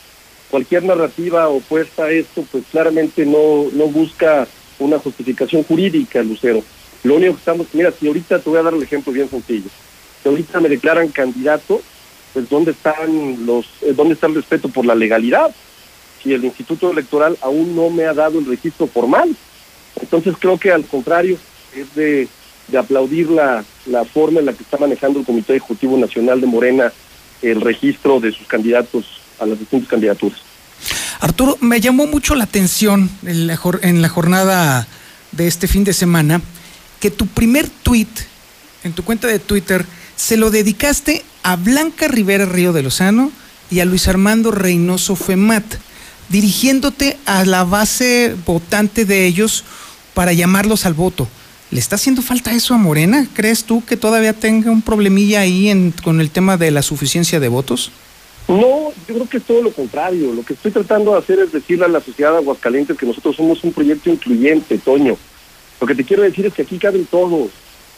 [0.50, 4.48] Cualquier narrativa opuesta a esto, pues claramente no, no busca
[4.80, 6.64] una justificación jurídica, Lucero.
[7.04, 9.70] Lo único que estamos, mira, si ahorita te voy a dar el ejemplo bien sencillo,
[10.24, 11.82] si ahorita me declaran candidato,
[12.34, 15.54] pues ¿dónde están los, eh, dónde está el respeto por la legalidad?
[16.24, 19.36] Si el Instituto Electoral aún no me ha dado el registro formal.
[20.02, 21.38] Entonces creo que al contrario,
[21.76, 22.28] es de
[22.68, 26.48] de aplaudir la, la forma en la que está manejando el Comité Ejecutivo Nacional de
[26.48, 26.92] Morena
[27.42, 29.06] el registro de sus candidatos
[29.40, 30.40] a las distintas candidaturas.
[31.20, 33.58] Arturo, me llamó mucho la atención en la,
[34.10, 34.88] jornada
[35.32, 36.42] de este fin de semana
[37.00, 38.08] que tu primer tweet
[38.84, 39.86] en tu cuenta de Twitter
[40.16, 43.32] se lo dedicaste a Blanca Rivera Río de Lozano
[43.70, 45.66] y a Luis Armando Reynoso Femat,
[46.30, 49.64] dirigiéndote a la base votante de ellos
[50.14, 51.28] para llamarlos al voto.
[51.70, 53.28] ¿Le está haciendo falta eso a Morena?
[53.34, 57.50] ¿Crees tú que todavía tenga un problemilla ahí con el tema de la suficiencia de
[57.50, 57.92] votos?
[58.48, 60.32] No, yo creo que es todo lo contrario.
[60.34, 63.36] Lo que estoy tratando de hacer es decirle a la sociedad de Aguascalientes que nosotros
[63.36, 65.18] somos un proyecto incluyente, Toño.
[65.82, 67.50] Lo que te quiero decir es que aquí caben todos.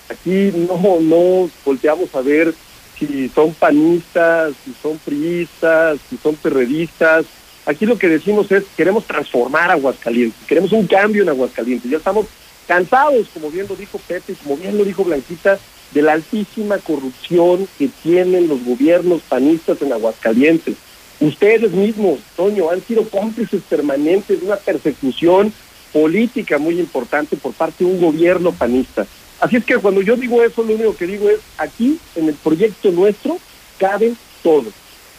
[0.10, 2.56] Aquí no, no volteamos a ver
[2.98, 7.26] si son panistas, si son priistas, si son perredistas.
[7.68, 11.90] Aquí lo que decimos es queremos transformar Aguascalientes, queremos un cambio en Aguascalientes.
[11.90, 12.26] Ya estamos
[12.70, 15.58] cansados, como bien lo dijo Pepe, como bien lo dijo Blanquita,
[15.92, 20.76] de la altísima corrupción que tienen los gobiernos panistas en Aguascalientes.
[21.20, 25.52] Ustedes mismos, Toño, han sido cómplices permanentes de una persecución
[25.92, 29.08] política muy importante por parte de un gobierno panista.
[29.40, 32.36] Así es que cuando yo digo eso, lo único que digo es, aquí en el
[32.36, 33.40] proyecto nuestro
[33.80, 34.74] caben todos,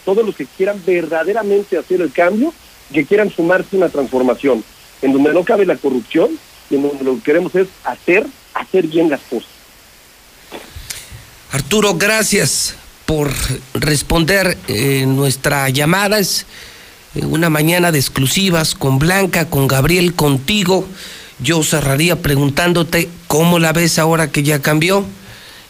[0.05, 2.55] todos los que quieran verdaderamente hacer el cambio,
[2.93, 4.63] que quieran sumarse a una transformación,
[5.03, 6.31] en donde no cabe la corrupción
[6.71, 9.49] y lo que queremos es hacer, hacer bien las cosas.
[11.53, 12.77] Arturo, gracias
[13.07, 13.31] por
[13.75, 16.21] responder eh, nuestra llamada.
[16.21, 16.47] Es
[17.17, 20.87] eh, una mañana de exclusivas con Blanca, con Gabriel, contigo.
[21.41, 25.05] Yo cerraría preguntándote cómo la ves ahora que ya cambió.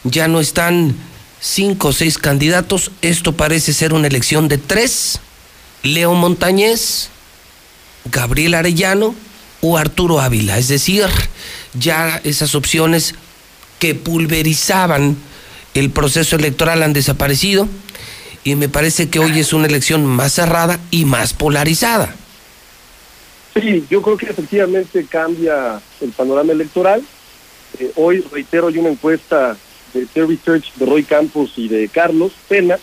[0.04, 0.94] Ya no están
[1.40, 2.90] cinco o seis candidatos.
[3.00, 5.20] Esto parece ser una elección de tres.
[5.82, 7.08] Leo Montañez,
[8.04, 9.14] Gabriel Arellano
[9.60, 10.58] o Arturo Ávila.
[10.58, 11.06] Es decir,
[11.74, 13.14] ya esas opciones
[13.78, 15.16] que pulverizaban
[15.74, 17.68] el proceso electoral han desaparecido
[18.44, 22.14] y me parece que hoy es una elección más cerrada y más polarizada.
[23.54, 27.02] Sí, yo creo que efectivamente cambia el panorama electoral.
[27.78, 29.56] Eh, hoy, reitero, hay una encuesta
[29.92, 32.78] de Terry Research de Roy Campos y de Carlos Pena,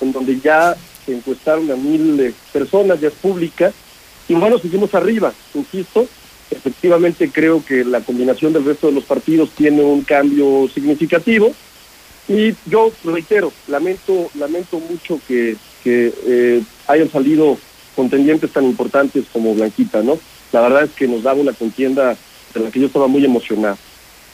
[0.00, 0.76] en donde ya
[1.06, 3.72] encuestaron a mil eh, personas, ya es pública,
[4.28, 6.06] y bueno, seguimos arriba, insisto,
[6.50, 11.52] efectivamente creo que la combinación del resto de los partidos tiene un cambio significativo,
[12.26, 17.58] y yo reitero, lamento, lamento mucho que, que eh, hayan salido
[17.94, 20.18] contendientes tan importantes como Blanquita, ¿no?
[20.52, 22.16] La verdad es que nos daba una contienda
[22.54, 23.76] de la que yo estaba muy emocionado.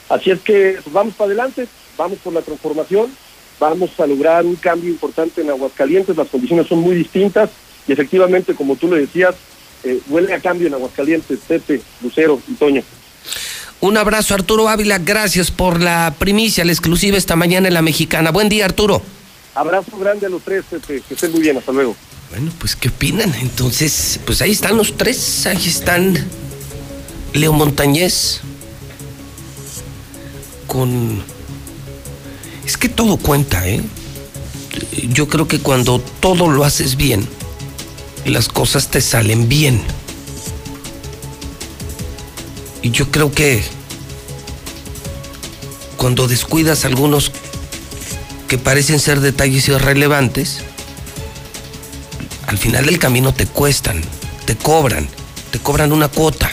[0.07, 3.11] Así es que pues, vamos para adelante, vamos por la transformación,
[3.59, 7.49] vamos a lograr un cambio importante en Aguascalientes, las condiciones son muy distintas
[7.87, 9.35] y efectivamente, como tú le decías,
[9.83, 12.83] eh, huele a cambio en Aguascalientes, Pepe, Lucero y Toño.
[13.79, 18.31] Un abrazo Arturo Ávila, gracias por la primicia, la exclusiva esta mañana en la mexicana.
[18.31, 19.01] Buen día Arturo.
[19.55, 21.95] Abrazo grande a los tres, Pepe, que estén muy bien, hasta luego.
[22.29, 23.33] Bueno, pues ¿qué opinan?
[23.41, 26.15] Entonces, pues ahí están los tres, ahí están
[27.33, 28.41] Leo Montañez
[30.67, 31.21] con...
[32.65, 33.81] Es que todo cuenta, ¿eh?
[35.09, 37.27] Yo creo que cuando todo lo haces bien,
[38.25, 39.81] las cosas te salen bien.
[42.81, 43.63] Y yo creo que
[45.97, 47.31] cuando descuidas algunos
[48.47, 50.59] que parecen ser detalles irrelevantes,
[52.47, 54.01] al final del camino te cuestan,
[54.45, 55.07] te cobran,
[55.51, 56.51] te cobran una cuota.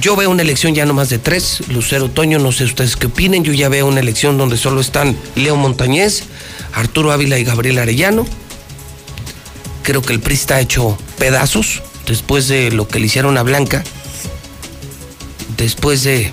[0.00, 3.06] Yo veo una elección ya no más de tres, Lucero Otoño, no sé ustedes qué
[3.06, 6.22] opinen, yo ya veo una elección donde solo están Leo Montañez,
[6.72, 8.24] Arturo Ávila y Gabriel Arellano.
[9.88, 13.82] Creo que el PRI está hecho pedazos después de lo que le hicieron a Blanca
[15.56, 16.30] después de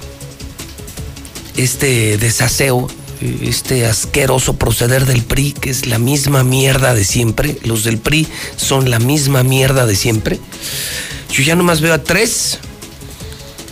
[1.56, 2.90] este desaseo,
[3.22, 8.28] este asqueroso proceder del PRI, que es la misma mierda de siempre, los del PRI
[8.58, 10.38] son la misma mierda de siempre.
[11.32, 12.60] Yo ya nomás veo a tres,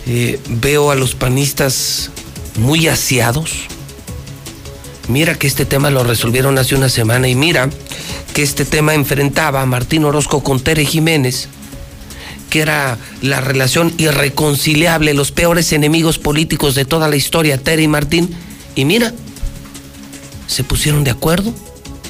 [0.06, 2.08] eh, veo a los panistas
[2.56, 3.50] muy asiados.
[5.08, 7.70] Mira que este tema lo resolvieron hace una semana y mira
[8.32, 11.48] que este tema enfrentaba a Martín Orozco con Tere Jiménez
[12.54, 17.88] que era la relación irreconciliable, los peores enemigos políticos de toda la historia, Tere y
[17.88, 18.32] Martín.
[18.76, 19.12] Y mira,
[20.46, 21.52] se pusieron de acuerdo,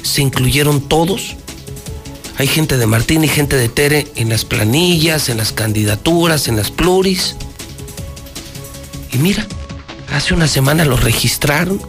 [0.03, 1.35] se incluyeron todos.
[2.37, 6.57] Hay gente de Martín y gente de Tere en las planillas, en las candidaturas, en
[6.57, 7.35] las pluris.
[9.11, 9.47] Y mira,
[10.13, 11.81] hace una semana los registraron.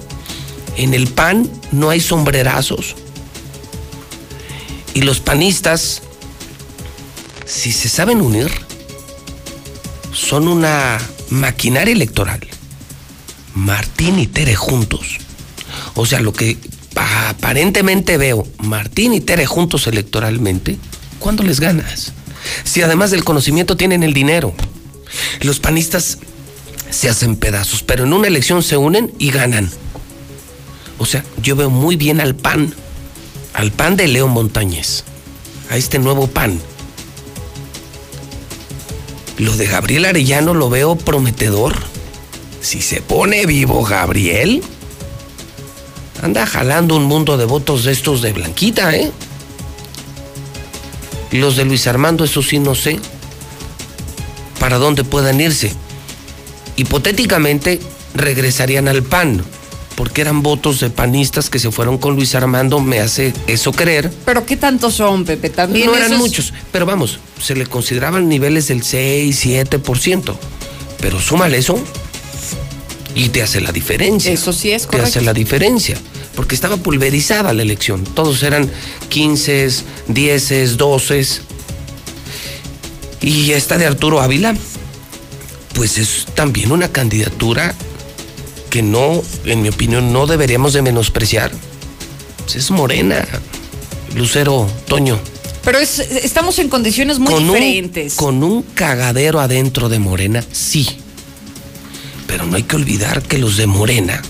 [0.77, 2.97] En el PAN no hay sombrerazos.
[4.94, 6.03] Y los panistas
[7.47, 8.51] si se saben unir,
[10.12, 10.98] son una
[11.31, 12.40] maquinaria electoral.
[13.55, 15.19] Martín y Tere juntos.
[15.94, 16.59] O sea, lo que
[16.94, 20.77] aparentemente veo, Martín y Tere juntos electoralmente,
[21.19, 22.12] ¿cuándo les ganas?
[22.65, 24.55] Si además del conocimiento tienen el dinero.
[25.40, 26.19] Los panistas
[26.90, 29.70] se hacen pedazos, pero en una elección se unen y ganan.
[30.98, 32.73] O sea, yo veo muy bien al PAN,
[33.55, 35.05] al PAN de León Montañez,
[35.70, 36.60] a este nuevo PAN
[39.39, 41.74] lo de Gabriel Arellano lo veo prometedor.
[42.60, 44.62] Si se pone vivo Gabriel,
[46.23, 49.12] anda jalando un mundo de votos de estos de Blanquita, ¿eh?
[51.32, 52.98] Los de Luis Armando, eso sí no sé
[54.59, 55.73] para dónde puedan irse.
[56.77, 57.78] Hipotéticamente
[58.14, 59.44] regresarían al PAN,
[59.97, 64.12] porque eran votos de panistas que se fueron con Luis Armando, me hace eso creer.
[64.24, 65.51] Pero ¿qué tantos son, Pepe?
[65.51, 70.36] También no eran muchos, pero vamos, se le consideraban niveles del 6, 7%.
[71.01, 71.78] Pero súmale eso
[73.14, 74.31] y te hace la diferencia.
[74.31, 75.05] Eso sí es correcto.
[75.05, 75.97] Te hace la diferencia,
[76.35, 78.05] porque estaba pulverizada la elección.
[78.05, 78.70] Todos eran
[79.09, 79.70] 15,
[80.09, 81.27] 10, 12.
[83.23, 84.55] Y esta de Arturo Ávila,
[85.74, 87.74] pues es también una candidatura
[88.77, 91.51] que no, en mi opinión, no deberíamos de menospreciar,
[92.44, 93.27] pues es Morena,
[94.15, 95.19] Lucero, Toño.
[95.65, 98.16] Pero es, estamos en condiciones muy diferentes.
[98.16, 100.86] con un cagadero adentro de Morena, sí.
[102.27, 104.20] Pero no hay que olvidar que los de Morena,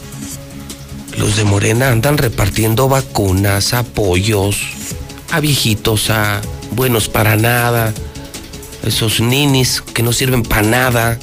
[1.19, 4.59] los de Morena andan repartiendo vacunas, apoyos
[5.33, 6.41] a viejitos, a
[6.71, 7.93] buenos para nada,
[8.85, 11.19] esos ninis que no sirven para nada.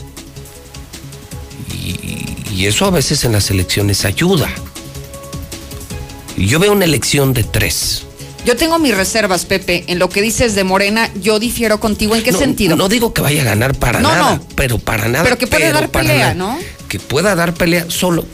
[2.55, 4.49] Y, eso a veces en las elecciones ayuda.
[6.37, 8.03] Yo veo una elección de tres.
[8.45, 9.85] Yo tengo mis reservas, Pepe.
[9.87, 12.15] En lo que dices de Morena, yo difiero contigo.
[12.15, 12.75] ¿En qué No, sentido?
[12.75, 14.47] No digo que vaya a ganar para No, nada, no.
[14.55, 15.23] pero para nada.
[15.23, 16.55] Pero que puede dar pelea, nada.
[16.55, 16.57] ¿no?
[16.89, 18.25] Que pueda dar pelea solo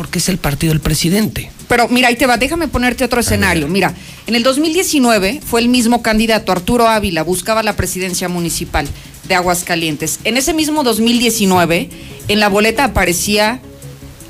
[0.00, 1.50] porque es el partido del presidente.
[1.68, 3.68] Pero mira, ahí te va, déjame ponerte otro escenario.
[3.68, 3.94] Mira,
[4.26, 8.88] en el 2019 fue el mismo candidato, Arturo Ávila, buscaba la presidencia municipal
[9.28, 10.18] de Aguascalientes.
[10.24, 11.90] En ese mismo 2019,
[12.30, 13.60] en la boleta aparecía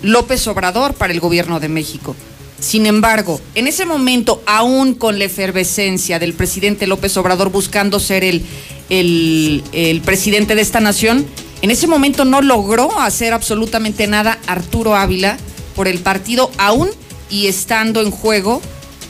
[0.02, 2.16] López Obrador para el gobierno de México.
[2.58, 8.24] Sin embargo, en ese momento, aún con la efervescencia del presidente López Obrador buscando ser
[8.24, 8.42] el,
[8.88, 11.26] el, el presidente de esta nación,
[11.62, 15.36] en ese momento no logró hacer absolutamente nada Arturo Ávila
[15.76, 16.88] por el partido, aún
[17.30, 18.60] y estando en juego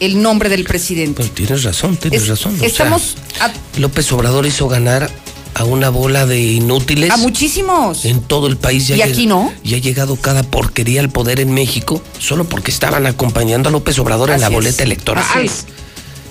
[0.01, 1.23] el nombre del presidente.
[1.23, 2.55] Pero tienes razón, tienes Es- razón.
[2.55, 5.11] o sea, estamos a, López Obrador hizo ganar
[5.55, 8.05] a una bola de inútiles a muchísimos.
[8.05, 8.89] en todo el país.
[8.89, 9.53] Ya ¿Y aquí no?
[9.65, 13.99] Y ha llegado cada porquería al poder en México solo porque estaban acompañando a López
[13.99, 15.25] Obrador en la es, boleta electoral.
[15.29, 15.67] así es.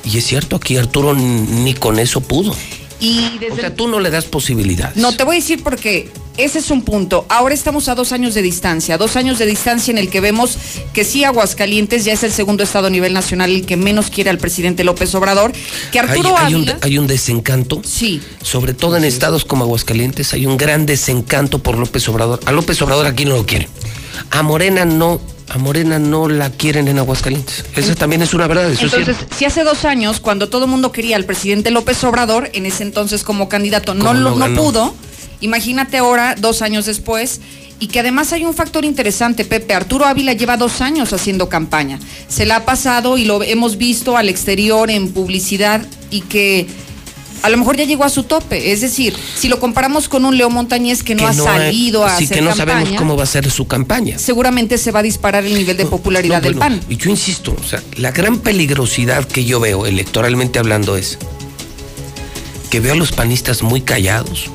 [0.05, 2.55] Y es cierto, aquí Arturo ni con eso pudo.
[2.99, 4.97] Y desde O sea, tú no le das posibilidades.
[4.97, 7.25] No, te voy a decir porque ese es un punto.
[7.29, 10.57] Ahora estamos a dos años de distancia, dos años de distancia en el que vemos
[10.93, 14.29] que sí, Aguascalientes ya es el segundo estado a nivel nacional el que menos quiere
[14.29, 15.51] al presidente López Obrador,
[15.91, 16.77] que Hay, Arturo hay Ávila...
[16.81, 17.81] hay un desencanto.
[17.83, 18.21] Sí.
[18.41, 22.39] Sobre todo en estados como Aguascalientes hay un gran desencanto por López Obrador.
[22.45, 23.67] A López Obrador aquí no lo quieren.
[24.31, 25.19] A Morena no,
[25.49, 27.65] a Morena no la quieren en Aguascalientes.
[27.75, 30.71] Esa también es una verdad, eso es Entonces, si hace dos años, cuando todo el
[30.71, 34.47] mundo quería al presidente López Obrador, en ese entonces como candidato, no, ¿Cómo lo- no
[34.47, 34.93] no pudo,
[35.41, 37.41] imagínate ahora, dos años después,
[37.81, 39.73] y que además hay un factor interesante, Pepe.
[39.73, 41.97] Arturo Ávila lleva dos años haciendo campaña.
[42.27, 45.81] Se la ha pasado y lo hemos visto al exterior en publicidad
[46.11, 46.67] y que
[47.41, 48.71] a lo mejor ya llegó a su tope.
[48.71, 52.25] Es decir, si lo comparamos con un Leo Montañez que no ha salido a sí,
[52.25, 54.17] hacer que no campaña, sabemos cómo va a ser su campaña.
[54.17, 56.79] seguramente se va a disparar el nivel de popularidad No, del PAN.
[56.89, 61.17] Y yo insisto, o sea, la gran peligrosidad que yo veo electoralmente hablando es
[62.69, 64.45] que veo a los panistas muy callados,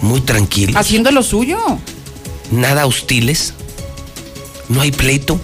[0.00, 1.58] muy tranquilos, Haciendo lo suyo.
[2.50, 3.54] nada hostiles,
[4.68, 5.40] no hay pleito.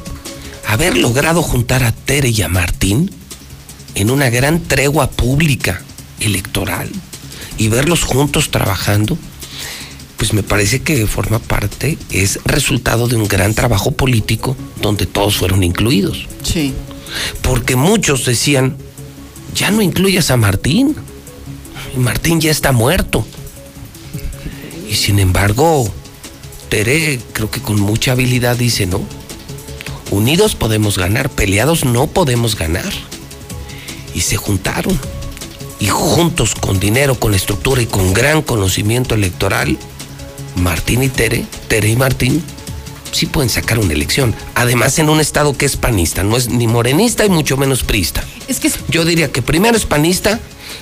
[0.66, 3.10] Haber logrado juntar a Tere y a Martín
[3.94, 5.82] en una gran tregua pública
[6.20, 6.90] electoral
[7.56, 9.18] y verlos juntos trabajando,
[10.16, 15.36] pues me parece que forma parte, es resultado de un gran trabajo político donde todos
[15.36, 16.26] fueron incluidos.
[16.42, 16.74] Sí.
[17.42, 18.76] Porque muchos decían,
[19.54, 20.94] ya no incluyas a Martín.
[21.94, 23.26] Y Martín ya está muerto.
[24.90, 25.92] Y sin embargo,
[26.68, 29.00] Tere creo que con mucha habilidad dice, no,
[30.10, 32.92] unidos podemos ganar, peleados no podemos ganar.
[34.14, 34.98] Y se juntaron.
[35.80, 39.78] Y juntos con dinero, con estructura y con gran conocimiento electoral,
[40.56, 42.42] Martín y Tere, Tere y Martín,
[43.12, 44.34] sí pueden sacar una elección.
[44.54, 48.24] Además, en un estado que es panista, no es ni morenista y mucho menos priista.
[48.48, 50.40] Es que Yo diría que primero es panista,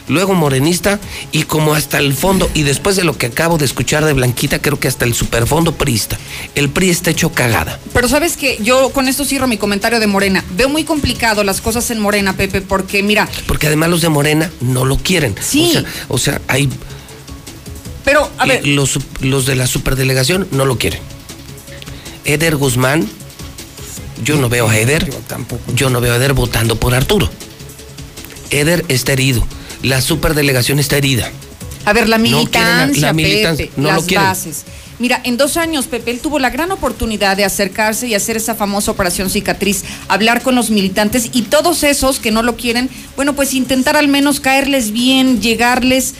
[0.08, 1.00] luego morenista
[1.32, 4.60] y como hasta el fondo, y después de lo que acabo de escuchar de Blanquita,
[4.60, 6.18] creo que hasta el superfondo priista.
[6.54, 7.78] El PRI está hecho cagada.
[7.92, 10.44] Pero sabes que yo con esto cierro mi comentario de Morena.
[10.56, 14.50] Veo muy complicado las cosas en Morena, Pepe, porque mira, Porque además los de Morena
[14.60, 15.34] no lo quieren.
[15.40, 15.70] Sí.
[15.70, 16.68] O sea, o sea, hay
[18.06, 21.00] pero a ver, los, los de la superdelegación no lo quieren.
[22.24, 23.04] Eder Guzmán,
[24.22, 25.10] yo no veo a Eder.
[25.74, 27.28] Yo no veo a Eder votando por Arturo.
[28.50, 29.44] Eder está herido.
[29.82, 31.30] La superdelegación está herida.
[31.84, 34.64] a ver la No quieren la- militancia, la militancia, Pepe, no lo las bases.
[34.98, 38.54] Mira, en dos años, Pepe, él tuvo la gran oportunidad de acercarse y hacer esa
[38.54, 43.34] famosa operación cicatriz, hablar con los militantes y todos esos que no lo quieren, bueno,
[43.34, 46.14] pues intentar al menos caerles bien, llegarles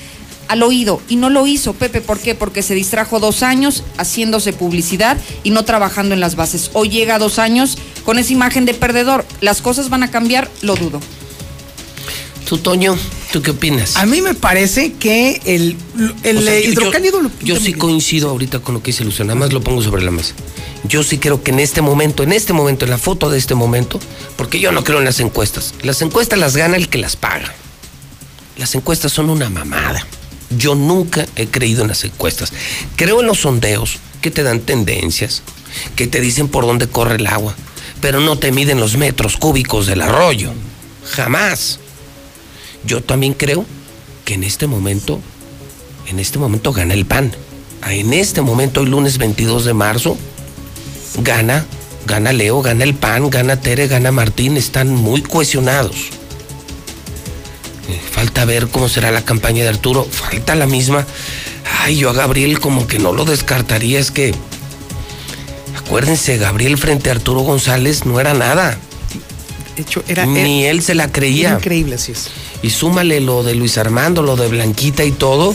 [0.49, 1.01] al oído.
[1.09, 2.35] Y no lo hizo, Pepe, ¿por qué?
[2.37, 6.71] Porque se distrajo dos años haciéndose publicidad y no trabajando en las bases.
[6.75, 9.25] Hoy llega dos años con esa imagen de perdedor.
[9.41, 10.49] ¿Las cosas van a cambiar?
[10.61, 11.01] Lo dudo.
[12.49, 12.97] Tú, Toño,
[13.33, 13.97] ¿tú qué opinas?
[13.97, 15.77] A mí me parece que el,
[16.23, 19.05] el O sea, yo- hidrocálido lo Yo, yo sí coincido ahorita con lo que dice
[19.05, 20.35] Luciano, nada más lo pongo sobre la mesa.
[20.85, 23.55] Yo sí creo que en este momento, en este momento, en la foto de este
[23.55, 23.99] momento,
[24.37, 25.75] porque yo no creo en las encuestas.
[25.83, 27.53] Las encuestas las gana el que las paga.
[28.57, 30.07] Las encuestas son una mamada.
[30.57, 32.53] Yo nunca he creído en las encuestas.
[32.95, 35.43] Creo en los sondeos que te dan tendencias,
[35.97, 37.55] que te dicen por dónde corre el agua,
[38.01, 40.53] pero no te miden los metros cúbicos del arroyo.
[41.11, 41.81] Jamás.
[42.87, 43.65] Yo también creo
[44.25, 45.21] que en este momento,
[46.09, 47.33] en este momento gana el PAN.
[47.89, 50.17] En este momento, hoy lunes 22 de marzo,
[51.23, 51.67] gana,
[52.07, 55.97] gana Leo, gana el PAN, gana Tere, gana Martín, están muy cohesionados.
[57.89, 61.07] Eh, Falta ver cómo será la campaña de Arturo, falta la misma.
[61.81, 64.35] Ay, yo a Gabriel como que no lo descartaría, es que
[65.77, 68.79] acuérdense, Gabriel frente a Arturo González no era nada.
[69.77, 70.25] De hecho, era.
[70.27, 71.53] Ni él se la creía.
[71.55, 72.31] increíble, así es.
[72.63, 75.55] Y súmale lo de Luis Armando, lo de Blanquita y todo.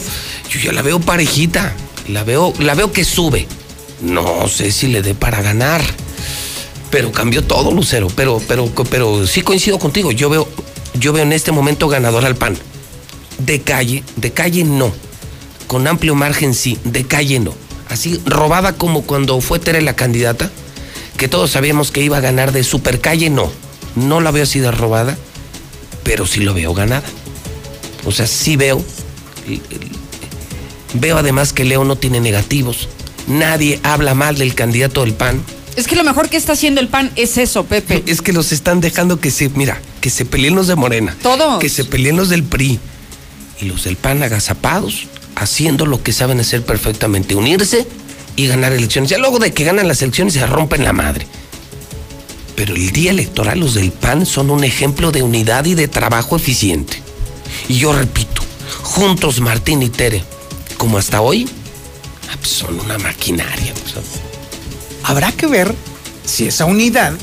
[0.50, 1.74] Yo ya la veo parejita.
[2.08, 3.46] La veo, la veo que sube.
[4.00, 5.82] No sé si le dé para ganar.
[6.90, 8.08] Pero cambió todo, Lucero.
[8.14, 10.12] Pero, pero, pero sí coincido contigo.
[10.12, 10.48] Yo veo,
[10.94, 12.56] yo veo en este momento ganador al PAN.
[13.38, 14.92] De calle, de calle no.
[15.66, 17.54] Con amplio margen sí, de calle no.
[17.88, 20.50] Así robada como cuando fue Tere la candidata,
[21.16, 23.50] que todos sabíamos que iba a ganar de super calle, no.
[23.96, 25.18] No la veo así de robada
[26.02, 27.04] pero sí lo veo ganada.
[28.04, 28.84] O sea, sí veo.
[30.94, 32.88] Veo además que Leo no tiene negativos.
[33.26, 35.42] Nadie habla mal del candidato del PAN.
[35.76, 38.02] Es que lo mejor que está haciendo el PAN es eso, Pepe.
[38.06, 41.16] Es que los están dejando que se, mira, que se peleen los de Morena.
[41.22, 41.60] Todos.
[41.60, 42.78] Que se peleen los del PRI.
[43.60, 45.06] Y los del PAN agazapados,
[45.36, 47.86] haciendo lo que saben hacer perfectamente, unirse
[48.36, 49.10] y ganar elecciones.
[49.10, 51.26] Ya luego de que ganan las elecciones se rompen la madre.
[52.56, 56.36] Pero el día electoral los del PAN son un ejemplo de unidad y de trabajo
[56.36, 57.02] eficiente.
[57.68, 58.42] Y yo repito,
[58.82, 60.22] juntos Martín y Tere,
[60.76, 61.48] como hasta hoy,
[62.30, 63.72] ah, pues son una maquinaria.
[63.74, 63.94] pues,
[65.04, 65.74] Habrá que ver
[66.24, 67.14] si esa unidad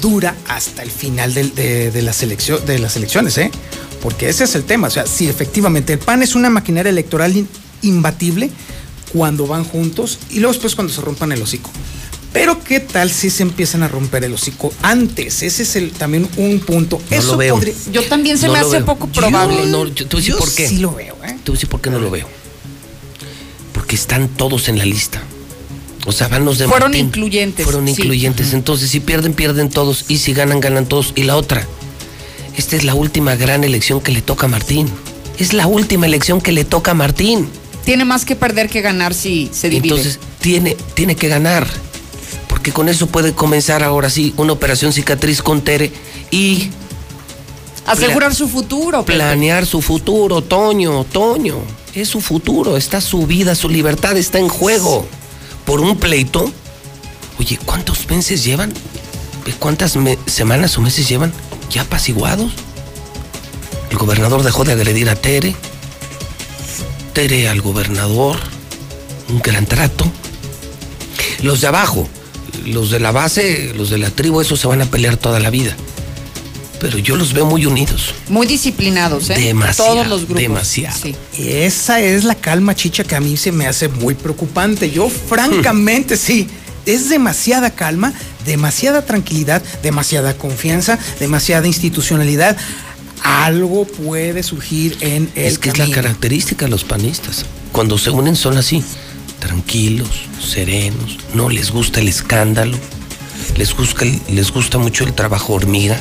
[0.00, 2.20] dura hasta el final de, las
[2.66, 3.50] de las elecciones, ¿eh?
[4.02, 4.88] Porque ese es el tema.
[4.88, 7.46] O sea, si efectivamente el PAN es una maquinaria electoral
[7.82, 8.50] imbatible
[9.12, 11.70] cuando van juntos y luego después cuando se rompan el hocico.
[12.34, 15.42] Pero qué tal si se empiezan a romper el hocico antes?
[15.42, 17.00] Ese es el, también un punto.
[17.10, 17.54] No Eso lo veo.
[17.54, 18.84] podría- Yo también se No me hace veo.
[18.84, 19.64] poco Yo probable.
[19.66, 20.68] no, yo decir Yo por qué.
[20.68, 21.36] sí lo veo, ¿eh?
[21.46, 22.26] A decir por qué no lo veo.
[23.72, 25.22] Porque están todos en la lista.
[26.06, 27.06] O sea, van los de Fueron Martín.
[27.06, 27.92] incluyentes, Fueron sí.
[27.92, 28.52] incluyentes.
[28.52, 30.04] Entonces, si pierden, pierden todos.
[30.08, 31.12] Y si ganan, ganan todos.
[31.14, 31.64] Y la otra,
[32.56, 34.88] esta es la última gran elección que le toca a Martín.
[35.38, 37.48] Es la última elección que le toca a Martín.
[37.84, 39.94] Tiene más que perder que ganar si se divide.
[39.94, 41.66] Entonces, tiene, tiene que ganar.
[42.64, 45.92] Porque con eso puede comenzar ahora sí una operación cicatriz con Tere
[46.30, 46.70] y
[47.84, 49.04] Asegurar su futuro.
[49.04, 49.18] Pepe.
[49.18, 51.58] planear su futuro, Toño, Toño.
[51.94, 55.06] Es su futuro, está su vida, su libertad está en juego.
[55.66, 56.50] Por un pleito.
[57.38, 58.72] Oye, ¿cuántos meses llevan?
[59.58, 61.34] ¿Cuántas me- semanas o meses llevan
[61.68, 62.50] ya apaciguados?
[63.90, 65.54] El gobernador dejó de agredir a Tere.
[67.12, 68.38] Tere al gobernador.
[69.28, 70.10] Un gran trato.
[71.42, 72.08] Los de abajo,
[72.66, 75.50] los de la base, los de la tribu, esos se van a pelear toda la
[75.50, 75.76] vida.
[76.80, 78.14] Pero yo los veo muy unidos.
[78.28, 79.36] Muy disciplinados, ¿eh?
[79.38, 80.42] Demasiado, Todos los grupos.
[80.42, 80.98] demasiado.
[81.00, 81.14] Sí.
[81.38, 84.90] Y esa es la calma, chicha, que a mí se me hace muy preocupante.
[84.90, 86.46] Yo, francamente, sí.
[86.84, 88.12] Es demasiada calma,
[88.44, 92.56] demasiada tranquilidad, demasiada confianza, demasiada institucionalidad.
[93.22, 97.46] Algo puede surgir en el Es que es la característica de los panistas.
[97.72, 98.84] Cuando se unen son así,
[99.44, 100.08] tranquilos,
[100.42, 102.78] serenos, no les gusta el escándalo,
[103.58, 106.00] les gusta, les gusta mucho el trabajo hormiga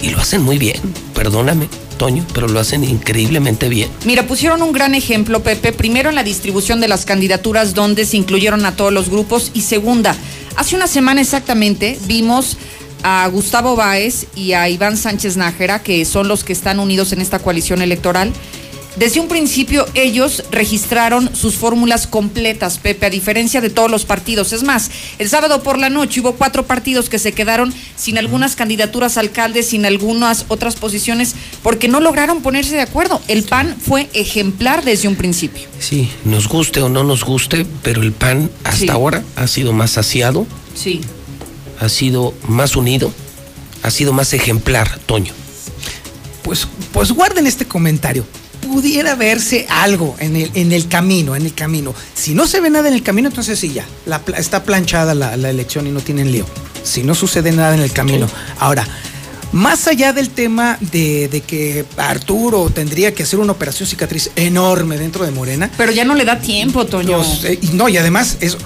[0.00, 0.76] y lo hacen muy bien.
[1.12, 1.66] Perdóname,
[1.98, 3.90] Toño, pero lo hacen increíblemente bien.
[4.04, 5.72] Mira, pusieron un gran ejemplo, Pepe.
[5.72, 9.50] Primero en la distribución de las candidaturas donde se incluyeron a todos los grupos.
[9.52, 10.14] Y segunda,
[10.54, 12.56] hace una semana exactamente vimos
[13.02, 17.20] a Gustavo Báez y a Iván Sánchez Nájera, que son los que están unidos en
[17.20, 18.32] esta coalición electoral.
[19.00, 24.52] Desde un principio ellos registraron sus fórmulas completas, Pepe, a diferencia de todos los partidos.
[24.52, 28.56] Es más, el sábado por la noche hubo cuatro partidos que se quedaron sin algunas
[28.56, 33.22] candidaturas a alcaldes, sin algunas otras posiciones, porque no lograron ponerse de acuerdo.
[33.26, 35.62] El PAN fue ejemplar desde un principio.
[35.78, 38.88] Sí, nos guste o no nos guste, pero el PAN hasta Sí.
[38.90, 41.00] ahora ha sido más saciado, Sí.
[41.80, 43.10] ha sido más unido,
[43.82, 45.32] ha sido más ejemplar, Toño.
[46.42, 48.26] Pues, pues guarden este comentario.
[48.70, 51.92] Pudiera verse algo en el, en el camino, en el camino.
[52.14, 53.84] Si no se ve nada en el camino, entonces sí, ya.
[54.06, 56.46] La está planchada la, la elección y no tienen lío.
[56.84, 58.28] Si no sucede nada en el camino.
[58.60, 58.86] Ahora,
[59.52, 64.96] más allá del tema de, de que Arturo tendría que hacer una operación cicatriz enorme
[64.98, 65.68] dentro de Morena.
[65.76, 67.18] Pero ya no le da tiempo, Toño.
[67.18, 68.58] Los, eh, no, y además, eso,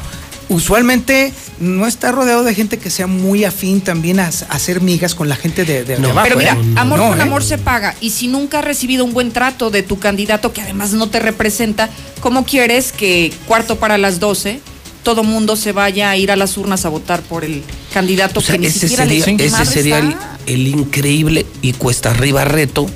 [0.48, 5.14] usualmente no está rodeado de gente que sea muy afín también a, a hacer migas
[5.14, 6.20] con la gente de, de- abajo.
[6.24, 6.74] Pero mira, ¿eh?
[6.76, 7.22] amor No, con ¿eh?
[7.22, 7.94] amor se paga.
[8.00, 11.20] Y si nunca has recibido un buen trato de tu candidato que además no te
[11.20, 11.88] representa,
[12.20, 14.60] ¿cómo quieres que cuarto para las 12
[15.02, 17.62] todo mundo se vaya a ir a las urnas a votar por el
[17.92, 20.16] candidato O sea, que ni ese siquiera sería, le ese sería el,
[20.46, 22.86] el increíble y cuesta arriba reto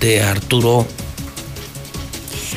[0.00, 0.88] de Arturo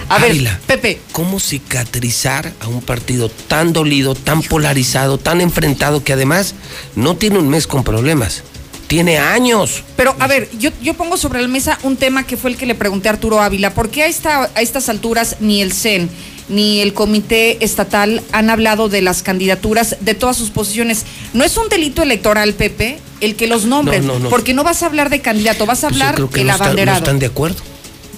[0.10, 0.60] A ver, Ávila.
[0.68, 1.00] Pepe.
[1.12, 6.54] ¿Cómo cicatrizar a un partido tan dolido, tan polarizado, tan enfrentado, que además
[6.96, 8.44] no tiene un mes con problemas?
[8.88, 9.84] Tiene años.
[9.98, 12.68] Pero, a ver, yo, yo pongo sobre la mesa un tema que fue el que
[12.68, 13.74] le pregunté a Arturo Ávila.
[13.74, 16.08] ¿Por qué a, esta, a estas alturas ni el CEN
[16.48, 21.04] ni el Comité Estatal han hablado de las candidaturas de todas sus posiciones?
[21.34, 24.04] No es un delito electoral, Pepe, el que los nombres.
[24.04, 24.30] No, no, no.
[24.30, 26.48] Porque no vas a hablar de candidato, vas a Pues yo hablar creo que el
[26.48, 27.00] no abanderado.
[27.00, 27.64] están de acuerdo.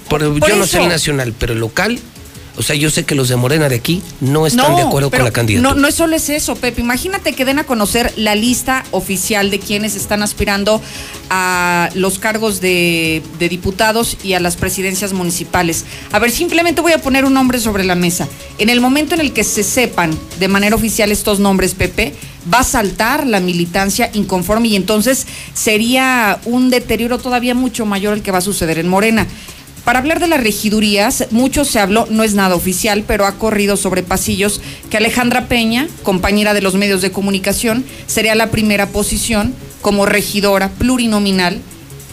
[0.08, 2.00] Por yo no sé el nacional, pero el local,
[2.58, 5.22] o sea, yo sé que los de Morena de aquí no están de acuerdo con
[5.22, 5.74] la candidatura.
[5.74, 6.80] No, no es solo es eso, Pepe.
[6.80, 10.82] Imagínate que den a conocer la lista oficial de quienes están aspirando
[11.30, 15.84] a los cargos de, de diputados y a las presidencias municipales.
[16.10, 18.26] A ver, simplemente voy a poner un nombre sobre la mesa.
[18.58, 20.10] En el momento en el que se sepan
[20.40, 22.14] de manera oficial estos nombres, Pepe,
[22.52, 28.22] va a saltar la militancia inconforme y entonces sería un deterioro todavía mucho mayor el
[28.22, 29.28] que va a suceder en Morena.
[29.88, 33.78] Para hablar de las regidurías, mucho se habló, no es nada oficial, pero ha corrido
[33.78, 34.60] sobre pasillos
[34.90, 40.68] que Alejandra Peña, compañera de los medios de comunicación, sería la primera posición como regidora
[40.68, 41.62] plurinominal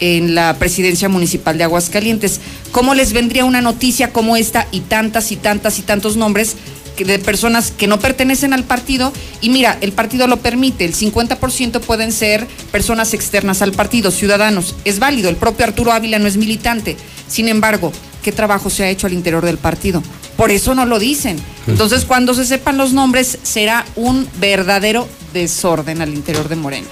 [0.00, 2.40] en la presidencia municipal de Aguascalientes.
[2.72, 6.56] ¿Cómo les vendría una noticia como esta y tantas y tantas y tantos nombres
[6.96, 9.12] de personas que no pertenecen al partido?
[9.42, 14.76] Y mira, el partido lo permite, el 50% pueden ser personas externas al partido, ciudadanos.
[14.86, 16.96] Es válido, el propio Arturo Ávila no es militante.
[17.28, 17.92] Sin embargo,
[18.22, 20.02] ¿qué trabajo se ha hecho al interior del partido?
[20.36, 21.38] Por eso no lo dicen.
[21.66, 26.86] Entonces, cuando se sepan los nombres, será un verdadero desorden al interior de Morena.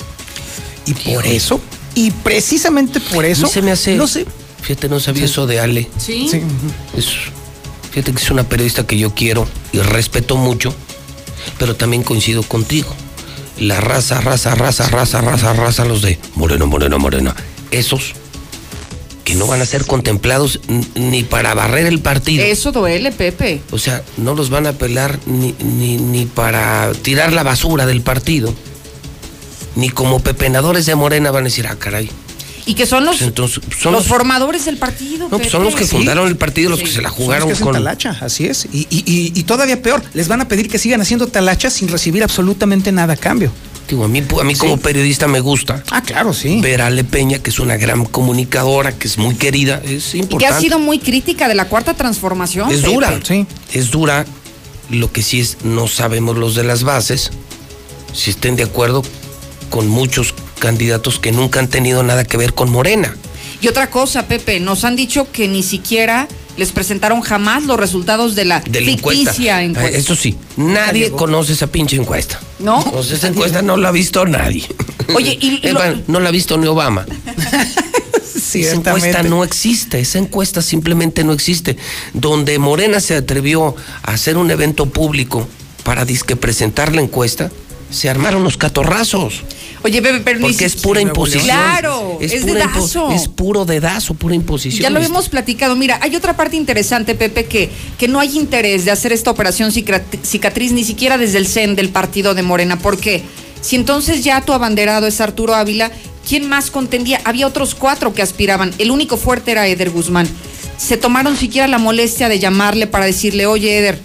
[0.86, 1.60] Y por eso,
[1.94, 3.96] y precisamente por eso, se me hace.
[3.96, 4.26] no sé.
[4.62, 5.88] Fíjate, no sabía eso de Ale.
[5.98, 6.26] Sí.
[6.30, 6.40] Sí.
[6.96, 7.06] Es,
[7.90, 10.74] fíjate que es una periodista que yo quiero y respeto mucho,
[11.58, 12.94] pero también coincido contigo.
[13.58, 17.36] La raza, raza, raza, raza, raza, raza, los de Moreno, Moreno, Morena.
[17.70, 18.14] Esos
[19.34, 20.60] que no van a ser contemplados
[20.94, 22.44] ni para barrer el partido.
[22.44, 23.60] Eso duele, Pepe.
[23.72, 28.00] O sea, no los van a apelar ni, ni, ni para tirar la basura del
[28.00, 28.54] partido.
[29.76, 32.08] Ni como pepenadores de Morena van a decir, ah, caray.
[32.66, 35.28] Y que son los, Pues entonces, son los los- formadores del partido.
[35.28, 36.86] No, pues son los que fundaron el partido, los Sí.
[36.86, 37.74] que se la Son los jugaron que hacen con.
[37.74, 38.66] talacha, así es.
[38.72, 41.88] Y, y- y- y todavía peor, les van a pedir que sigan haciendo talacha sin
[41.88, 43.52] recibir absolutamente nada a cambio.
[43.88, 45.82] Digo, a mí, a mí como periodista me gusta.
[45.90, 46.60] Ah, claro, sí.
[46.62, 50.12] Ver a Ale Peña, que es una gran comunicadora, que es muy querida, es Y
[50.12, 50.54] que importante.
[50.54, 52.70] ha sido muy crítica de la cuarta transformación.
[52.70, 52.92] es Pepe.
[52.92, 53.20] dura,
[53.72, 54.24] es dura.
[54.90, 57.30] Lo que sí es, no sabemos los de las bases
[58.12, 59.02] si estén de acuerdo
[59.70, 63.16] con muchos candidatos que nunca han tenido nada que ver con Morena.
[63.60, 68.34] Y otra cosa, Pepe, nos han dicho que ni siquiera les presentaron jamás los resultados
[68.34, 69.32] de la encuesta.
[69.32, 69.90] ficticia encuesta.
[69.96, 72.40] Ah, Eso sí, nadie conoce esa pinche encuesta.
[72.58, 72.82] ¿No?
[72.84, 74.64] Pues esa encuesta no la ha visto nadie.
[75.14, 77.04] Oye, y- lo- no la ha visto ni Obama.
[78.54, 81.76] Esa encuesta no existe, esa encuesta simplemente no existe.
[82.12, 83.74] Donde Morena se atrevió
[84.04, 85.48] a hacer un evento público
[85.82, 87.50] para disque presentar la encuesta,
[87.90, 89.42] se armaron los catorrazos.
[89.84, 91.44] Oye, Pepe, pero ni Porque es pura imposición.
[91.44, 93.10] Claro, es, pura impo- dedazo.
[93.12, 94.82] Es puro dedazo, pura imposición.
[94.82, 95.76] Ya lo hemos platicado.
[95.76, 99.70] Mira, hay otra parte interesante, Pepe, que, que no hay interés de hacer esta operación
[99.72, 102.78] cicatriz ni siquiera desde el CEN del partido de Morena.
[102.78, 103.22] ¿Por qué?
[103.60, 105.90] Si entonces ya tu abanderado es Arturo Ávila,
[106.26, 107.20] ¿quién más contendía?
[107.24, 108.72] Había otros cuatro que aspiraban.
[108.78, 110.26] El único fuerte era Eder Guzmán.
[110.78, 113.98] Se tomaron siquiera la molestia de llamarle para decirle, oye, Eder,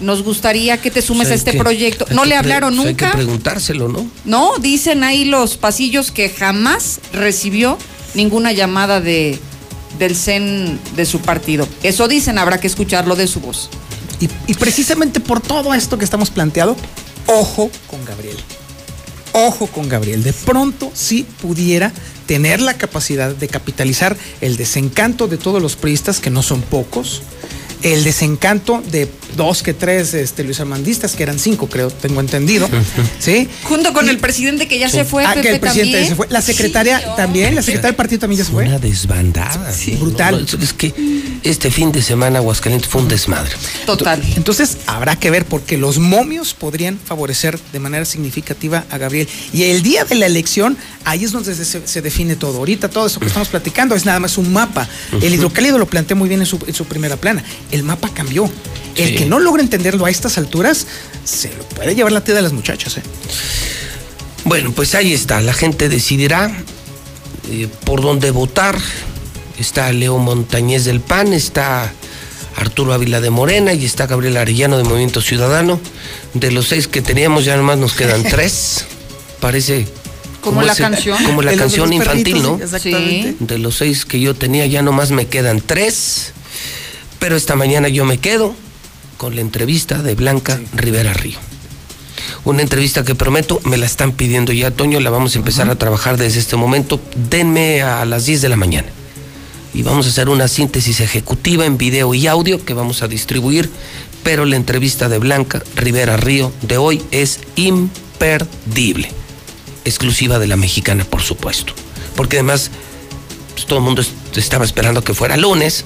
[0.00, 2.06] nos gustaría que te sumes Pues a este que- proyecto.
[2.10, 3.06] No le hablaron pues nunca.
[3.06, 4.06] Hay que preguntárselo, ¿no?
[4.24, 7.78] No, dicen ahí los pasillos que jamás recibió
[8.14, 9.38] ninguna llamada de
[9.98, 11.66] del CEN de su partido.
[11.82, 13.70] Eso dicen, habrá que escucharlo de su voz.
[14.20, 16.76] Y, y precisamente por todo esto que estamos planteando,
[17.26, 18.36] ojo con Gabriel.
[19.32, 20.22] Ojo con Gabriel.
[20.22, 21.92] De pronto sí pudiera
[22.26, 27.22] tener la capacidad de capitalizar el desencanto de todos los priistas, que no son pocos,
[27.82, 32.68] el desencanto de dos que tres este, Luis Armandistas, que eran cinco, creo, tengo entendido.
[33.18, 33.48] ¿Sí?
[33.64, 36.08] Junto con el presidente que ya se fue, Ah, que Pepe, el presidente también.
[36.08, 36.26] se fue.
[36.30, 38.64] La secretaria Sí, también, la secretaria del partido también ya se fue.
[38.64, 39.72] Una desbandada.
[39.98, 40.46] brutal.
[40.50, 40.94] No, no, es que
[41.42, 43.52] este fin de semana Aguascalientes fue un desmadre.
[43.84, 44.22] Total.
[44.36, 49.28] Entonces habrá que ver porque los momios podrían favorecer de manera significativa a Gabriel.
[49.52, 52.58] Y el día de la elección, ahí es donde se, se define todo.
[52.58, 54.88] Ahorita todo eso que estamos platicando es nada más un mapa.
[55.20, 57.44] El hidrocálido lo planteé muy bien en su, en su primera plana.
[57.76, 58.50] El mapa cambió.
[58.94, 60.86] El que no logra entenderlo a estas alturas,
[61.24, 62.96] se lo puede llevar la tía de las muchachas.
[62.96, 63.02] ¿eh?
[64.44, 65.42] Bueno, pues ahí está.
[65.42, 66.50] La gente decidirá
[67.50, 68.78] eh, por dónde votar.
[69.58, 71.92] Está Leo Montañez del PAN, está
[72.56, 75.78] Arturo Ávila de Morena y está Gabriel Arellano de Movimiento Ciudadano.
[76.32, 78.86] De los seis que teníamos ya nomás nos quedan tres.
[79.40, 79.86] Parece
[80.40, 81.22] Como la canción.
[81.22, 82.64] Como la De canción infantil, perritos, ¿no?
[82.64, 83.36] exactamente.
[83.40, 86.32] De los seis que yo tenía ya nomás me quedan tres.
[87.18, 88.54] Pero esta mañana yo me quedo
[89.16, 91.38] con la entrevista de Blanca Rivera Río.
[92.44, 95.76] Una entrevista que prometo, me la están pidiendo ya, Toño, la vamos a empezar a
[95.76, 97.00] trabajar desde este momento.
[97.30, 98.88] Denme a las 10 de la mañana.
[99.74, 103.68] Y vamos a hacer una síntesis ejecutiva en video y audio que vamos a distribuir.
[104.22, 109.10] Pero la entrevista de Blanca Rivera Río de hoy es imperdible.
[109.84, 111.74] Exclusiva de la mexicana, por supuesto.
[112.16, 112.70] Porque además
[113.54, 115.84] pues, todo el mundo est- estaba esperando que fuera lunes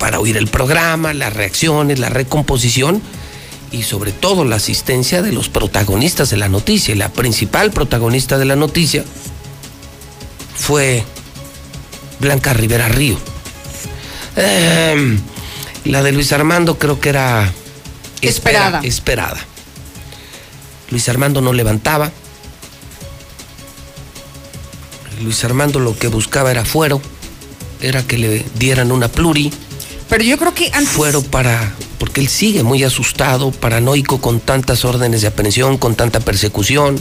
[0.00, 3.00] para oír el programa, las reacciones, la recomposición
[3.70, 6.92] y sobre todo la asistencia de los protagonistas de la noticia.
[6.94, 9.04] Y la principal protagonista de la noticia
[10.56, 11.04] fue
[12.18, 13.16] Blanca Rivera Río.
[14.36, 15.20] Em,
[15.84, 17.52] la de Luis Armando creo que era
[18.22, 18.80] espera- Esperada.
[18.82, 19.38] esperada.
[20.90, 22.10] Luis Armando no levantaba.
[25.22, 27.00] Luis Armando lo que buscaba era fuero,
[27.80, 29.52] era que le dieran una pluri.
[30.10, 30.90] Pero yo creo que antes.
[30.90, 31.74] Fuero para.
[31.98, 36.98] Porque él sigue muy asustado, paranoico con tantas órdenes de aprehensión, con tanta persecución.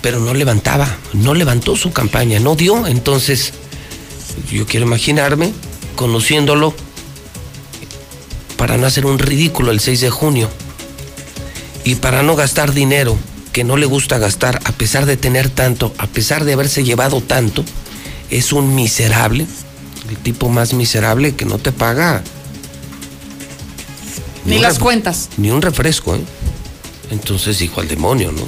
[0.00, 2.86] Pero no levantaba, no levantó su campaña, no dio.
[2.86, 3.52] Entonces,
[4.50, 5.52] yo quiero imaginarme,
[5.96, 6.74] conociéndolo,
[8.56, 10.48] para no hacer un ridículo el 6 de junio
[11.82, 13.16] y para no gastar dinero
[13.52, 17.20] que no le gusta gastar, a pesar de tener tanto, a pesar de haberse llevado
[17.20, 17.64] tanto,
[18.30, 19.46] es un miserable,
[20.10, 22.22] el tipo más miserable que no te paga
[24.44, 25.28] Ni las cuentas.
[25.36, 26.20] ni un refresco, ¿eh?
[27.10, 28.42] Entonces, hijo al demonio, ¿no?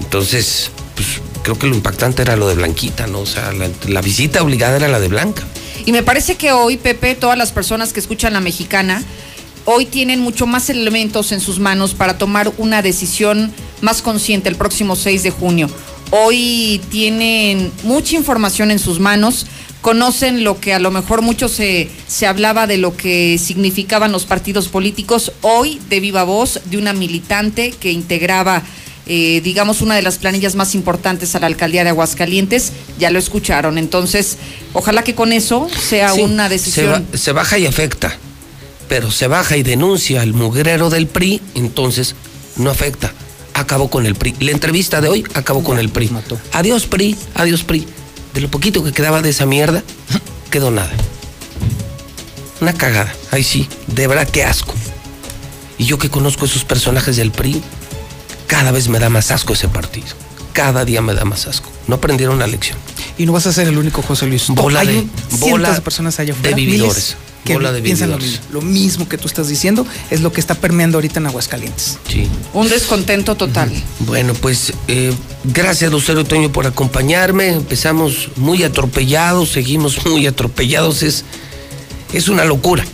[0.00, 1.08] Entonces, pues
[1.42, 3.20] creo que lo impactante era lo de Blanquita, ¿no?
[3.20, 5.42] O sea, la, la visita obligada era la de Blanca.
[5.86, 9.02] Y me parece que hoy, Pepe, todas las personas que escuchan la mexicana,
[9.66, 14.56] hoy tienen mucho más elementos en sus manos para tomar una decisión más consciente el
[14.56, 15.68] próximo 6 de junio.
[16.16, 19.46] Hoy tienen mucha información en sus manos,
[19.80, 24.24] conocen lo que a lo mejor mucho se, se hablaba de lo que significaban los
[24.24, 28.62] partidos políticos, hoy de viva voz de una militante que integraba
[29.06, 33.18] eh, digamos, una de las planillas más importantes a la alcaldía de Aguascalientes, ya lo
[33.18, 33.76] escucharon.
[33.76, 34.38] Entonces,
[34.72, 37.06] ojalá que con eso sea Sí, una Se, decisión.
[37.12, 38.16] ba- se baja y afecta,
[38.88, 42.14] pero se baja y denuncia al mugrero del PRI, entonces
[42.56, 43.12] no afecta.
[43.54, 44.34] Acabó con el PRI.
[44.40, 46.10] La entrevista de hoy acabó con el PRI.
[46.52, 47.86] Adiós PRI, adiós PRI.
[48.34, 49.82] De lo poquito que quedaba de esa mierda,
[50.50, 50.90] quedó nada.
[52.60, 53.14] Una cagada.
[53.30, 54.74] Ay sí, de verdad qué asco.
[55.78, 57.62] Y yo que conozco esos personajes del PRI,
[58.46, 60.06] cada vez me da más asco ese partido.
[60.52, 61.68] Cada día me da más asco.
[61.88, 62.78] No aprendieron la lección.
[63.18, 64.46] Y no vas a ser el único José Luis.
[64.48, 65.06] Bola Hay de-
[65.38, 66.94] bola de personas allá de vividores.
[66.94, 68.40] miles, que Bola de piensan lo vividores.
[68.42, 68.60] mismo.
[68.60, 71.98] Lo mismo que tú estás diciendo es lo que está permeando ahorita en Aguascalientes.
[72.08, 72.26] Sí.
[72.54, 73.70] Un descontento total.
[74.00, 75.12] Bueno, pues eh,
[75.44, 77.48] gracias Lucero Toño por acompañarme.
[77.48, 81.02] Empezamos muy atropellados, seguimos muy atropellados.
[81.02, 81.24] Es,
[82.12, 82.84] es una locura.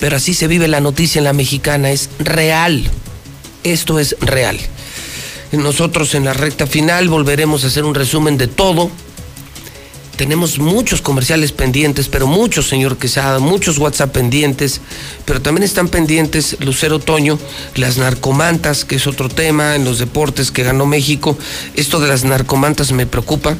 [0.00, 1.90] Pero así se vive la noticia en la mexicana.
[1.90, 2.90] Es real.
[3.62, 4.58] Esto es real.
[5.52, 8.90] Nosotros en la recta final volveremos a hacer un resumen de todo.
[10.16, 14.80] Tenemos muchos comerciales pendientes, pero muchos, señor Quesada, muchos WhatsApp pendientes,
[15.24, 17.38] pero también están pendientes, Lucero Toño,
[17.74, 21.36] las narcomantas, que es otro tema en los deportes que ganó México.
[21.74, 23.56] Esto de las narcomantas me preocupa.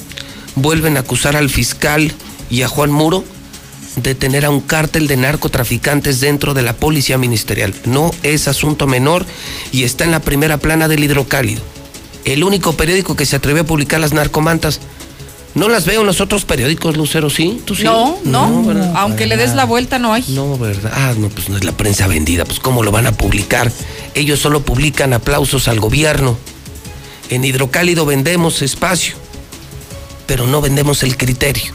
[0.54, 2.12] Vuelven a acusar al fiscal
[2.50, 3.24] y a Juan Muro
[3.96, 7.74] de tener a un cártel de narcotraficantes dentro de la policía ministerial.
[7.84, 9.26] No es asunto menor
[9.72, 11.62] y está en la primera plana del hidrocálido.
[12.24, 14.80] El único periódico que se atrevió a publicar las narcomantas.
[15.54, 17.60] No las veo en los otros periódicos, Lucero, ¿sí?
[17.64, 17.84] ¿Tú sí?
[17.84, 18.92] No, no, ¿verdad?
[18.96, 20.24] aunque le des la vuelta no hay.
[20.28, 20.90] No, ¿verdad?
[20.92, 23.70] Ah, no, pues no es la prensa vendida, pues ¿cómo lo van a publicar?
[24.14, 26.36] Ellos solo publican aplausos al gobierno.
[27.30, 29.14] En Hidrocálido vendemos espacio,
[30.26, 31.72] pero no vendemos el criterio.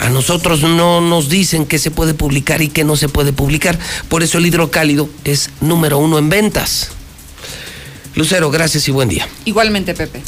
[0.00, 3.78] A nosotros no nos dicen qué se puede publicar y qué no se puede publicar.
[4.08, 6.90] Por eso el hidrocálido es número uno en ventas.
[8.14, 9.28] Lucero, gracias y buen día.
[9.44, 10.22] Igualmente, Pepe.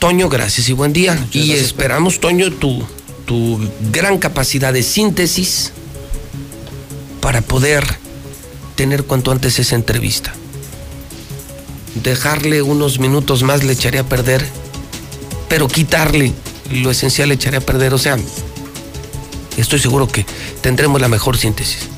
[0.00, 1.26] Toño, gracias y buen día.
[1.30, 2.82] y esperamos, Toño, tu,
[3.26, 3.60] tu
[3.92, 5.72] gran capacidad de síntesis
[7.20, 7.84] para poder
[8.76, 10.32] tener cuanto antes esa entrevista.
[12.02, 14.42] Dejarle unos minutos más le echaría a perder,
[15.50, 16.32] pero quitarle
[16.72, 17.92] lo esencial le echaría a perder.
[17.92, 18.16] O sea,
[19.58, 20.24] estoy seguro que
[20.62, 21.90] tendremos la mejor síntesis.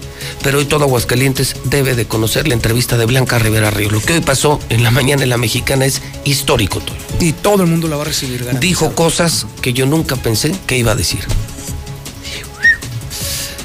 [0.43, 3.91] Pero hoy todo Aguascalientes debe de conocer la entrevista de Blanca Rivera Río.
[3.91, 6.99] Lo que hoy pasó en la mañana en la mexicana es histórico, Toño.
[7.21, 8.45] Y todo el mundo la va a recibir.
[8.45, 8.61] garantizado.
[8.61, 11.21] Dijo cosas que yo nunca pensé que iba a decir.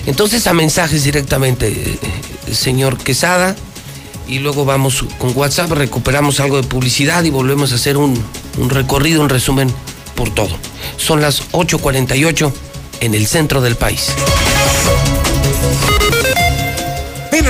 [0.06, 2.00] Entonces a mensajes directamente,
[2.52, 3.56] señor Quesada,
[4.28, 8.22] y luego vamos con WhatsApp, recuperamos algo de publicidad y volvemos a hacer un,
[8.58, 9.70] un recorrido, un resumen
[10.16, 10.56] por todo.
[10.98, 12.54] Son las 8.48
[13.02, 14.12] en el centro del país.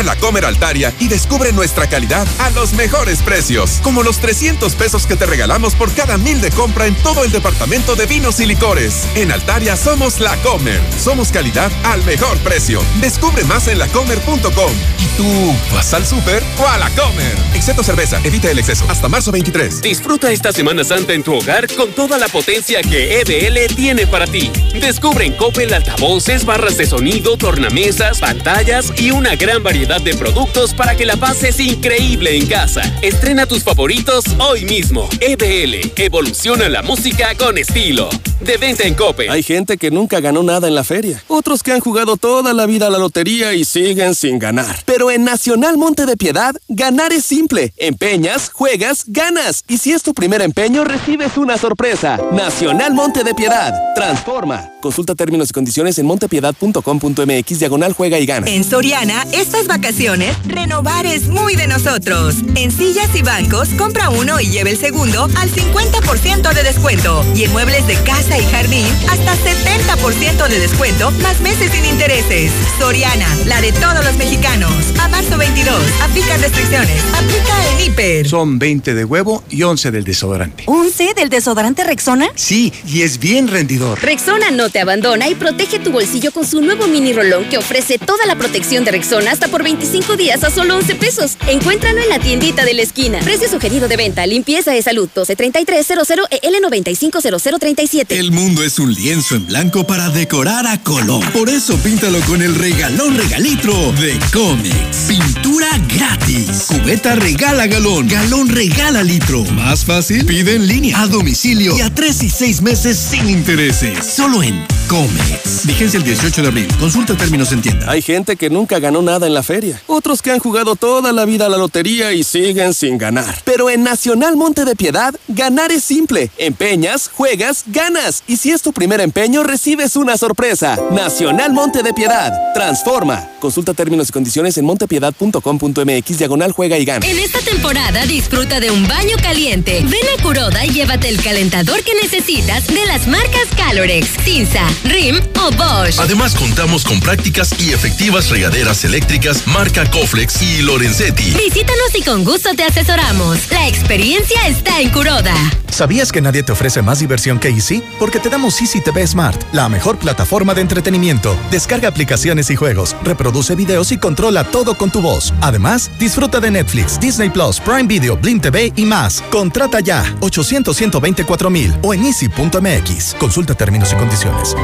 [0.04, 5.08] La Comer Altaria y descubre nuestra calidad a los mejores precios, como los 300 pesos
[5.08, 8.46] que te regalamos por cada mil de compra en todo el departamento de vinos y
[8.46, 9.08] licores.
[9.16, 10.80] En Altaria somos la Comer.
[11.04, 12.80] Somos calidad al mejor precio.
[13.02, 14.72] Descubre más en lacomer.com.
[15.00, 17.36] ¿Y tú vas al súper o a la Comer?
[17.56, 18.86] Excepto cerveza, evita el exceso.
[18.90, 19.82] Hasta marzo 23.
[19.82, 24.28] Disfruta esta Semana Santa en tu hogar con toda la potencia que EBL tiene para
[24.28, 24.52] ti.
[24.80, 30.74] Descubre en Coppel altavoces, barras de sonido, tornamesas, pantallas y una gran variedad de productos
[30.74, 32.82] para que la pases increíble en casa.
[33.02, 35.08] Estrena tus favoritos hoy mismo.
[35.22, 38.10] EBL, evoluciona la música con estilo.
[38.40, 39.30] De venta en Cope.
[39.32, 41.24] Hay gente que nunca ganó nada en la feria.
[41.28, 44.84] Otros que han jugado toda la vida a la lotería y siguen sin ganar.
[44.86, 47.74] Pero en Nacional Monte de Piedad, ganar es simple.
[47.78, 49.64] Empeñas, juegas, ganas.
[49.68, 52.20] Y si es tu primer empeño, recibes una sorpresa.
[52.32, 53.74] Nacional Monte de Piedad.
[53.96, 54.70] Transforma.
[54.82, 58.48] Consulta términos y condiciones en montepiedad.com.mx diagonal juega y gana.
[58.48, 62.36] En Soriana, estas vacaciones, renovar es muy de nosotros.
[62.56, 67.26] En sillas y bancos, compra uno y lleve el segundo al 50% de descuento.
[67.36, 72.52] Y en muebles de casa y jardín, hasta 70% de descuento, más meses sin intereses.
[72.78, 74.72] Soriana, la de todos los mexicanos.
[75.00, 77.02] A marzo 22, aplica restricciones.
[77.14, 78.28] Aplica en hiper.
[78.28, 80.66] Son 20 de huevo y 11 del desodorante.
[80.66, 82.28] ¿11 del desodorante Rexona?
[82.36, 84.02] Sí, y es bien rendidor.
[84.02, 87.98] Rexona no te abandona y protege tu bolsillo con su nuevo mini rolón que ofrece
[87.98, 91.38] toda la protección de Rexona hasta por 25 días a solo 11 pesos.
[91.48, 93.20] Encuéntralo en la tiendita de la esquina.
[93.20, 98.06] Precio sugerido de venta, limpieza de salud 123300 EL950037.
[98.10, 101.24] El mundo es un lienzo en blanco para decorar a color.
[101.34, 105.06] Por eso píntalo con el regalón regalitro de Comex.
[105.08, 106.66] Pintura gratis.
[106.68, 108.08] Cubeta regala galón.
[108.08, 109.44] Galón regala litro.
[109.54, 114.04] Más fácil, pide en línea, a domicilio y a 3 y 6 meses sin intereses.
[114.04, 115.68] Solo en Comex.
[115.68, 116.68] Vigencia el 18 de abril.
[116.80, 117.92] Consulta términos en tienda.
[117.92, 119.80] Hay gente que nunca ganó nada en la feria.
[119.86, 123.42] Otros que han jugado toda la vida a la lotería y siguen sin ganar.
[123.46, 126.32] Pero en Nacional Monte de Piedad, ganar es simple.
[126.38, 128.07] Empeñas, juegas, ganas.
[128.28, 130.78] Y si es tu primer empeño, recibes una sorpresa.
[130.92, 132.32] Nacional Monte de Piedad.
[132.54, 133.30] Transforma.
[133.40, 137.06] Consulta términos y condiciones en montepiedad.com.mx diagonal juega y gana.
[137.06, 139.82] En esta temporada disfruta de un baño caliente.
[139.84, 145.20] Ven a Curoda y llévate el calentador que necesitas de las marcas Calorex, Cinza, RIM
[145.40, 146.00] o Bosch.
[146.00, 151.32] Además contamos con prácticas y efectivas regaderas eléctricas marca Coflex y Lorenzetti.
[151.32, 153.52] Visítanos y con gusto te asesoramos.
[153.52, 155.36] La experiencia está en Curoda.
[155.70, 157.84] ¿Sabías que nadie te ofrece más diversión que Easy?
[158.00, 161.36] Porque te damos Easy TV Smart, la mejor plataforma de entretenimiento.
[161.52, 165.34] Descarga aplicaciones y juegos, reproduce videos y controla todo con tu voz.
[165.42, 169.22] Además, disfruta de Netflix, Disney Plus, Prime Video, Blim TV y más.
[169.32, 173.16] Contrata ya 800 124 mil o en easy.mx.
[173.20, 174.56] Consulta términos y condiciones.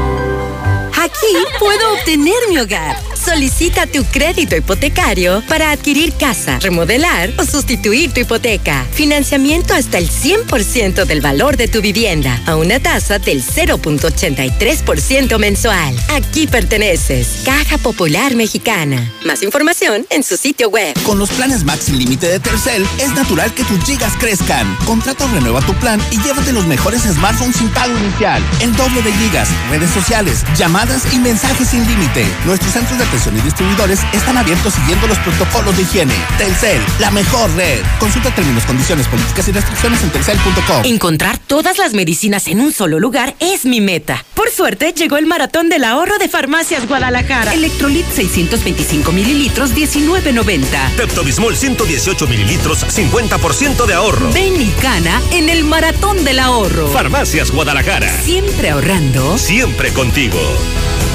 [1.03, 2.95] Aquí puedo obtener mi hogar.
[3.13, 8.85] Solicita tu crédito hipotecario para adquirir casa, remodelar o sustituir tu hipoteca.
[8.93, 15.93] Financiamiento hasta el 100% del valor de tu vivienda a una tasa del 0.83% mensual.
[16.09, 17.41] Aquí perteneces.
[17.43, 19.11] Caja Popular Mexicana.
[19.25, 20.93] Más información en su sitio web.
[21.03, 24.73] Con los planes Max sin límite de Telcel, es natural que tus gigas crezcan.
[24.85, 28.41] Contrata o renueva tu plan y llévate los mejores smartphones sin pago inicial.
[28.61, 32.25] El doble de gigas, redes sociales, llamadas y mensajes sin límite.
[32.45, 36.13] Nuestros centros de atención y distribuidores están abiertos siguiendo los protocolos de higiene.
[36.37, 37.79] Telcel, la mejor red.
[37.99, 40.85] Consulta términos, condiciones, políticas y restricciones en telcel.com.
[40.85, 44.23] Encontrar todas las medicinas en un solo lugar es mi meta.
[44.35, 47.53] Por suerte, llegó el maratón del ahorro de Farmacias Guadalajara.
[47.53, 50.95] Electrolit 625 mililitros, 19.90.
[50.95, 54.31] Pepto-Bismol 118 mililitros, 50% de ahorro.
[54.31, 56.87] Ven y cana en el maratón del ahorro.
[56.89, 58.21] Farmacias Guadalajara.
[58.21, 59.37] Siempre ahorrando.
[59.37, 60.39] Siempre contigo.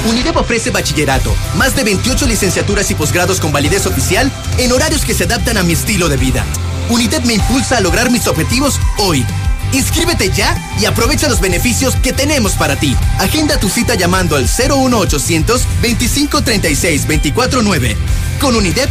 [0.07, 5.13] UNIDEP ofrece bachillerato, más de 28 licenciaturas y posgrados con validez oficial en horarios que
[5.13, 6.45] se adaptan a mi estilo de vida.
[6.89, 9.25] UNIDEP me impulsa a lograr mis objetivos hoy.
[9.71, 12.95] Inscríbete ya y aprovecha los beneficios que tenemos para ti.
[13.19, 17.97] Agenda tu cita llamando al 01800 2536 249.
[18.39, 18.89] Con UNIDEP,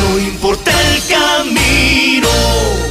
[0.00, 2.89] No importa el camino.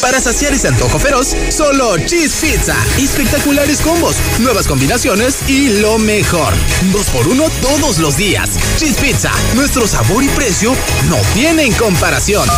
[0.00, 2.76] Para saciar ese antojo feroz, solo Cheese Pizza.
[2.98, 6.52] Espectaculares combos, nuevas combinaciones y lo mejor.
[6.92, 8.50] Dos por uno todos los días.
[8.76, 10.74] Cheese Pizza, nuestro sabor y precio
[11.08, 12.48] no tienen comparación.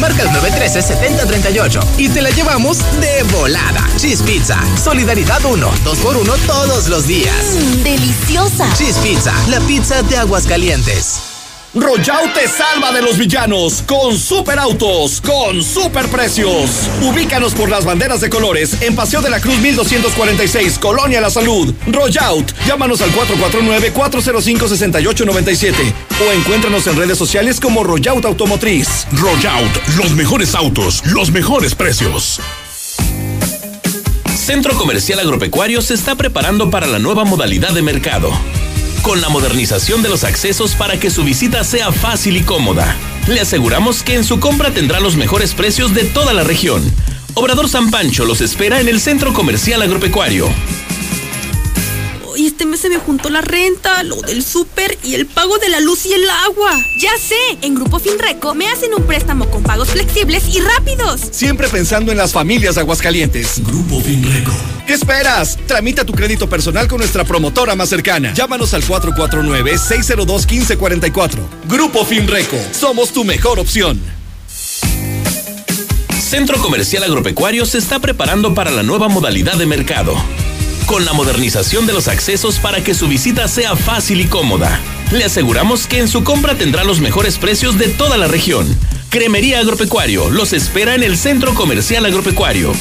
[0.00, 3.88] Marca el 913-7038 y te la llevamos de volada.
[3.96, 7.34] Cheese Pizza, Solidaridad 1, 2 por 1 todos los días.
[7.54, 8.72] Mmm, deliciosa.
[8.74, 11.33] Cheese Pizza, la pizza de aguas calientes.
[11.74, 16.88] Royal te salva de los villanos con superautos, con superprecios.
[17.02, 21.74] Ubícanos por las banderas de colores en Paseo de la Cruz 1246, Colonia La Salud.
[21.88, 25.74] Royout, llámanos al 449-405-6897
[26.24, 29.08] o encuéntranos en redes sociales como Royout Automotriz.
[29.10, 32.38] Royout, los mejores autos, los mejores precios.
[34.36, 38.30] Centro Comercial Agropecuario se está preparando para la nueva modalidad de mercado
[39.04, 42.96] con la modernización de los accesos para que su visita sea fácil y cómoda.
[43.28, 46.82] Le aseguramos que en su compra tendrá los mejores precios de toda la región.
[47.34, 50.48] Obrador San Pancho los espera en el Centro Comercial Agropecuario.
[52.36, 55.68] Y este mes se me juntó la renta, lo del súper y el pago de
[55.68, 56.72] la luz y el agua.
[56.98, 61.20] Ya sé, en Grupo Finreco me hacen un préstamo con pagos flexibles y rápidos.
[61.30, 63.62] Siempre pensando en las familias de Aguascalientes.
[63.64, 64.52] Grupo Finreco.
[64.86, 65.58] ¿Qué esperas?
[65.66, 68.34] Tramita tu crédito personal con nuestra promotora más cercana.
[68.34, 71.38] Llámanos al 449-602-1544.
[71.68, 72.58] Grupo Finreco.
[72.72, 74.00] Somos tu mejor opción.
[76.20, 80.14] Centro Comercial Agropecuario se está preparando para la nueva modalidad de mercado
[80.86, 84.80] con la modernización de los accesos para que su visita sea fácil y cómoda.
[85.12, 88.66] Le aseguramos que en su compra tendrá los mejores precios de toda la región.
[89.10, 92.72] Cremería Agropecuario los espera en el Centro Comercial Agropecuario.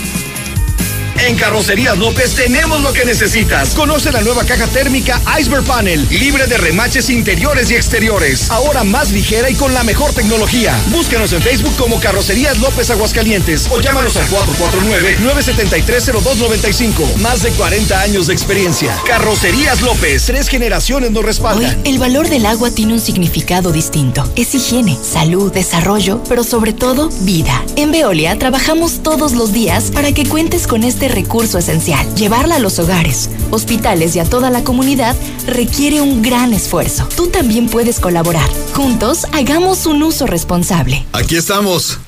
[1.19, 3.76] En Carrocerías López tenemos lo que necesitas.
[3.76, 8.52] Conoce la nueva caja térmica Iceberg Panel, libre de remaches interiores y exteriores.
[8.52, 10.77] Ahora más ligera y con la mejor tecnología.
[10.88, 17.15] Búscanos en Facebook como Carrocerías López Aguascalientes o llámanos al 449-973-0295.
[17.18, 18.98] Más de 40 años de experiencia.
[19.06, 21.76] Carrocerías López, tres generaciones nos respaldan.
[21.76, 24.30] Hoy, el valor del agua tiene un significado distinto.
[24.35, 27.64] Es higiene, salud, desarrollo, pero sobre todo vida.
[27.76, 32.14] En Veolia trabajamos todos los días para que cuentes con este recurso esencial.
[32.16, 35.16] Llevarla a los hogares, hospitales y a toda la comunidad
[35.48, 37.08] requiere un gran esfuerzo.
[37.16, 38.50] Tú también puedes colaborar.
[38.74, 41.06] Juntos, hagamos un uso responsable.
[41.14, 42.00] Aquí estamos.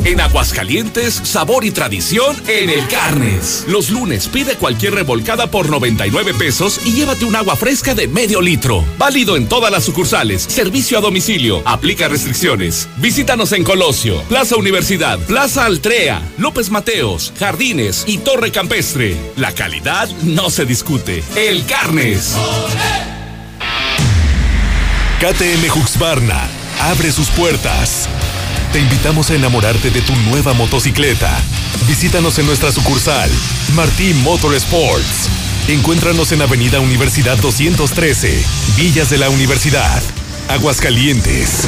[0.05, 3.65] En Aguascalientes, sabor y tradición en el Carnes.
[3.69, 8.41] Los lunes pide cualquier revolcada por 99 pesos y llévate un agua fresca de medio
[8.41, 8.85] litro.
[8.99, 10.43] Válido en todas las sucursales.
[10.43, 11.63] Servicio a domicilio.
[11.65, 12.89] Aplica restricciones.
[12.97, 19.17] Visítanos en Colosio, Plaza Universidad, Plaza Altrea, López Mateos, Jardines y Torre Campestre.
[19.37, 21.23] La calidad no se discute.
[21.37, 22.37] El Carnes.
[25.25, 26.51] KTM Huxbarna
[26.83, 28.11] abre sus puertas.
[28.75, 31.35] Te invitamos a enamorarte de tu nueva motocicleta.
[31.89, 33.31] Visítanos en nuestra sucursal,
[33.75, 35.31] Martí Motorsports.
[35.69, 38.45] Encuéntranos en Avenida Universidad 213,
[38.77, 40.03] Villas de la Universidad,
[40.51, 41.67] Aguascalientes.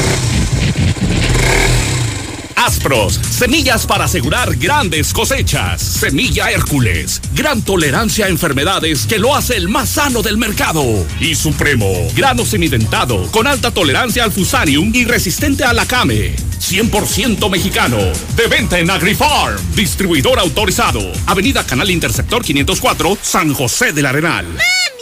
[2.67, 5.81] Aspros, semillas para asegurar grandes cosechas.
[5.81, 10.83] Semilla Hércules, gran tolerancia a enfermedades que lo hace el más sano del mercado.
[11.21, 16.35] Y Supremo, grano semidentado, con alta tolerancia al fusarium y resistente a la came.
[16.59, 17.99] 100% mexicano.
[18.35, 19.61] De venta en AgriFarm.
[19.77, 21.01] Distribuidor autorizado.
[21.27, 24.45] Avenida Canal Interceptor 504, San José del Arenal.
[24.59, 24.96] ¡Ahí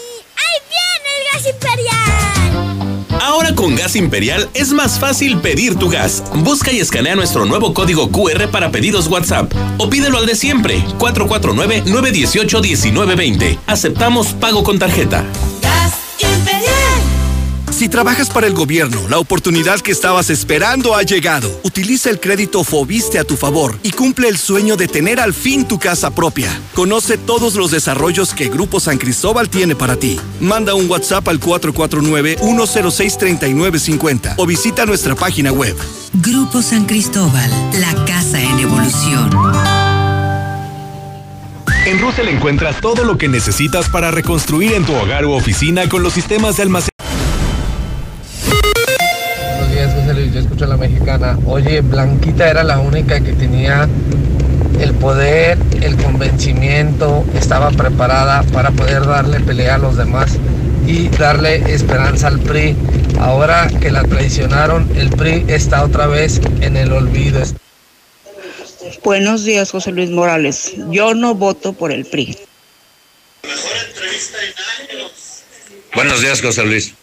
[3.24, 6.22] Ahora con Gas Imperial es más fácil pedir tu gas.
[6.34, 10.84] Busca y escanea nuestro nuevo código QR para pedidos WhatsApp o pídelo al de siempre,
[10.98, 13.60] 449-918-1920.
[13.66, 15.24] Aceptamos pago con tarjeta.
[17.74, 21.50] Si trabajas para el gobierno, la oportunidad que estabas esperando ha llegado.
[21.64, 25.66] Utiliza el crédito Fobiste a tu favor y cumple el sueño de tener al fin
[25.66, 26.56] tu casa propia.
[26.74, 30.20] Conoce todos los desarrollos que Grupo San Cristóbal tiene para ti.
[30.38, 35.74] Manda un WhatsApp al 449-106-3950 o visita nuestra página web.
[36.12, 39.30] Grupo San Cristóbal, la casa en evolución.
[41.86, 46.04] En Russell encuentras todo lo que necesitas para reconstruir en tu hogar u oficina con
[46.04, 46.93] los sistemas de almacenamiento.
[50.60, 51.36] La mexicana.
[51.46, 53.88] Oye, Blanquita era la única que tenía
[54.80, 60.38] el poder, el convencimiento, estaba preparada para poder darle pelea a los demás
[60.86, 62.76] y darle esperanza al PRI.
[63.18, 67.42] Ahora que la traicionaron, el PRI está otra vez en el olvido.
[69.02, 70.72] Buenos días, José Luis Morales.
[70.90, 72.38] Yo no voto por el PRI.
[75.94, 76.94] Buenos días, José Luis.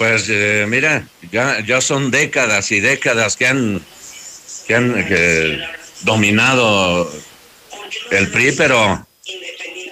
[0.00, 3.84] Pues eh, mira, ya, ya son décadas y décadas que han,
[4.66, 5.60] que han que
[6.04, 7.06] dominado
[8.10, 9.06] el PRI, pero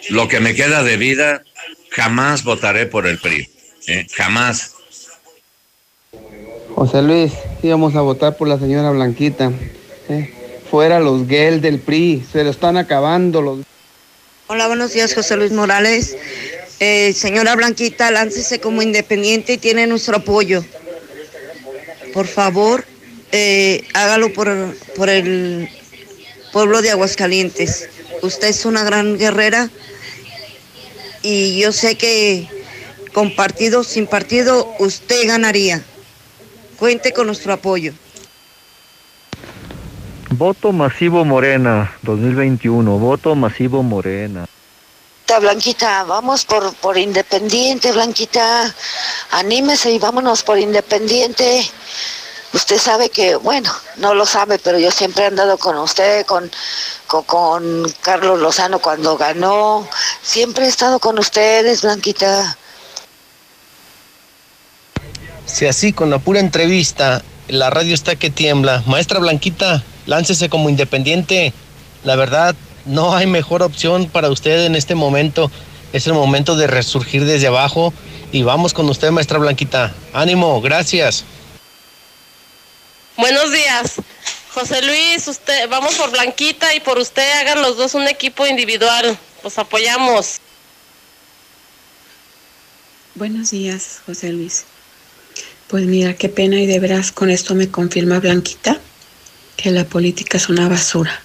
[0.09, 1.43] lo que me queda de vida,
[1.91, 3.51] jamás votaré por el PRI.
[3.87, 4.07] ¿eh?
[4.15, 4.77] Jamás.
[6.75, 9.53] José Luis, íbamos a votar por la señora Blanquita.
[10.09, 10.33] ¿eh?
[10.71, 13.59] Fuera los GEL del PRI, se lo están acabando los...
[14.47, 16.17] Hola, buenos días, José Luis Morales.
[16.81, 20.65] Eh, señora Blanquita, láncese como independiente y tiene nuestro apoyo.
[22.13, 22.85] Por favor,
[23.33, 25.69] eh, hágalo por, por el
[26.53, 27.89] pueblo de Aguascalientes.
[28.23, 29.71] Usted es una gran guerrera
[31.23, 32.49] y yo sé que
[33.13, 35.83] con partido, sin partido, usted ganaría.
[36.79, 37.93] Cuente con nuestro apoyo.
[40.31, 42.99] Voto masivo Morena 2021.
[42.99, 44.47] Voto masivo Morena.
[45.37, 48.75] Blanquita, vamos por, por Independiente, Blanquita.
[49.31, 51.71] Anímese y vámonos por Independiente.
[52.55, 56.51] Usted sabe que, bueno, no lo sabe, pero yo siempre he andado con usted, con,
[57.07, 59.87] con, con Carlos Lozano cuando ganó.
[60.23, 62.57] Siempre he estado con ustedes, Blanquita.
[65.45, 68.83] Si así, con la pura entrevista, la radio está que tiembla.
[68.87, 71.53] Maestra Blanquita, láncese como independiente.
[72.03, 72.55] La verdad,
[72.89, 75.51] no hay mejor opción para usted en este momento.
[75.93, 77.93] Es el momento de resurgir desde abajo.
[78.33, 79.95] Y vamos con usted, maestra Blanquita.
[80.13, 81.25] Ánimo, gracias.
[83.17, 83.95] Buenos días.
[84.53, 89.17] José Luis, usted, vamos por Blanquita y por usted hagan los dos un equipo individual.
[89.45, 90.39] Los apoyamos.
[93.15, 94.65] Buenos días, José Luis.
[95.69, 98.79] Pues mira, qué pena y de veras con esto me confirma Blanquita
[99.57, 101.21] que la política es una basura.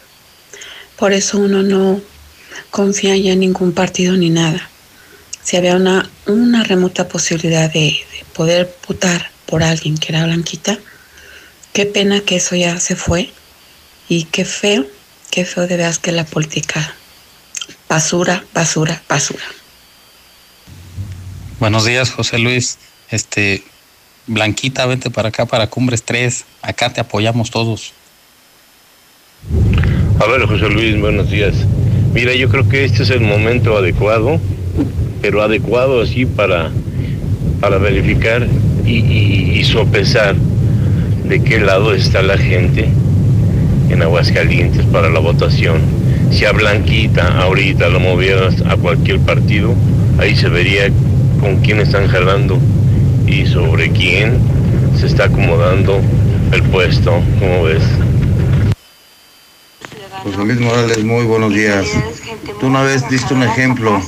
[0.98, 2.02] Por eso uno no
[2.72, 4.70] confía ya en ningún partido ni nada.
[5.44, 10.80] Si había una, una remota posibilidad de, de poder votar por alguien que era Blanquita.
[11.74, 13.32] Qué pena que eso ya se fue
[14.10, 14.88] y qué feo,
[15.32, 16.96] qué feo de veras que la política.
[17.88, 19.44] Basura, basura, basura.
[21.60, 22.80] Buenos días, José Luis.
[23.10, 23.64] Este,
[24.26, 26.46] Blanquita, vente para acá, para Cumbres 3.
[26.62, 27.94] Acá te apoyamos todos.
[30.24, 31.54] A ver, José Luis, buenos días.
[32.14, 34.40] Mira, yo creo que este es el momento adecuado,
[35.22, 36.72] pero adecuado así para,
[37.60, 38.48] para verificar
[38.86, 39.00] y,
[39.60, 40.36] y sopesar
[41.28, 42.88] de qué lado está la gente
[43.90, 45.82] en Aguascalientes para la votación.
[46.32, 49.74] Si a Blanquita ahorita lo movieras a cualquier partido,
[50.20, 50.90] ahí se vería
[51.42, 52.60] con quién están jalando
[53.28, 54.38] y sobre quién
[54.98, 56.00] se está acomodando
[56.54, 57.84] el puesto, ¿cómo ves?
[60.24, 61.86] José Luis Morales, muy buenos días.
[62.62, 64.02] Tú una vez diste un ejemplo.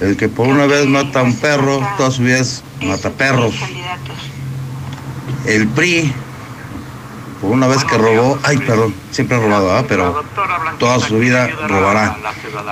[0.00, 3.56] El que por una vez mata a un perro, toda su vida es mata perros.
[5.46, 6.12] El PRI,
[7.40, 9.84] por una vez que robó, ay, perdón, siempre ha robado, ¿ah?
[9.88, 10.22] pero
[10.78, 12.16] toda su vida robará.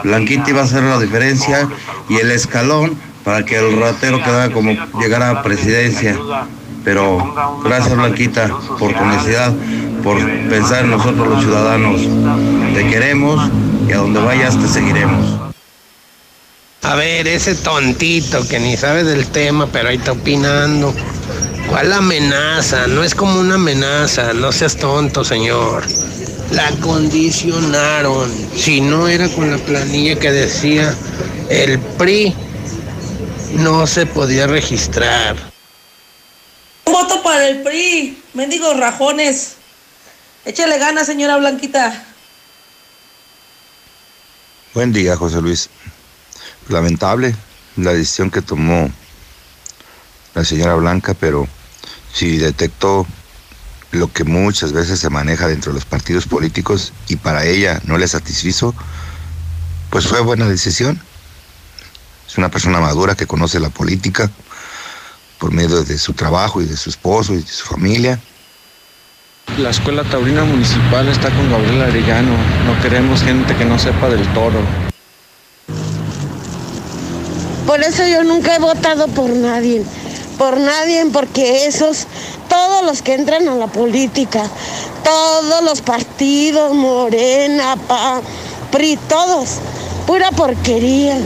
[0.04, 1.68] Blanquita iba a hacer la diferencia
[2.08, 6.16] y el escalón para que el ratero quedara como llegara a presidencia.
[6.88, 8.48] Pero gracias Blanquita
[8.78, 9.52] por tu necesidad,
[10.02, 12.00] por pensar en nosotros los ciudadanos.
[12.72, 13.50] Te queremos
[13.86, 15.38] y a donde vayas te seguiremos.
[16.80, 20.94] A ver, ese tontito que ni sabe del tema, pero ahí está opinando.
[21.68, 22.86] ¿Cuál amenaza?
[22.86, 25.84] No es como una amenaza, no seas tonto, señor.
[26.52, 28.30] La condicionaron.
[28.56, 30.94] Si no era con la planilla que decía
[31.50, 32.34] el PRI,
[33.58, 35.47] no se podía registrar.
[37.28, 39.56] Para el PRI, mendigos rajones.
[40.46, 42.06] Échale ganas, señora Blanquita.
[44.72, 45.68] Buen día, José Luis.
[46.70, 47.36] Lamentable
[47.76, 48.90] la decisión que tomó
[50.34, 51.46] la señora Blanca, pero
[52.14, 53.06] si detectó
[53.90, 57.98] lo que muchas veces se maneja dentro de los partidos políticos y para ella no
[57.98, 58.74] le satisfizo,
[59.90, 60.98] pues fue buena decisión.
[62.26, 64.30] Es una persona madura que conoce la política
[65.38, 68.18] por medio de su trabajo y de su esposo y de su familia.
[69.56, 72.32] La escuela taurina municipal está con Gabriel Arellano.
[72.66, 74.60] No queremos gente que no sepa del toro.
[77.66, 79.82] Por eso yo nunca he votado por nadie.
[80.36, 82.06] Por nadie, porque esos,
[82.48, 84.44] todos los que entran a la política,
[85.02, 88.20] todos los partidos, Morena, PA,
[88.70, 89.56] PRI, todos,
[90.06, 91.18] pura porquería.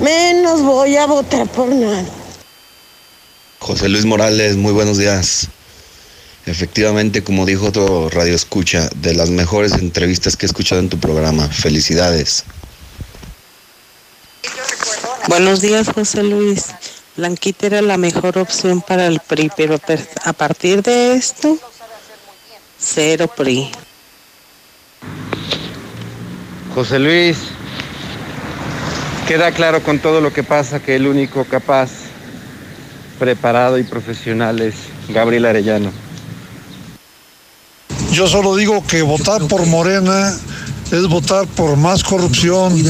[0.00, 2.23] Menos voy a votar por nadie.
[3.64, 5.48] José Luis Morales, muy buenos días.
[6.44, 10.98] Efectivamente, como dijo otro radio escucha, de las mejores entrevistas que he escuchado en tu
[10.98, 11.48] programa.
[11.48, 12.44] Felicidades.
[15.28, 16.74] Buenos días, José Luis.
[17.16, 19.80] Blanquita era la mejor opción para el PRI, pero
[20.24, 21.56] a partir de esto,
[22.78, 23.70] cero PRI.
[26.74, 27.38] José Luis,
[29.26, 32.03] queda claro con todo lo que pasa que el único capaz,
[33.18, 34.74] preparado y profesional es
[35.08, 35.92] Gabriel Arellano.
[38.12, 40.36] Yo solo digo que votar por Morena
[40.90, 42.80] es votar por más corrupción,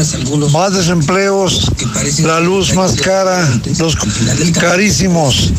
[0.52, 1.70] más desempleos,
[2.18, 3.48] la luz más cara,
[3.78, 3.96] los
[4.58, 5.50] carísimos.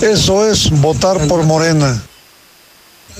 [0.00, 2.00] Eso es votar por Morena.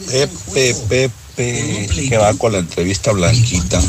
[0.08, 3.82] Pepe, Pepe, que va con la entrevista blanquita.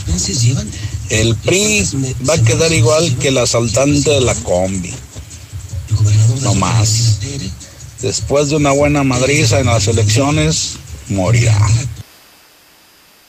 [1.10, 1.88] El PRI
[2.28, 4.94] va a quedar igual que el asaltante de la combi.
[6.42, 7.20] No más.
[8.02, 10.78] Después de una buena madriza en las elecciones,
[11.08, 11.58] morirá.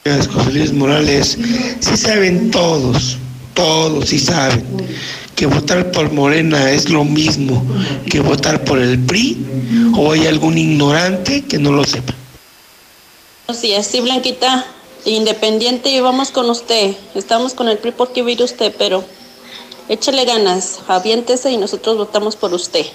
[0.05, 1.39] José Luis Morales,
[1.79, 3.19] sí saben todos,
[3.55, 4.65] todos sí saben
[5.37, 7.65] que votar por Morena es lo mismo
[8.11, 9.47] que votar por el PRI
[9.97, 12.15] o hay algún ignorante que no lo sepa.
[13.53, 14.67] Sí, así Blanquita,
[15.05, 16.97] independiente y vamos con usted.
[17.15, 19.05] Estamos con el PRI porque vive usted, pero
[19.89, 22.87] échale ganas, aviéntese y nosotros votamos por usted.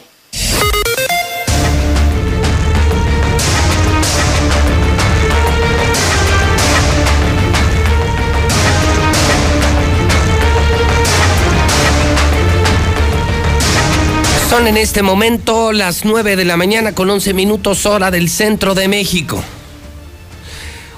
[14.49, 18.76] Son en este momento las 9 de la mañana con 11 minutos hora del centro
[18.76, 19.43] de México.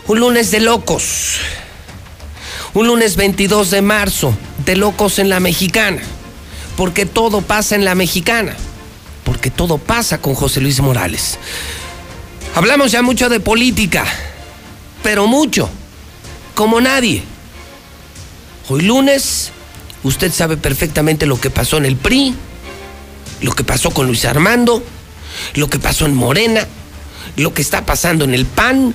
[0.07, 1.39] Un lunes de locos.
[2.73, 4.33] Un lunes 22 de marzo
[4.65, 6.01] de locos en la mexicana.
[6.77, 8.55] Porque todo pasa en la mexicana.
[9.23, 11.39] Porque todo pasa con José Luis Morales.
[12.55, 14.05] Hablamos ya mucho de política.
[15.01, 15.69] Pero mucho.
[16.53, 17.23] Como nadie.
[18.69, 19.51] Hoy lunes,
[20.03, 22.35] usted sabe perfectamente lo que pasó en el PRI,
[23.41, 24.83] lo que pasó con Luis Armando,
[25.55, 26.67] lo que pasó en Morena,
[27.35, 28.93] lo que está pasando en el PAN,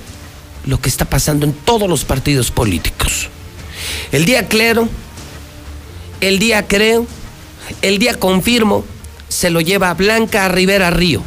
[0.65, 3.29] lo que está pasando en todos los partidos políticos.
[4.11, 4.87] El día clero,
[6.21, 7.05] el día creo,
[7.81, 8.85] el día confirmo,
[9.29, 11.21] se lo lleva Blanca Rivera Río,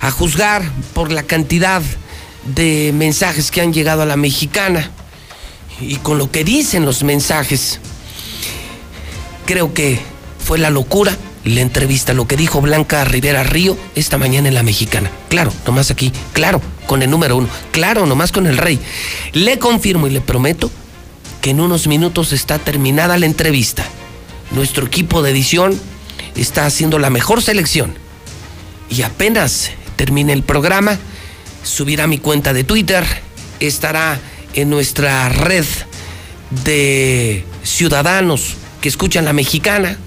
[0.00, 0.62] a juzgar
[0.92, 1.82] por la cantidad
[2.44, 4.90] de mensajes que han llegado a la mexicana
[5.80, 7.80] y con lo que dicen los mensajes.
[9.46, 9.98] Creo que
[10.38, 14.62] fue la locura la entrevista, lo que dijo Blanca Rivera Río esta mañana en la
[14.62, 15.10] mexicana.
[15.28, 18.80] Claro, nomás aquí, claro, con el número uno, claro, nomás con el rey.
[19.32, 20.70] Le confirmo y le prometo
[21.44, 23.84] que en unos minutos está terminada la entrevista.
[24.52, 25.78] Nuestro equipo de edición
[26.36, 27.92] está haciendo la mejor selección.
[28.88, 30.98] Y apenas termine el programa,
[31.62, 33.04] subirá mi cuenta de Twitter,
[33.60, 34.18] estará
[34.54, 35.66] en nuestra red
[36.64, 39.98] de ciudadanos que escuchan la mexicana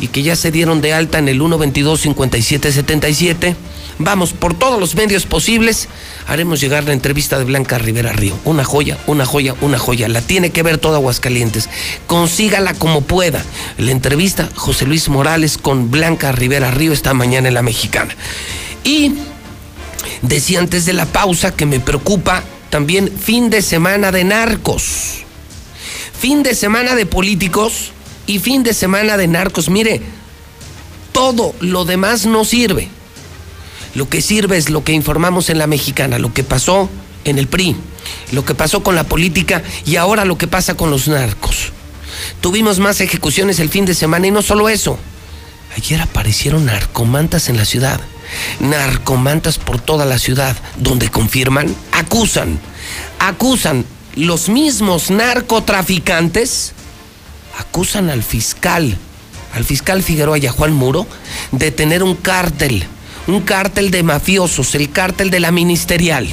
[0.00, 3.54] y que ya se dieron de alta en el 122-5777.
[3.98, 5.88] Vamos, por todos los medios posibles,
[6.26, 8.34] haremos llegar la entrevista de Blanca Rivera Río.
[8.44, 10.08] Una joya, una joya, una joya.
[10.08, 11.68] La tiene que ver toda Aguascalientes.
[12.06, 13.42] Consígala como pueda.
[13.76, 18.14] La entrevista José Luis Morales con Blanca Rivera Río esta mañana en la mexicana.
[18.84, 19.14] Y
[20.22, 25.24] decía antes de la pausa que me preocupa también fin de semana de narcos
[26.18, 27.92] fin de semana de políticos
[28.28, 29.70] y fin de semana de narcos.
[29.70, 30.02] Mire,
[31.12, 32.88] todo lo demás no sirve.
[33.94, 36.88] Lo que sirve es lo que informamos en la mexicana, lo que pasó
[37.24, 37.74] en el PRI,
[38.30, 41.72] lo que pasó con la política y ahora lo que pasa con los narcos.
[42.40, 44.98] Tuvimos más ejecuciones el fin de semana y no solo eso.
[45.74, 47.98] Ayer aparecieron narcomantas en la ciudad.
[48.60, 52.60] Narcomantas por toda la ciudad, donde confirman, acusan,
[53.18, 53.86] acusan
[54.16, 56.74] los mismos narcotraficantes
[57.58, 58.96] acusan al fiscal,
[59.54, 61.06] al fiscal Figueroa y a Juan Muro,
[61.52, 62.84] de tener un cártel,
[63.26, 66.28] un cártel de mafiosos, el cártel de la ministerial.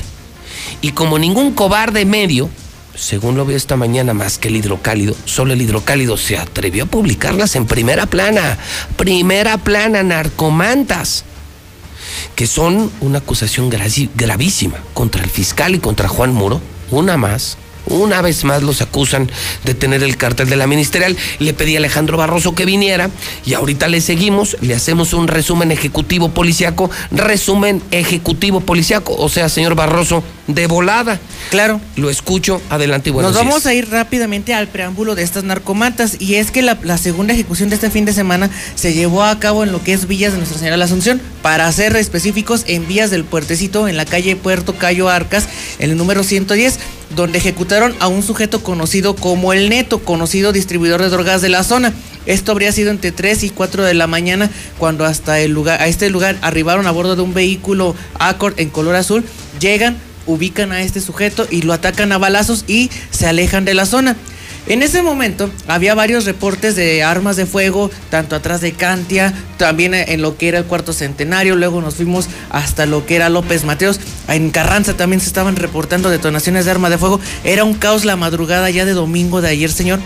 [0.82, 2.50] Y como ningún cobarde medio,
[2.96, 6.88] según lo veo esta mañana más que el hidrocálido, solo el hidrocálido se atrevió a
[6.88, 8.58] publicarlas en primera plana,
[8.96, 11.26] primera plana, narcomantas,
[12.36, 16.62] que son una acusación gravísima contra el fiscal y contra Juan Muro,
[16.92, 19.30] una más, una vez más los acusan
[19.64, 21.16] de tener el cartel de la ministerial.
[21.40, 23.10] Le pedí a Alejandro Barroso que viniera
[23.46, 29.50] y ahorita le seguimos, le hacemos un resumen ejecutivo policiaco, resumen ejecutivo policiaco, o sea,
[29.50, 31.20] señor Barroso, de volada.
[31.50, 31.82] Claro.
[31.96, 36.18] Lo escucho, adelante y buenos Nos vamos a ir rápidamente al preámbulo de estas narcomantas
[36.20, 39.40] y es que la, la, segunda ejecución de este fin de semana se llevó a
[39.40, 42.64] cabo en lo que es Villas de Nuestra Señora de la Asunción, para ser específicos
[42.68, 45.48] en Vías del Puertecito, en la calle Puerto Cayo Arcas,
[45.80, 46.80] en el número 110
[47.16, 51.64] donde ejecutaron a un sujeto conocido como el Neto, conocido distribuidor de drogas de la
[51.64, 51.94] zona.
[52.26, 54.50] Esto habría sido entre 3 y 4 de la mañana
[54.80, 58.70] cuando hasta el lugar, a este lugar arribaron a bordo de un vehículo Accord en
[58.70, 59.24] color azul,
[59.60, 63.86] llegan, ubican a este sujeto y lo atacan a balazos y se alejan de la
[63.86, 64.16] zona.
[64.68, 69.94] En ese momento había varios reportes de armas de fuego, tanto atrás de Cantia, también
[69.94, 73.64] en lo que era el cuarto centenario, luego nos fuimos hasta lo que era López
[73.64, 78.06] Mateos, en Carranza también se estaban reportando detonaciones de armas de fuego, era un caos
[78.06, 80.00] la madrugada ya de domingo de ayer, señor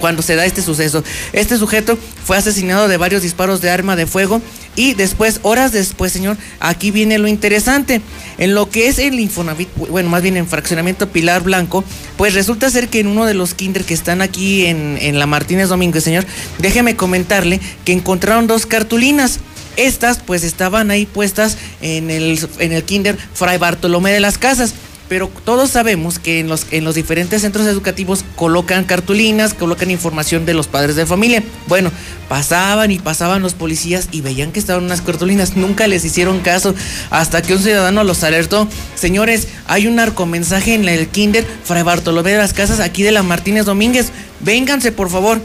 [0.00, 1.02] cuando se da este suceso.
[1.32, 4.40] Este sujeto fue asesinado de varios disparos de arma de fuego
[4.76, 8.00] y después, horas después, señor, aquí viene lo interesante.
[8.38, 11.84] En lo que es el Infonavit, bueno, más bien en fraccionamiento Pilar Blanco,
[12.16, 15.26] pues resulta ser que en uno de los kinder que están aquí en, en la
[15.26, 16.24] Martínez Domínguez, señor,
[16.58, 19.40] déjeme comentarle que encontraron dos cartulinas.
[19.76, 24.74] Estas pues estaban ahí puestas en el, en el kinder Fray Bartolomé de las Casas
[25.08, 30.46] pero todos sabemos que en los, en los diferentes centros educativos colocan cartulinas, colocan información
[30.46, 31.42] de los padres de familia.
[31.66, 31.90] Bueno,
[32.28, 36.74] pasaban y pasaban los policías y veían que estaban unas cartulinas, nunca les hicieron caso
[37.10, 38.68] hasta que un ciudadano los alertó.
[38.94, 43.22] Señores, hay un narcomensaje en el kinder Fray Bartolomé de las Casas aquí de la
[43.22, 44.10] Martínez Domínguez.
[44.40, 45.40] Vénganse, por favor.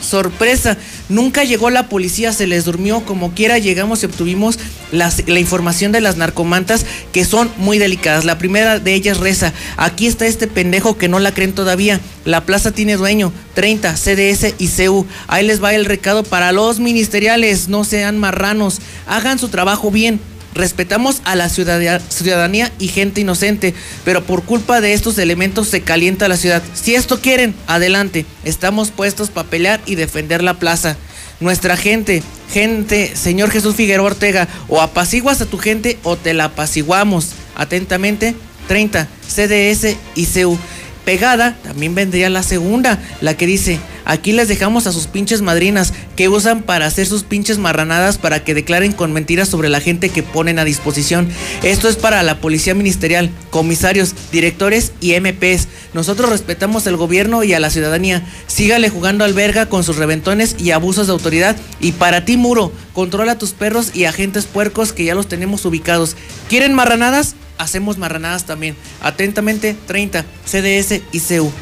[0.00, 0.76] Sorpresa,
[1.08, 4.58] nunca llegó la policía, se les durmió, como quiera llegamos y obtuvimos
[4.92, 8.24] la información de las narcomantas que son muy delicadas.
[8.24, 12.44] La primera de ellas reza, aquí está este pendejo que no la creen todavía, la
[12.44, 15.06] plaza tiene dueño, 30, CDS y CU.
[15.26, 20.20] Ahí les va el recado para los ministeriales, no sean marranos, hagan su trabajo bien,
[20.54, 23.72] Respetamos a la ciudadanía y gente inocente,
[24.04, 26.62] pero por culpa de estos elementos se calienta la ciudad.
[26.74, 28.26] Si esto quieren, adelante.
[28.44, 30.96] Estamos puestos para pelear y defender la plaza.
[31.38, 32.22] Nuestra gente,
[32.52, 37.30] gente, señor Jesús Figueroa Ortega, o apaciguas a tu gente o te la apaciguamos.
[37.54, 38.34] Atentamente,
[38.68, 40.58] 30, CDS y CU.
[41.04, 45.92] Pegada, también vendría la segunda, la que dice, Aquí les dejamos a sus pinches madrinas
[46.16, 50.08] que usan para hacer sus pinches marranadas para que declaren con mentiras sobre la gente
[50.08, 51.28] que ponen a disposición.
[51.62, 55.68] Esto es para la policía ministerial, comisarios, directores y MPs.
[55.94, 58.24] Nosotros respetamos al gobierno y a la ciudadanía.
[58.46, 61.56] Sígale jugando al verga con sus reventones y abusos de autoridad.
[61.80, 66.16] Y para ti, muro, controla tus perros y agentes puercos que ya los tenemos ubicados.
[66.48, 67.34] ¿Quieren marranadas?
[67.58, 68.74] Hacemos marranadas también.
[69.02, 71.52] Atentamente, 30, CDS y CU.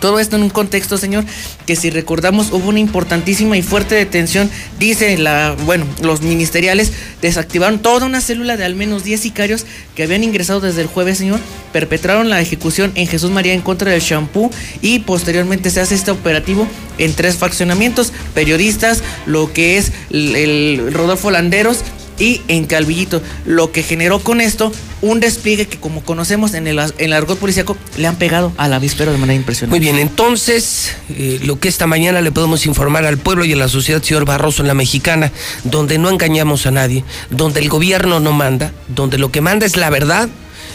[0.00, 1.24] Todo esto en un contexto, señor,
[1.66, 7.80] que si recordamos hubo una importantísima y fuerte detención, dice la, bueno, los ministeriales desactivaron
[7.80, 11.40] toda una célula de al menos 10 sicarios que habían ingresado desde el jueves, señor,
[11.72, 14.50] perpetraron la ejecución en Jesús María en contra del shampoo
[14.80, 16.66] y posteriormente se hace este operativo
[16.98, 21.84] en tres faccionamientos, periodistas, lo que es el, el Rodolfo Landeros
[22.20, 24.70] y en Calvillito, lo que generó con esto
[25.00, 28.74] un despliegue que como conocemos en el, en el argot policíaco le han pegado al
[28.74, 29.70] avispero de manera impresionante.
[29.70, 33.56] Muy bien, entonces, eh, lo que esta mañana le podemos informar al pueblo y a
[33.56, 35.32] la sociedad, señor Barroso, en la mexicana,
[35.64, 39.78] donde no engañamos a nadie, donde el gobierno no manda, donde lo que manda es
[39.78, 40.28] la verdad,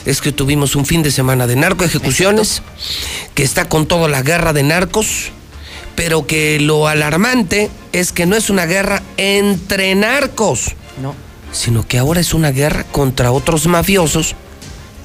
[0.07, 2.63] es que tuvimos un fin de semana de narco ejecuciones,
[3.35, 5.29] que está con toda la guerra de narcos,
[5.95, 10.75] pero que lo alarmante es que no es una guerra entre narcos.
[11.01, 11.24] No
[11.55, 14.35] sino que ahora es una guerra contra otros mafiosos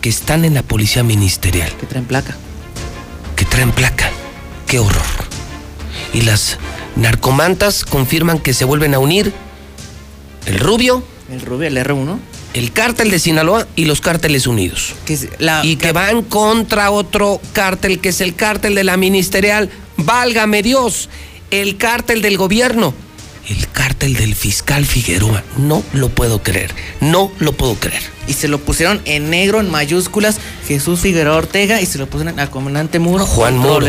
[0.00, 1.72] que están en la policía ministerial.
[1.78, 2.36] Que traen placa.
[3.36, 4.10] Que traen placa.
[4.66, 5.00] Qué horror.
[6.12, 6.58] Y las
[6.96, 9.32] narcomantas confirman que se vuelven a unir
[10.46, 11.04] el Rubio.
[11.30, 12.18] El Rubio, el R1.
[12.52, 14.94] El cártel de Sinaloa y los cárteles unidos.
[15.04, 19.70] Que la, y que van contra otro cártel que es el cártel de la ministerial.
[19.96, 21.08] Válgame Dios,
[21.52, 22.92] el cártel del gobierno
[23.48, 25.42] el cártel del fiscal Figueroa.
[25.56, 28.02] No lo puedo creer, no lo puedo creer.
[28.26, 32.38] Y se lo pusieron en negro, en mayúsculas, Jesús Figueroa Ortega, y se lo pusieron
[32.38, 33.26] al comandante Muro.
[33.26, 33.86] Juan Muro.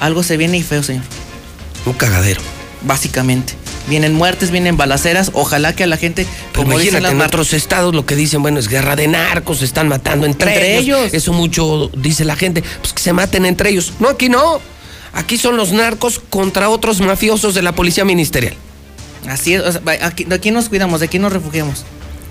[0.00, 1.04] Algo se viene y feo, señor.
[1.84, 2.40] Un cagadero.
[2.82, 3.54] Básicamente.
[3.88, 5.30] Vienen muertes, vienen balaceras.
[5.32, 6.26] Ojalá que a la gente.
[6.54, 9.88] como imagínate, en otros estados lo que dicen, bueno, es guerra de narcos, se están
[9.88, 11.12] matando entre, ellos.
[11.12, 12.62] Eso mucho dice la gente.
[12.80, 13.92] Pues que se maten entre ellos.
[14.00, 14.60] No, aquí no.
[15.16, 18.54] Aquí son los narcos contra otros mafiosos de la policía ministerial.
[19.26, 21.84] Así es, aquí, de aquí nos cuidamos, de aquí nos refugiamos.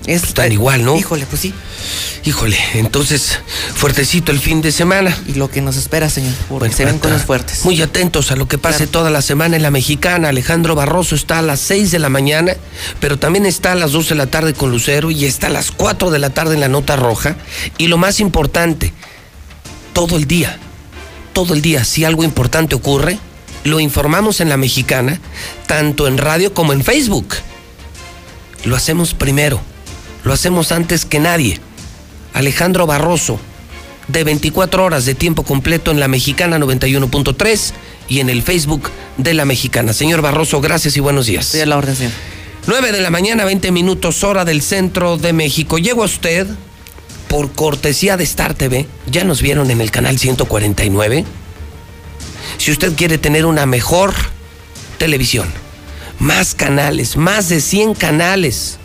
[0.06, 0.96] Es, Están igual, ¿no?
[0.96, 1.54] Híjole, pues sí.
[2.26, 3.40] Híjole, entonces,
[3.74, 5.18] fuertecito el fin de semana.
[5.28, 7.66] Y lo que nos espera, señor, porque se ven cosas fuertes.
[7.66, 10.30] Muy atentos a lo que pase toda la semana en la mexicana.
[10.30, 12.54] Alejandro Barroso está a las 6 de la mañana,
[13.00, 15.72] pero también está a las 12 de la tarde con Lucero y está a las
[15.72, 17.36] 4 de la tarde en la Nota Roja.
[17.80, 18.94] Y lo más importante,
[19.94, 20.60] todo el día
[21.36, 21.84] todo el día.
[21.84, 23.20] Si algo importante ocurre,
[23.66, 25.20] lo informamos en la mexicana,
[25.68, 27.36] tanto en radio como en Facebook.
[28.64, 29.62] Lo hacemos primero,
[30.24, 31.60] lo hacemos antes que nadie.
[32.34, 33.40] Alejandro Barroso,
[34.08, 37.74] de 24 horas de tiempo completo en la mexicana 91.3
[38.08, 39.94] y en el Facebook de la mexicana.
[39.94, 41.46] Señor Barroso, gracias y buenos días.
[41.46, 42.14] Sí, a la orden, señor.
[42.68, 45.78] 9 de la mañana, 20 minutos, hora del centro de México.
[45.80, 46.48] Llegó usted
[47.36, 51.26] por cortesía de Star TV, ya nos vieron en el canal 149.
[52.58, 54.14] Si usted quiere tener una mejor
[54.98, 55.46] televisión,
[56.18, 58.78] más canales, más de 100 canales,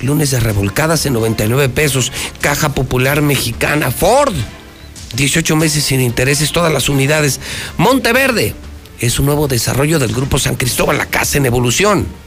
[0.00, 2.12] lunes de revolcadas en 99 pesos.
[2.40, 4.34] Caja Popular Mexicana, Ford,
[5.14, 7.40] 18 meses sin intereses, todas las unidades.
[7.78, 8.54] Monteverde,
[9.00, 12.21] es un nuevo desarrollo del Grupo San Cristóbal, la casa en evolución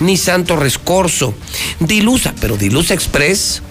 [0.00, 1.34] ni Santo Rescorso.
[1.80, 3.62] Dilusa, pero Dilusa Express,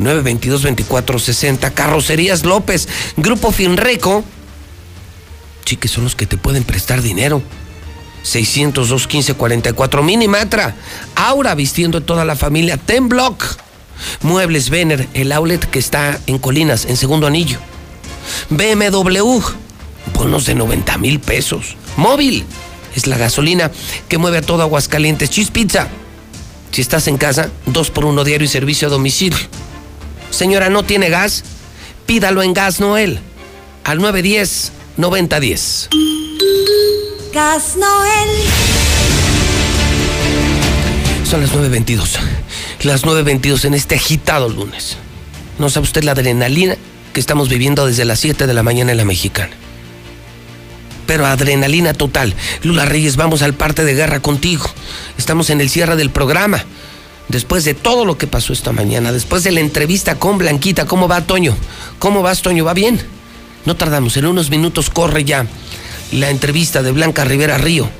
[0.00, 1.72] 922-2460.
[1.72, 4.24] Carrocerías López, Grupo Finreco.
[5.64, 7.42] Sí, que son los que te pueden prestar dinero.
[8.22, 10.74] 602 1544 Minimatra.
[11.14, 12.76] Aura vistiendo a toda la familia.
[12.76, 13.44] Ten Block.
[14.22, 17.58] Muebles Vener, el outlet que está en Colinas, en segundo anillo.
[18.48, 19.40] BMW.
[20.14, 21.76] Bonos de 90 mil pesos.
[21.96, 22.44] Móvil
[22.94, 23.70] es la gasolina
[24.08, 25.30] que mueve a todo Aguascalientes.
[25.30, 25.88] Cheese Pizza.
[26.72, 29.38] Si estás en casa, dos por uno diario y servicio a domicilio.
[30.30, 31.42] Señora, ¿no tiene gas?
[32.06, 33.20] Pídalo en Gas Noel
[33.84, 35.88] al 910-9010.
[37.32, 38.28] Gas Noel.
[41.28, 42.18] Son las 9.22.
[42.82, 44.96] Las 9.22 en este agitado lunes.
[45.58, 46.76] No sabe usted la adrenalina
[47.12, 49.52] que estamos viviendo desde las 7 de la mañana en la mexicana.
[51.10, 52.36] Pero adrenalina total.
[52.62, 54.70] Lula Reyes, vamos al parte de guerra contigo.
[55.18, 56.64] Estamos en el cierre del programa.
[57.26, 61.08] Después de todo lo que pasó esta mañana, después de la entrevista con Blanquita, ¿cómo
[61.08, 61.56] va Toño?
[61.98, 62.64] ¿Cómo vas, Toño?
[62.64, 63.02] ¿Va bien?
[63.64, 65.46] No tardamos, en unos minutos corre ya
[66.12, 67.90] la entrevista de Blanca Rivera Río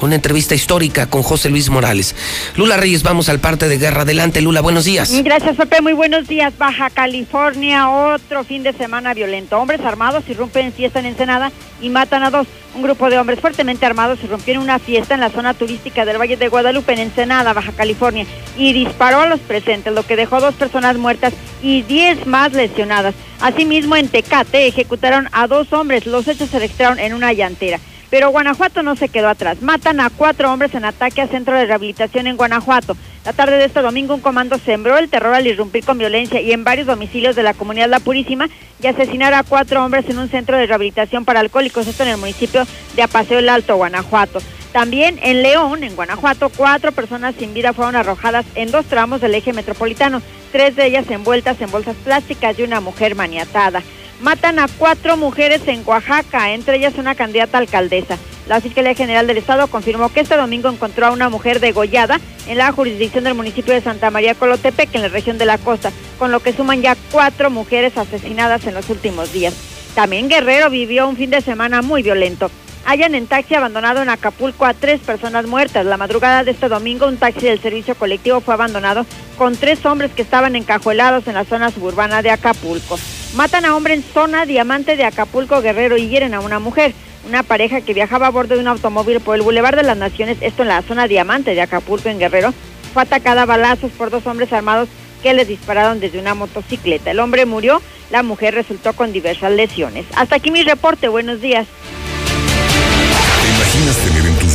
[0.00, 2.14] una entrevista histórica con José Luis Morales.
[2.56, 4.02] Lula Reyes, vamos al parte de guerra.
[4.02, 5.12] Adelante, Lula, buenos días.
[5.22, 6.56] Gracias, Pepe, muy buenos días.
[6.58, 9.58] Baja California, otro fin de semana violento.
[9.58, 12.46] Hombres armados irrumpen en fiesta en Ensenada y matan a dos.
[12.74, 16.18] Un grupo de hombres fuertemente armados irrumpió en una fiesta en la zona turística del
[16.18, 18.26] Valle de Guadalupe, en Ensenada, Baja California,
[18.58, 21.32] y disparó a los presentes, lo que dejó dos personas muertas
[21.62, 23.14] y diez más lesionadas.
[23.40, 26.06] Asimismo, en Tecate ejecutaron a dos hombres.
[26.06, 27.78] Los hechos se registraron en una llantera.
[28.14, 29.60] Pero Guanajuato no se quedó atrás.
[29.60, 32.96] Matan a cuatro hombres en ataque a centro de rehabilitación en Guanajuato.
[33.24, 36.52] La tarde de este domingo un comando sembró el terror al irrumpir con violencia y
[36.52, 38.48] en varios domicilios de la comunidad La Purísima
[38.80, 42.18] y asesinar a cuatro hombres en un centro de rehabilitación para alcohólicos, esto en el
[42.18, 44.38] municipio de Apaseo el Alto, Guanajuato.
[44.70, 49.34] También en León, en Guanajuato, cuatro personas sin vida fueron arrojadas en dos tramos del
[49.34, 53.82] eje metropolitano, tres de ellas envueltas en bolsas plásticas y una mujer maniatada.
[54.20, 58.16] Matan a cuatro mujeres en Oaxaca, entre ellas una candidata alcaldesa.
[58.46, 62.58] La Fiscalía General del Estado confirmó que este domingo encontró a una mujer degollada en
[62.58, 66.30] la jurisdicción del municipio de Santa María Colotepec, en la región de la costa, con
[66.30, 69.54] lo que suman ya cuatro mujeres asesinadas en los últimos días.
[69.94, 72.50] También Guerrero vivió un fin de semana muy violento.
[72.86, 75.86] Hayan en taxi abandonado en Acapulco a tres personas muertas.
[75.86, 79.06] La madrugada de este domingo, un taxi del servicio colectivo fue abandonado
[79.38, 82.98] con tres hombres que estaban encajuelados en la zona suburbana de Acapulco.
[83.36, 86.92] Matan a hombre en zona diamante de Acapulco Guerrero y hieren a una mujer.
[87.26, 90.36] Una pareja que viajaba a bordo de un automóvil por el Boulevard de las Naciones,
[90.42, 92.52] esto en la zona diamante de Acapulco en Guerrero,
[92.92, 94.90] fue atacada a balazos por dos hombres armados
[95.22, 97.12] que les dispararon desde una motocicleta.
[97.12, 97.80] El hombre murió,
[98.10, 100.04] la mujer resultó con diversas lesiones.
[100.16, 101.66] Hasta aquí mi reporte, buenos días.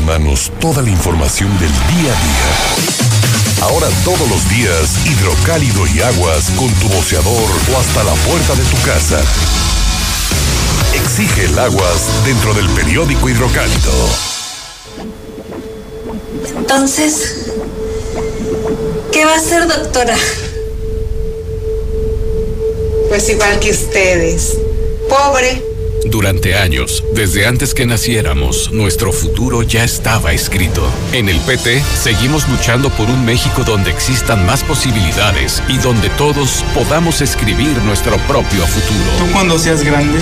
[0.10, 3.62] Manos toda la información del día a día?
[3.62, 8.64] Ahora todos los días, hidrocálido y aguas con tu boceador o hasta la puerta de
[8.64, 9.22] tu casa.
[10.96, 13.92] Exige el aguas dentro del periódico hidrocálido.
[16.58, 17.52] Entonces,
[19.12, 20.18] ¿qué va a hacer, doctora?
[23.10, 24.58] Pues igual que ustedes.
[25.08, 25.68] Pobre.
[26.06, 30.88] Durante años, desde antes que naciéramos, nuestro futuro ya estaba escrito.
[31.11, 36.64] En el PT seguimos luchando por un México donde existan más posibilidades y donde todos
[36.74, 39.11] podamos escribir nuestro propio futuro.
[39.19, 40.19] Tú cuando seas grande,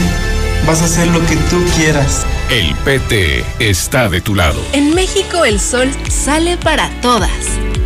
[0.66, 2.26] vas a hacer lo que tú quieras.
[2.50, 4.60] El PT está de tu lado.
[4.74, 7.32] En México el sol sale para todas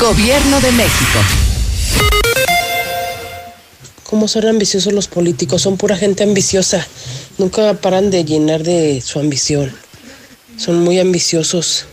[0.00, 1.18] Gobierno de México.
[4.02, 5.62] ¿Cómo son ambiciosos los políticos?
[5.62, 6.86] Son pura gente ambiciosa.
[7.38, 9.74] Nunca paran de llenar de su ambición.
[10.58, 11.86] Son muy ambiciosos.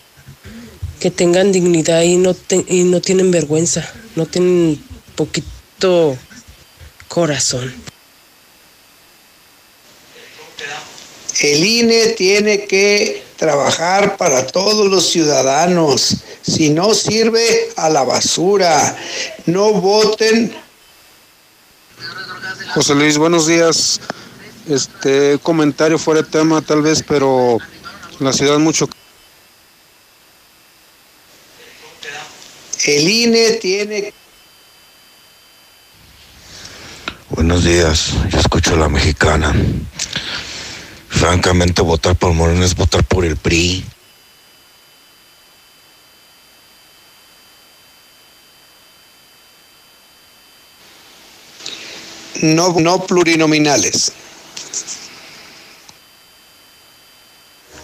[1.00, 3.90] Que tengan dignidad y no, te- y no tienen vergüenza.
[4.16, 4.84] No tienen
[5.16, 6.18] poquito
[7.08, 7.74] corazón.
[11.40, 16.18] El INE tiene que trabajar para todos los ciudadanos.
[16.42, 18.98] Si no sirve, a la basura.
[19.46, 20.56] No voten.
[22.74, 24.00] José Luis, buenos días.
[24.68, 27.58] Este comentario fuera de tema tal vez, pero
[28.20, 28.90] en la ciudad mucho.
[32.86, 34.14] El INE tiene
[37.32, 39.56] Buenos días, yo escucho a la mexicana.
[41.08, 43.86] Francamente, votar por Morena es votar por el PRI.
[52.42, 54.14] No, no plurinominales.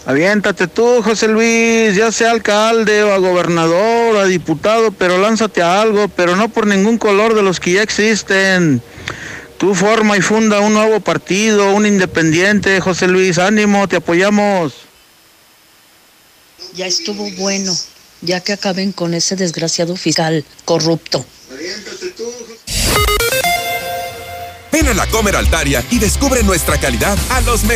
[0.08, 5.62] Aviéntate tú, José Luis, ya sea alcalde o a gobernador o a diputado, pero lánzate
[5.62, 8.82] a algo, pero no por ningún color de los que ya existen.
[9.58, 14.76] Tú forma y funda un nuevo partido, un independiente, José Luis, ánimo, te apoyamos.
[16.74, 17.76] Ya estuvo bueno,
[18.22, 21.26] ya que acaben con ese desgraciado fiscal corrupto.
[24.78, 27.76] Ven a la Comer Altaria y descubre nuestra calidad a los mejores.